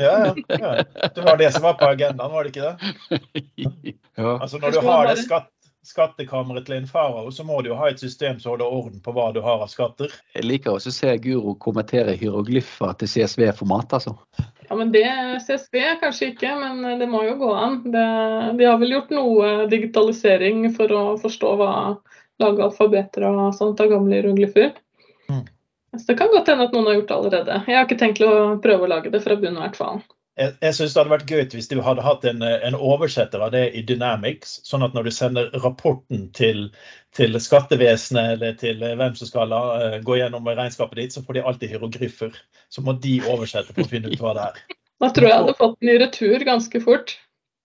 ja, 0.00 0.16
ja, 0.30 0.34
ja. 0.58 0.84
Det 1.14 1.24
var 1.26 1.40
det 1.40 1.52
som 1.56 1.66
var 1.68 1.78
på 1.80 1.88
agendaen, 1.92 2.34
var 2.34 2.44
det 2.44 2.54
ikke 2.54 2.68
det? 2.68 2.92
ja. 4.20 4.36
Altså 4.36 4.60
Når 4.62 4.76
du 4.76 4.84
har 4.86 5.10
det 5.10 5.18
skatt, 5.24 5.50
skattekammeret 5.86 6.66
til 6.68 6.76
en 6.76 6.88
farao, 6.88 7.30
så 7.32 7.44
må 7.46 7.60
du 7.62 7.70
jo 7.70 7.78
ha 7.78 7.88
et 7.90 8.00
system 8.00 8.40
som 8.40 8.52
holder 8.52 8.68
orden 8.68 9.00
på 9.02 9.14
hva 9.16 9.30
du 9.32 9.40
har 9.44 9.62
av 9.64 9.70
skatter. 9.72 10.12
Jeg 10.36 10.46
liker 10.46 10.76
også 10.76 10.92
å 10.92 10.96
se 10.96 11.14
Guro 11.24 11.54
kommentere 11.62 12.16
hieroglyfer 12.20 12.92
til 13.00 13.10
CSV-format, 13.14 13.96
altså. 13.96 14.16
Ja, 14.70 14.76
men 14.78 14.92
det 14.94 15.06
CSB 15.46 15.80
kanskje 15.98 16.28
ikke, 16.30 16.52
men 16.54 17.00
det 17.00 17.08
må 17.10 17.24
jo 17.26 17.32
gå 17.40 17.48
an. 17.58 17.80
Det, 17.90 18.04
de 18.60 18.68
har 18.68 18.76
vel 18.78 18.92
gjort 18.94 19.08
noe 19.10 19.48
digitalisering 19.66 20.68
for 20.76 20.94
å 20.94 21.00
forstå 21.18 21.50
hva 21.58 21.72
lage 22.38 22.62
alfabeter 22.62 23.26
og 23.26 23.56
sånt 23.58 23.82
av 23.82 23.90
gamle 23.90 24.20
hieroglyfer. 24.20 24.70
Mm. 25.26 25.42
Så 25.98 26.04
det 26.06 26.16
kan 26.20 26.30
godt 26.30 26.52
hende 26.52 26.68
at 26.68 26.76
noen 26.76 26.86
har 26.86 27.00
gjort 27.00 27.10
det 27.10 27.16
allerede. 27.16 27.58
Jeg 27.66 27.78
har 27.80 27.88
ikke 27.88 27.98
tenkt 27.98 28.22
å 28.22 28.30
prøve 28.62 28.86
å 28.86 28.92
lage 28.94 29.10
det 29.10 29.24
fra 29.24 29.34
bunnen 29.42 29.58
i 29.58 29.64
hvert 29.64 29.80
fall. 29.80 29.98
Jeg, 30.40 30.54
jeg 30.64 30.74
synes 30.76 30.94
det 30.94 31.00
hadde 31.02 31.12
vært 31.12 31.30
gøy 31.30 31.42
hvis 31.52 31.68
du 31.68 31.76
hadde 31.84 32.04
hatt 32.04 32.24
en, 32.24 32.40
en, 32.42 32.76
oversetter 32.76 33.42
av 33.44 33.52
det 33.52 33.66
i 33.76 33.82
Dynamics, 33.84 34.54
sånn 34.64 34.86
at 34.86 34.94
når 34.96 35.10
du 35.10 35.12
sender 35.12 35.50
rapporten 35.60 36.30
til, 36.36 36.70
til 37.16 37.36
skattevesenet 37.36 38.36
eller 38.36 38.54
til 38.60 38.80
hvem 38.80 39.18
som 39.18 39.28
skal 39.28 39.52
la, 39.52 39.62
gå 40.00 40.16
gjennom 40.16 40.48
regnskapet 40.48 41.02
ditt, 41.02 41.16
så 41.16 41.24
får 41.26 41.36
de 41.36 41.42
alltid 41.44 41.74
hieroglyfer. 41.74 42.38
Så 42.72 42.84
må 42.86 42.96
de 43.04 43.18
oversette 43.28 43.74
for 43.74 43.84
å 43.84 43.90
finne 43.90 44.12
ut 44.12 44.22
hva 44.22 44.32
det 44.38 44.46
er. 44.46 44.62
Da 45.00 45.10
tror 45.12 45.28
jeg 45.28 45.34
jeg 45.34 45.42
hadde 45.42 45.58
fått 45.58 45.76
den 45.80 45.92
i 45.92 45.98
retur 46.00 46.46
ganske 46.48 46.80
fort. 46.84 47.12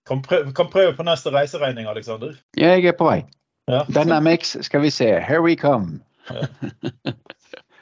Kan 0.06 0.20
prøve, 0.22 0.52
kan 0.56 0.68
prøve 0.72 0.92
på 0.98 1.06
neste 1.06 1.32
reiseregning, 1.34 1.88
Aleksander. 1.90 2.36
Jeg 2.60 2.84
er 2.84 2.96
på 2.96 3.08
vei. 3.08 3.22
Ja. 3.72 3.86
Dynamics, 3.90 4.52
skal 4.68 4.84
vi 4.84 4.92
se. 4.94 5.08
Here 5.20 5.40
we 5.42 5.56
come. 5.58 6.02
Ja. 6.28 6.44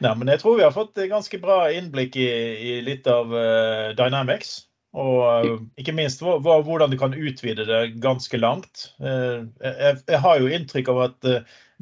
Nei, 0.04 0.14
men 0.18 0.28
jeg 0.28 0.40
tror 0.42 0.58
vi 0.58 0.64
har 0.64 0.72
fått 0.74 0.98
ganske 1.10 1.38
bra 1.40 1.58
innblikk 1.72 2.16
i, 2.20 2.28
i 2.28 2.78
litt 2.84 3.06
av 3.10 3.30
uh, 3.32 3.90
Dynamics. 3.96 4.56
Og 4.94 5.20
uh, 5.44 5.60
ikke 5.80 5.96
minst 5.96 6.22
hvordan 6.22 6.92
du 6.92 6.98
kan 7.00 7.16
utvide 7.18 7.66
det 7.66 7.82
ganske 8.02 8.38
langt. 8.38 8.88
Uh, 9.02 9.50
jeg, 9.58 10.20
har 10.22 10.38
jo 10.38 10.50
inntrykk 10.54 10.90
av 10.92 11.00
at 11.08 11.30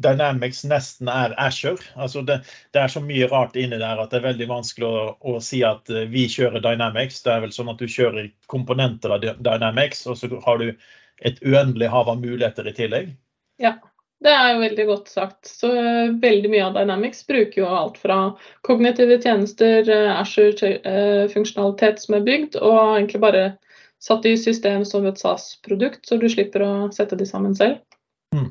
Dynamics 0.00 0.64
nesten 0.64 1.08
er 1.08 1.34
Asher. 1.40 1.80
Altså 1.94 2.22
det, 2.26 2.40
det, 2.72 2.80
er 2.80 2.92
så 2.92 3.02
mye 3.04 3.28
rart 3.28 3.56
inni 3.60 3.78
der 3.80 4.00
at 4.00 4.12
det 4.12 4.20
er 4.20 4.28
veldig 4.30 4.48
vanskelig 4.50 4.88
å, 4.88 5.04
å, 5.20 5.36
si 5.44 5.62
at 5.66 5.90
eh, 5.92 6.08
vi 6.10 6.24
kjører 6.32 6.64
Dynamics. 6.64 7.22
Det 7.26 7.34
er 7.34 7.44
vel 7.44 7.54
sånn 7.54 7.70
at 7.72 7.82
du 7.82 7.90
kjører 7.90 8.30
komponenter 8.52 9.12
av 9.12 9.24
Dynamics, 9.44 10.06
og 10.08 10.18
så 10.20 10.32
har 10.46 10.62
du 10.62 10.70
et 11.22 11.42
uendelig 11.44 11.90
hav 11.92 12.08
av 12.10 12.22
muligheter 12.22 12.68
i 12.68 12.76
tillegg. 12.76 13.12
Ja, 13.62 13.76
det 14.22 14.32
er 14.32 14.52
jo 14.52 14.62
veldig 14.62 14.86
godt 14.88 15.10
sagt. 15.10 15.48
Så 15.48 15.70
uh, 15.72 16.14
veldig 16.22 16.50
mye 16.52 16.64
av 16.68 16.76
Dynamics 16.76 17.24
bruker 17.28 17.62
jo 17.62 17.68
alt 17.68 17.98
fra 18.00 18.18
kognitive 18.66 19.18
tjenester, 19.22 19.88
uh, 19.88 20.20
Asher-funksjonalitet 20.20 21.98
uh, 21.98 22.02
som 22.04 22.18
er 22.18 22.26
bygd, 22.26 22.58
og 22.62 22.78
egentlig 22.96 23.22
bare 23.24 23.44
satt 24.02 24.26
i 24.26 24.34
system 24.38 24.86
som 24.88 25.06
et 25.06 25.20
SAS-produkt, 25.20 26.04
så 26.06 26.18
du 26.18 26.28
slipper 26.30 26.64
å 26.66 26.72
sette 26.94 27.18
de 27.18 27.26
sammen 27.28 27.54
selv. 27.58 27.78
Mm. 28.34 28.48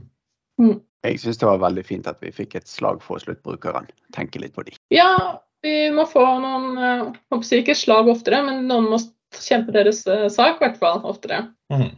Mm. 0.62 0.76
Jeg 1.08 1.24
syns 1.24 1.42
det 1.42 1.50
var 1.50 1.64
veldig 1.64 1.84
fint 1.88 2.08
at 2.08 2.20
vi 2.24 2.32
fikk 2.36 2.60
et 2.60 2.70
slag 2.70 3.02
for 3.04 3.20
sluttbrukeren. 3.24 3.90
Tenke 4.16 4.44
litt 4.44 4.54
på 4.56 4.64
de. 4.68 4.76
Ja, 4.94 5.42
vi 5.66 5.90
må 5.94 6.06
få 6.10 6.24
noen 6.44 6.78
jeg 6.78 7.08
håper 7.34 7.58
ikke 7.58 7.76
slag 7.78 8.12
oftere, 8.12 8.44
men 8.46 8.68
noen 8.70 8.92
må 8.94 9.02
kjempe 9.34 9.74
deres 9.76 10.04
sak 10.06 10.60
i 10.60 10.64
hvert 10.64 10.80
fall 10.80 11.02
oftere. 11.10 11.48
Mm. 11.74 11.90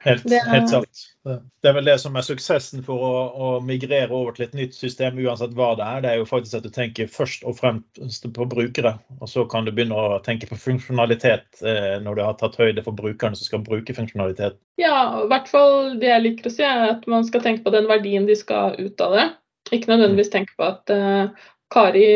Helt, 0.00 0.22
det, 0.30 0.38
helt 0.46 0.70
sant. 0.70 1.00
Det 1.26 1.68
er 1.68 1.74
vel 1.74 1.88
det 1.88 1.96
som 1.98 2.14
er 2.16 2.22
suksessen 2.22 2.84
for 2.86 3.02
å, 3.02 3.14
å, 3.34 3.48
migrere 3.64 4.14
over 4.14 4.36
til 4.36 4.44
et 4.46 4.54
nytt 4.54 4.76
system, 4.78 5.18
uansett 5.18 5.56
hva 5.58 5.72
det 5.78 5.86
er. 5.86 6.04
Det 6.04 6.12
er 6.12 6.20
jo 6.20 6.28
faktisk 6.28 6.60
at 6.60 6.68
du 6.68 6.70
tenker 6.74 7.10
først 7.10 7.42
og 7.48 7.56
fremst 7.58 8.28
på 8.36 8.46
brukere, 8.52 8.94
og 9.18 9.30
så 9.30 9.42
kan 9.50 9.66
du 9.66 9.72
begynne 9.74 9.98
å 9.98 10.20
tenke 10.24 10.46
på 10.50 10.60
funksjonalitet 10.62 11.64
eh, 11.66 11.98
når 12.04 12.20
du 12.20 12.24
har 12.28 12.38
tatt 12.38 12.60
høyde 12.62 12.86
for 12.86 12.94
brukerne 12.98 13.38
som 13.38 13.50
skal 13.50 13.66
bruke 13.66 13.96
funksjonalitet. 13.96 14.60
Ja, 14.78 14.94
i 15.24 15.28
hvert 15.32 15.50
fall 15.50 15.98
det 15.98 16.12
jeg 16.12 16.26
liker 16.28 16.50
å 16.50 16.54
si, 16.54 16.64
er 16.66 16.86
at 16.92 17.06
man 17.10 17.26
skal 17.26 17.42
tenke 17.44 17.66
på 17.66 17.74
den 17.74 17.90
verdien 17.90 18.30
de 18.30 18.38
skal 18.38 18.78
ut 18.78 19.02
av 19.02 19.18
det. 19.18 19.28
Ikke 19.74 19.90
nødvendigvis 19.90 20.30
tenke 20.32 20.54
på 20.56 20.70
at 20.70 20.94
eh, 20.94 21.48
Kari 21.74 22.06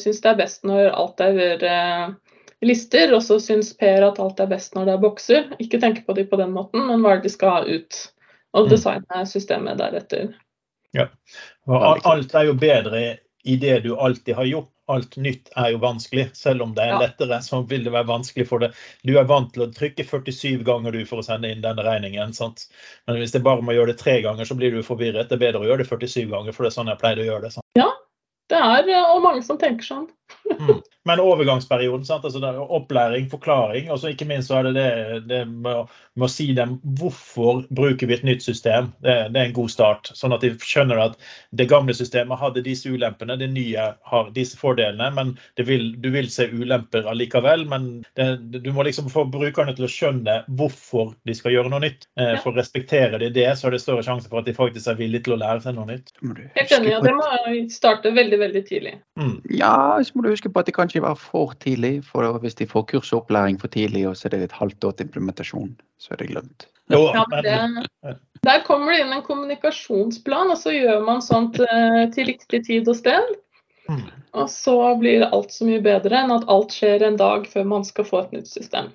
syns 0.00 0.22
det 0.22 0.30
er 0.30 0.38
best 0.38 0.62
når 0.64 0.94
alt 0.94 1.20
er 1.26 1.66
eh, 1.68 2.06
lister, 2.66 3.12
og 3.16 3.22
så 3.24 3.38
syns 3.42 3.72
Per 3.78 4.04
at 4.06 4.20
alt 4.22 4.40
er 4.42 4.50
best 4.50 4.76
når 4.76 4.88
det 4.88 4.94
er 4.94 5.02
bokser. 5.02 5.50
Ikke 5.62 5.80
tenke 5.82 6.04
på 6.06 6.16
de 6.18 6.26
på 6.28 6.38
den 6.40 6.54
måten, 6.54 6.84
men 6.88 7.02
hva 7.02 7.16
er 7.16 7.22
det 7.22 7.30
de 7.30 7.34
skal 7.34 7.56
ha 7.56 7.62
ut? 7.66 8.00
Og 8.52 8.66
mm. 8.66 8.72
designe 8.74 9.24
systemet 9.28 9.80
deretter. 9.80 10.32
Ja, 10.92 11.08
og 11.66 12.04
alt 12.04 12.34
er 12.36 12.50
jo 12.50 12.58
bedre 12.60 13.00
i 13.48 13.56
det 13.56 13.80
du 13.86 13.94
alltid 13.96 14.36
har 14.36 14.48
gjort. 14.50 14.68
Alt 14.92 15.14
nytt 15.16 15.48
er 15.56 15.70
jo 15.72 15.78
vanskelig. 15.80 16.26
Selv 16.36 16.66
om 16.66 16.74
det 16.76 16.84
er 16.84 16.98
lettere, 17.00 17.38
så 17.42 17.62
vil 17.70 17.84
det 17.86 17.92
være 17.94 18.10
vanskelig 18.10 18.44
for 18.50 18.60
det. 18.60 18.72
Du 19.06 19.14
er 19.16 19.28
vant 19.30 19.52
til 19.54 19.64
å 19.64 19.70
trykke 19.72 20.04
47 20.04 20.66
ganger 20.66 20.92
du 20.92 21.04
for 21.08 21.22
å 21.22 21.24
sende 21.24 21.48
inn 21.48 21.62
denne 21.64 21.84
regningen. 21.86 22.34
Sant? 22.36 22.66
Men 23.08 23.22
hvis 23.22 23.32
det 23.32 23.44
bare 23.46 23.64
må 23.64 23.72
gjøre 23.76 23.94
det 23.94 24.02
tre 24.02 24.18
ganger, 24.26 24.44
så 24.44 24.58
blir 24.58 24.74
du 24.74 24.82
forvirret. 24.84 25.30
Det 25.30 25.38
er 25.38 25.44
bedre 25.46 25.62
å 25.62 25.68
gjøre 25.70 25.86
det 25.86 25.88
47 25.88 26.26
ganger, 26.34 26.52
for 26.52 26.66
det 26.66 26.72
er 26.72 26.76
sånn 26.76 26.92
jeg 26.92 27.00
pleier 27.00 27.22
å 27.22 27.28
gjøre 27.30 27.46
det. 27.46 27.52
Sant? 27.54 27.68
Ja, 27.78 27.88
det 28.52 28.60
er 28.60 28.92
og 29.14 29.22
mange 29.24 29.46
som 29.46 29.60
tenker 29.60 29.86
sånn. 29.86 30.10
Mm. 30.58 30.80
Men 31.04 31.20
overgangsperioden, 31.20 32.04
sant? 32.06 32.24
Altså 32.24 32.38
opplæring, 32.62 33.26
forklaring, 33.30 33.90
og 33.90 33.98
så 33.98 34.12
ikke 34.12 34.26
minst 34.28 34.50
så 34.50 34.60
er 34.60 34.68
det 34.68 34.74
det, 34.76 34.90
det 35.26 35.40
med, 35.50 35.88
med, 36.14 36.26
å 36.26 36.30
si 36.30 36.46
dem 36.54 36.76
hvorfor 36.98 37.64
bruker 37.74 38.06
vi 38.06 38.14
et 38.14 38.26
nytt 38.26 38.44
system. 38.44 38.92
Det, 39.02 39.16
det, 39.34 39.40
er 39.40 39.48
en 39.48 39.56
god 39.56 39.72
start. 39.72 40.12
Sånn 40.14 40.34
at 40.36 40.44
de 40.46 40.52
skjønner 40.62 41.00
at 41.02 41.16
det 41.50 41.66
gamle 41.72 41.94
systemet 41.98 42.38
hadde 42.38 42.62
disse 42.62 42.90
ulempene, 42.90 43.34
det 43.40 43.50
nye 43.50 43.88
har 44.12 44.30
disse 44.36 44.58
fordelene. 44.60 45.08
Men 45.16 45.34
vil, 45.58 45.88
du 46.02 46.12
vil 46.14 46.30
se 46.30 46.46
ulemper 46.52 47.10
allikevel. 47.10 47.66
Men 47.72 47.90
det, 48.18 48.28
du 48.62 48.70
må 48.74 48.86
liksom 48.86 49.10
få 49.10 49.26
brukerne 49.32 49.74
til 49.74 49.88
å 49.88 49.90
skjønne 49.90 50.38
hvorfor 50.54 51.16
de 51.26 51.34
skal 51.34 51.56
gjøre 51.56 51.74
noe 51.74 51.82
nytt. 51.82 52.06
Eh, 52.14 52.36
for 52.44 52.54
respekterer 52.54 53.18
de 53.18 53.32
det, 53.34 53.48
så 53.58 53.66
er 53.66 53.74
det 53.74 53.82
større 53.82 54.06
sjanse 54.06 54.30
for 54.30 54.44
at 54.44 54.46
de 54.46 54.54
faktisk 54.54 54.94
er 54.94 55.02
villige 55.02 55.26
til 55.26 55.34
å 55.34 55.42
lære 55.42 55.66
seg 55.66 55.74
noe 55.80 55.90
nytt. 55.90 56.14
Jeg 56.22 56.70
enig, 56.78 56.94
at 56.94 57.10
det 57.10 57.18
må 57.18 57.26
starte 57.74 58.14
veldig, 58.14 58.38
veldig 58.46 58.64
tidlig. 58.70 58.96
Mm. 59.18 59.36
Ja, 59.58 59.98
så 60.06 60.21
må 60.22 60.28
du 60.28 60.36
huske 60.36 60.50
på 60.54 60.62
at 60.62 60.68
det 60.68 60.76
kan 60.76 60.86
ikke 60.86 61.02
være 61.02 61.18
for 61.18 61.54
tidlig. 61.58 61.96
For 62.06 62.38
hvis 62.42 62.54
de 62.60 62.68
får 62.70 62.86
kurs 62.92 63.10
og 63.12 63.24
opplæring 63.24 63.58
for 63.58 63.72
tidlig, 63.72 64.06
og 64.08 64.14
så 64.16 64.28
er 64.28 64.36
det 64.36 64.44
et 64.46 64.54
halvt 64.54 64.84
år 64.86 64.94
til 64.94 65.08
implementasjon, 65.08 65.72
så 65.98 66.14
er 66.14 66.22
det 66.22 66.28
glemt. 66.30 66.68
Ja, 66.92 67.24
det, 67.42 68.16
der 68.46 68.62
kommer 68.66 68.92
det 68.92 69.02
inn 69.02 69.14
en 69.14 69.24
kommunikasjonsplan, 69.26 70.52
og 70.54 70.58
så 70.60 70.74
gjør 70.74 71.02
man 71.06 71.22
sånt 71.24 71.58
eh, 71.62 72.04
til 72.14 72.28
riktig 72.30 72.62
tid 72.68 72.90
og 72.90 72.98
sted. 72.98 73.34
Mm. 73.90 74.02
Og 74.38 74.50
så 74.50 74.76
blir 75.00 75.26
alt 75.26 75.54
så 75.54 75.66
mye 75.66 75.82
bedre 75.82 76.22
enn 76.22 76.34
at 76.34 76.46
alt 76.52 76.74
skjer 76.74 77.02
en 77.06 77.18
dag 77.18 77.48
før 77.50 77.66
man 77.74 77.86
skal 77.86 78.06
få 78.06 78.22
et 78.22 78.36
nytt 78.38 78.50
system. 78.50 78.92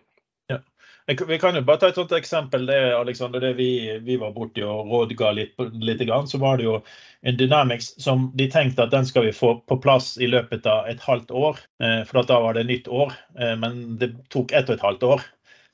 Vi 1.07 1.39
kan 1.39 1.55
jo 1.55 1.61
bare 1.63 1.79
ta 1.79 1.87
et 1.87 1.95
sånt 1.95 2.11
eksempel. 2.11 2.65
Det, 2.67 2.77
Alexander, 2.97 3.39
det 3.39 3.53
vi, 3.55 3.69
vi 4.03 4.17
var 4.19 4.33
borti 4.35 4.63
og 4.67 4.89
rådga 4.91 5.31
litt, 5.37 5.53
litt 5.79 6.03
grann, 6.03 6.27
så 6.27 6.39
var 6.41 6.59
det 6.59 6.65
jo 6.65 6.81
en 7.23 7.37
Dynamics 7.39 7.93
som 8.03 8.27
de 8.35 8.49
tenkte 8.51 8.83
at 8.83 8.91
den 8.91 9.07
skal 9.07 9.23
vi 9.29 9.31
få 9.35 9.53
på 9.71 9.77
plass 9.79 10.17
i 10.19 10.27
løpet 10.27 10.67
av 10.67 10.89
et 10.91 10.99
halvt 10.99 11.31
år. 11.31 11.63
Eh, 11.79 12.01
for 12.09 12.27
da 12.27 12.41
var 12.43 12.59
det 12.59 12.67
nytt 12.67 12.91
år. 12.91 13.15
Eh, 13.39 13.55
men 13.55 13.95
det 14.01 14.11
tok 14.35 14.51
ett 14.51 14.67
og 14.67 14.75
et 14.75 14.85
halvt 14.89 15.07
år. 15.13 15.25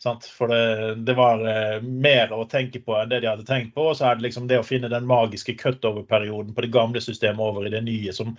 For 0.04 0.52
det, 0.52 0.96
det 1.08 1.14
var 1.16 1.42
eh, 1.48 1.82
mer 1.82 2.34
å 2.36 2.44
tenke 2.52 2.82
på 2.84 2.96
enn 3.00 3.12
det 3.12 3.22
de 3.24 3.30
hadde 3.32 3.46
tenkt 3.48 3.74
på. 3.76 3.90
Og 3.90 3.98
så 3.98 4.10
er 4.10 4.20
det 4.20 4.28
liksom 4.28 4.50
det 4.50 4.60
å 4.62 4.66
finne 4.68 4.92
den 4.92 5.08
magiske 5.10 5.56
cutover-perioden 5.60 6.54
på 6.54 6.66
det 6.66 6.74
gamle 6.76 7.02
systemet 7.02 7.42
over 7.42 7.66
i 7.66 7.72
det 7.74 7.82
nye, 7.88 8.14
som 8.14 8.36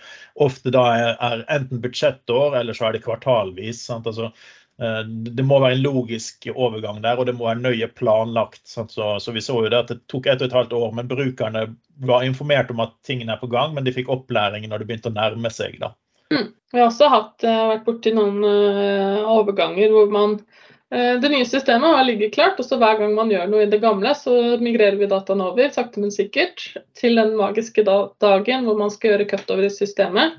ofte 0.46 0.70
da 0.74 0.84
er, 0.94 1.46
enten 1.48 1.80
budsjettår 1.84 2.58
eller 2.60 2.76
så 2.76 2.88
er 2.88 2.96
det 2.96 3.04
kvartalvis. 3.06 3.80
Sant? 3.88 4.06
Altså, 4.10 4.30
det 4.76 5.44
må 5.46 5.60
være 5.62 5.76
en 5.76 5.84
logisk 5.84 6.48
overgang 6.50 6.98
der, 7.04 7.18
og 7.18 7.28
det 7.28 7.36
må 7.36 7.46
være 7.46 7.62
nøye 7.62 7.88
planlagt. 7.94 8.64
Så, 8.66 8.86
så, 8.90 9.34
vi 9.34 9.42
så 9.44 9.60
jo 9.62 9.70
det 9.70 9.78
at 9.84 9.92
det 9.92 10.00
tok 10.10 10.26
ett 10.26 10.42
og 10.42 10.48
et 10.48 10.56
halvt 10.56 10.74
år, 10.74 10.88
men 10.98 11.10
brukerne 11.10 11.66
var 12.02 12.26
informert 12.26 12.72
om 12.74 12.82
at 12.82 12.96
tingene 13.06 13.36
er 13.36 13.42
på 13.42 13.50
gang, 13.52 13.74
men 13.76 13.86
de 13.86 13.94
fikk 13.94 14.10
opplæring 14.10 14.66
når 14.68 14.82
det 14.82 14.88
begynte 14.90 15.12
å 15.12 15.14
nærme 15.14 15.52
seg. 15.54 15.78
da. 15.82 15.92
Mm. 16.34 16.50
Vi 16.74 16.80
har 16.80 16.88
også 16.88 17.10
hatt, 17.12 17.44
eh, 17.46 17.64
vært 17.70 17.84
borti 17.86 18.10
noen 18.16 18.40
uh, 18.42 19.22
overganger 19.36 19.94
hvor 19.94 20.12
man 20.12 20.38
Det 20.94 21.26
nye 21.26 21.46
systemet 21.48 21.90
har 21.96 22.04
ligget 22.06 22.34
klart, 22.36 22.58
og 22.60 22.66
så 22.68 22.76
hver 22.78 23.00
gang 23.00 23.16
man 23.16 23.30
gjør 23.32 23.48
noe 23.50 23.64
i 23.64 23.70
det 23.70 23.80
gamle, 23.82 24.12
så 24.14 24.30
migrerer 24.60 24.94
vi 25.00 25.08
dataen 25.10 25.40
over 25.42 25.72
sakte, 25.74 25.98
men 25.98 26.12
sikkert 26.14 26.60
til 26.94 27.18
den 27.18 27.32
magiske 27.34 27.82
da 27.82 27.96
dagen 28.22 28.68
hvor 28.68 28.78
man 28.78 28.92
skal 28.94 29.10
gjøre 29.10 29.26
cutover 29.32 29.66
i 29.66 29.72
systemet. 29.74 30.36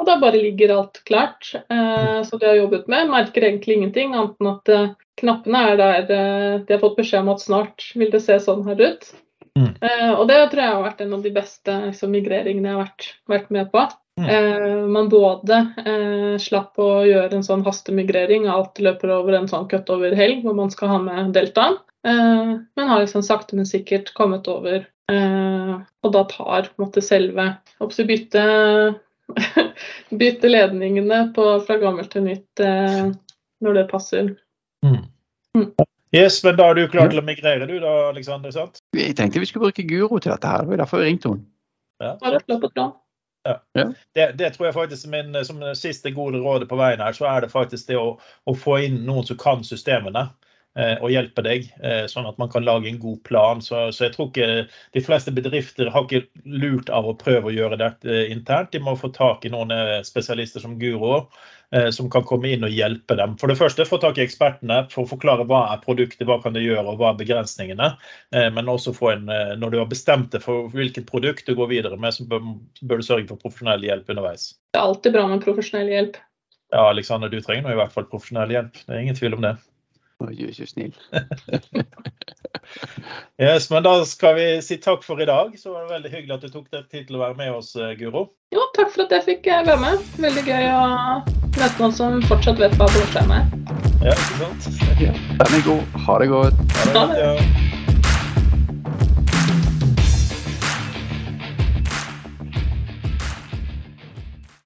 Og 0.00 0.06
da 0.08 0.16
bare 0.20 0.40
ligger 0.40 0.72
alt 0.78 1.02
klart. 1.04 1.52
Eh, 1.68 2.20
som 2.24 2.40
de 2.40 2.48
har 2.48 2.56
jobbet 2.56 2.88
med. 2.88 3.10
Merker 3.12 3.44
egentlig 3.44 3.76
ingenting, 3.76 4.14
annet 4.16 4.38
enn 4.40 4.52
at 4.54 4.72
eh, 4.72 4.92
knappene 5.20 5.64
er 5.72 5.80
der 5.80 6.14
eh, 6.16 6.54
de 6.64 6.72
har 6.72 6.80
fått 6.80 6.96
beskjed 7.02 7.26
om 7.26 7.34
at 7.34 7.44
snart 7.44 7.90
vil 8.00 8.12
det 8.14 8.22
se 8.24 8.38
sånn 8.40 8.64
her 8.68 8.80
ut. 8.80 9.10
Mm. 9.58 9.72
Eh, 9.80 10.12
og 10.14 10.28
det 10.30 10.38
tror 10.50 10.62
jeg 10.62 10.74
har 10.76 10.84
vært 10.84 11.02
en 11.04 11.16
av 11.16 11.24
de 11.24 11.32
beste 11.34 11.74
liksom, 11.88 12.14
migreringene 12.14 12.70
jeg 12.70 12.76
har 12.76 12.84
vært, 12.84 13.08
vært 13.32 13.50
med 13.56 13.70
på. 13.72 13.84
Mm. 14.20 14.28
Eh, 14.36 14.78
man 14.92 15.10
både 15.12 15.60
eh, 15.84 16.34
slapp 16.42 16.80
å 16.80 16.88
gjøre 17.08 17.38
en 17.38 17.46
sånn 17.46 17.64
hastemigrering, 17.66 18.48
alt 18.50 18.80
løper 18.82 19.14
over 19.16 19.38
en 19.38 19.50
sånn 19.50 19.68
cut 19.70 19.90
over 19.92 20.16
helg 20.16 20.44
hvor 20.44 20.56
man 20.58 20.72
skal 20.72 20.94
ha 20.94 20.98
med 21.04 21.32
deltaen. 21.36 21.78
men 22.02 22.88
har 22.88 23.02
liksom 23.02 23.20
sakte, 23.20 23.56
men 23.56 23.66
sikkert 23.68 24.14
kommet 24.16 24.46
over. 24.48 24.86
og 25.10 26.12
da 26.14 26.22
tar 26.30 26.70
måtte, 26.80 27.02
selve 27.04 27.44
bytte 28.08 28.44
bytte 30.20 30.50
ledningene 30.50 31.22
på, 31.36 31.46
fra 31.66 31.78
gammelt 31.82 32.12
til 32.12 32.26
nytt 32.26 32.62
eh, 32.64 33.10
når 33.64 33.78
det 33.78 33.86
passer. 33.90 34.34
Mm. 34.86 35.04
Mm. 35.56 35.68
Yes, 36.16 36.40
men 36.44 36.56
da 36.58 36.70
er 36.70 36.78
du 36.78 36.88
klar 36.90 37.10
til 37.10 37.22
å 37.22 37.26
migrere, 37.26 37.68
du 37.70 37.76
da, 37.82 37.92
Alexander? 38.08 38.50
sant? 38.54 38.80
Jeg 38.96 39.14
tenkte 39.18 39.42
vi 39.42 39.46
skulle 39.46 39.68
bruke 39.68 39.86
Guro 39.86 40.18
til 40.18 40.32
dette 40.32 40.50
her. 40.50 40.64
Det 40.64 40.72
var 40.72 40.82
derfor 40.82 41.02
jeg 41.02 41.12
ringte 41.12 41.34
henne. 41.34 41.46
Ja. 42.00 42.16
Ja. 43.46 43.54
Ja. 43.78 43.84
Det, 44.14 44.26
det, 44.36 44.50
tror 44.52 44.66
jeg 44.66 44.76
faktisk 44.76 45.06
min, 45.12 45.36
som 45.46 45.62
siste 45.78 46.10
gode 46.12 46.42
råd 46.42 46.66
på 46.68 46.76
veien 46.80 47.00
her, 47.00 47.14
så 47.16 47.28
er 47.30 47.44
det 47.44 47.52
faktisk 47.52 47.88
det 47.88 47.96
å, 48.00 48.18
å 48.20 48.54
få 48.56 48.80
inn 48.84 48.98
noen 49.06 49.24
som 49.28 49.38
kan 49.40 49.62
systemene. 49.64 50.26
Eh, 50.78 51.00
og 51.02 51.10
hjelpe 51.10 51.42
deg, 51.42 51.64
eh, 51.82 52.04
sånn 52.06 52.28
at 52.30 52.36
man 52.38 52.50
kan 52.50 52.62
lage 52.62 52.86
en 52.86 53.00
god 53.02 53.18
plan. 53.26 53.62
Så, 53.64 53.88
så, 53.90 54.04
jeg 54.06 54.14
tror 54.14 54.28
ikke 54.30 54.68
de 54.94 55.02
fleste 55.02 55.32
bedrifter 55.34 55.90
har 55.90 56.04
ikke 56.06 56.28
lurt 56.46 56.92
av 56.94 57.08
å 57.10 57.16
prøve 57.18 57.50
å 57.50 57.54
gjøre 57.54 57.78
dette 57.80 58.20
internt. 58.30 58.70
De 58.70 58.82
må 58.82 58.94
få 58.98 59.10
tak 59.14 59.44
i 59.44 59.50
noen 59.50 59.74
eh, 59.74 59.96
spesialister 60.06 60.62
som 60.62 60.78
Guro, 60.80 61.26
som 61.94 62.08
kan 62.10 62.24
komme 62.26 62.48
inn 62.50 62.64
og 62.66 62.72
hjelpe 62.74 63.14
dem. 63.14 63.36
For 63.38 63.46
det 63.46 63.54
første 63.54 63.84
få 63.86 64.00
tak 64.02 64.16
i 64.18 64.24
ekspertene 64.24 64.80
for 64.90 65.04
å 65.04 65.10
forklare 65.12 65.44
hva 65.46 65.60
er 65.70 65.78
produktet, 65.84 66.24
hva 66.26 66.40
kan 66.42 66.56
det 66.56 66.64
gjøre 66.64 66.82
og 66.82 66.98
hva 66.98 67.12
er 67.12 67.20
begrensningene. 67.20 67.92
Men 68.56 68.72
også 68.72 68.90
få 68.96 69.12
en, 69.12 69.30
når 69.30 69.70
du 69.70 69.78
har 69.78 69.86
bestemt 69.86 70.32
deg 70.34 70.42
for 70.42 70.66
hvilket 70.74 71.06
produkt 71.06 71.46
du 71.46 71.54
går 71.54 71.70
videre 71.70 71.94
med, 71.94 72.16
så 72.16 72.26
bør, 72.26 72.42
bør 72.82 72.98
du 72.98 73.06
sørge 73.06 73.28
for 73.30 73.38
profesjonell 73.38 73.86
hjelp 73.86 74.10
underveis. 74.10 74.48
Det 74.74 74.82
er 74.82 74.90
alltid 74.90 75.14
bra 75.14 75.28
med 75.30 75.46
profesjonell 75.46 75.94
hjelp. 75.94 76.18
Ja, 76.74 76.88
Alexander, 76.88 77.30
du 77.30 77.38
trenger 77.38 77.68
nå 77.68 77.76
i 77.76 77.78
hvert 77.84 77.94
fall 77.94 78.10
profesjonell 78.10 78.50
hjelp. 78.56 78.82
Det 78.82 78.96
er 78.96 79.04
ingen 79.04 79.22
tvil 79.22 79.38
om 79.38 79.46
det. 79.46 79.54
Oi, 80.20 80.34
du 80.36 80.44
er 80.44 80.52
så 80.52 80.66
snill. 80.68 80.92
yes, 83.40 83.70
men 83.72 83.86
da 83.86 83.94
skal 84.04 84.34
vi 84.36 84.44
si 84.64 84.76
takk 84.82 85.04
for 85.06 85.22
i 85.22 85.26
dag. 85.28 85.54
Så 85.56 85.72
var 85.72 85.86
det 85.86 85.94
veldig 85.94 86.12
hyggelig 86.12 86.36
at 86.36 86.44
du 86.44 86.52
tok 86.52 86.68
deg 86.74 86.90
tid 86.92 87.08
til 87.08 87.16
å 87.16 87.22
være 87.22 87.38
med 87.40 87.54
oss, 87.56 87.72
eh, 87.80 87.94
Guro. 87.96 88.26
Jo, 88.52 88.66
takk 88.76 88.92
for 88.92 89.06
at 89.06 89.16
jeg 89.16 89.26
fikk 89.30 89.48
eh, 89.48 89.64
være 89.64 89.80
med. 89.80 90.04
Veldig 90.20 90.44
gøy 90.44 90.68
å 90.74 90.84
møte 91.56 91.72
noen 91.80 91.96
som 91.96 92.20
fortsatt 92.28 92.60
vet 92.60 92.76
hva 92.76 92.90
blodskjerm 92.92 93.32
er. 93.38 93.48
Ja, 94.04 94.12
ikke 94.12 94.44
sant? 94.44 94.70
Ja, 95.00 95.16
den 95.40 95.58
er 95.62 95.66
god. 95.70 96.00
Ha 96.04 96.20
det 96.20 96.30
godt. 96.36 96.64
Ha 96.76 96.84
det 96.84 96.96
godt, 97.00 97.20
ja. 97.24 97.69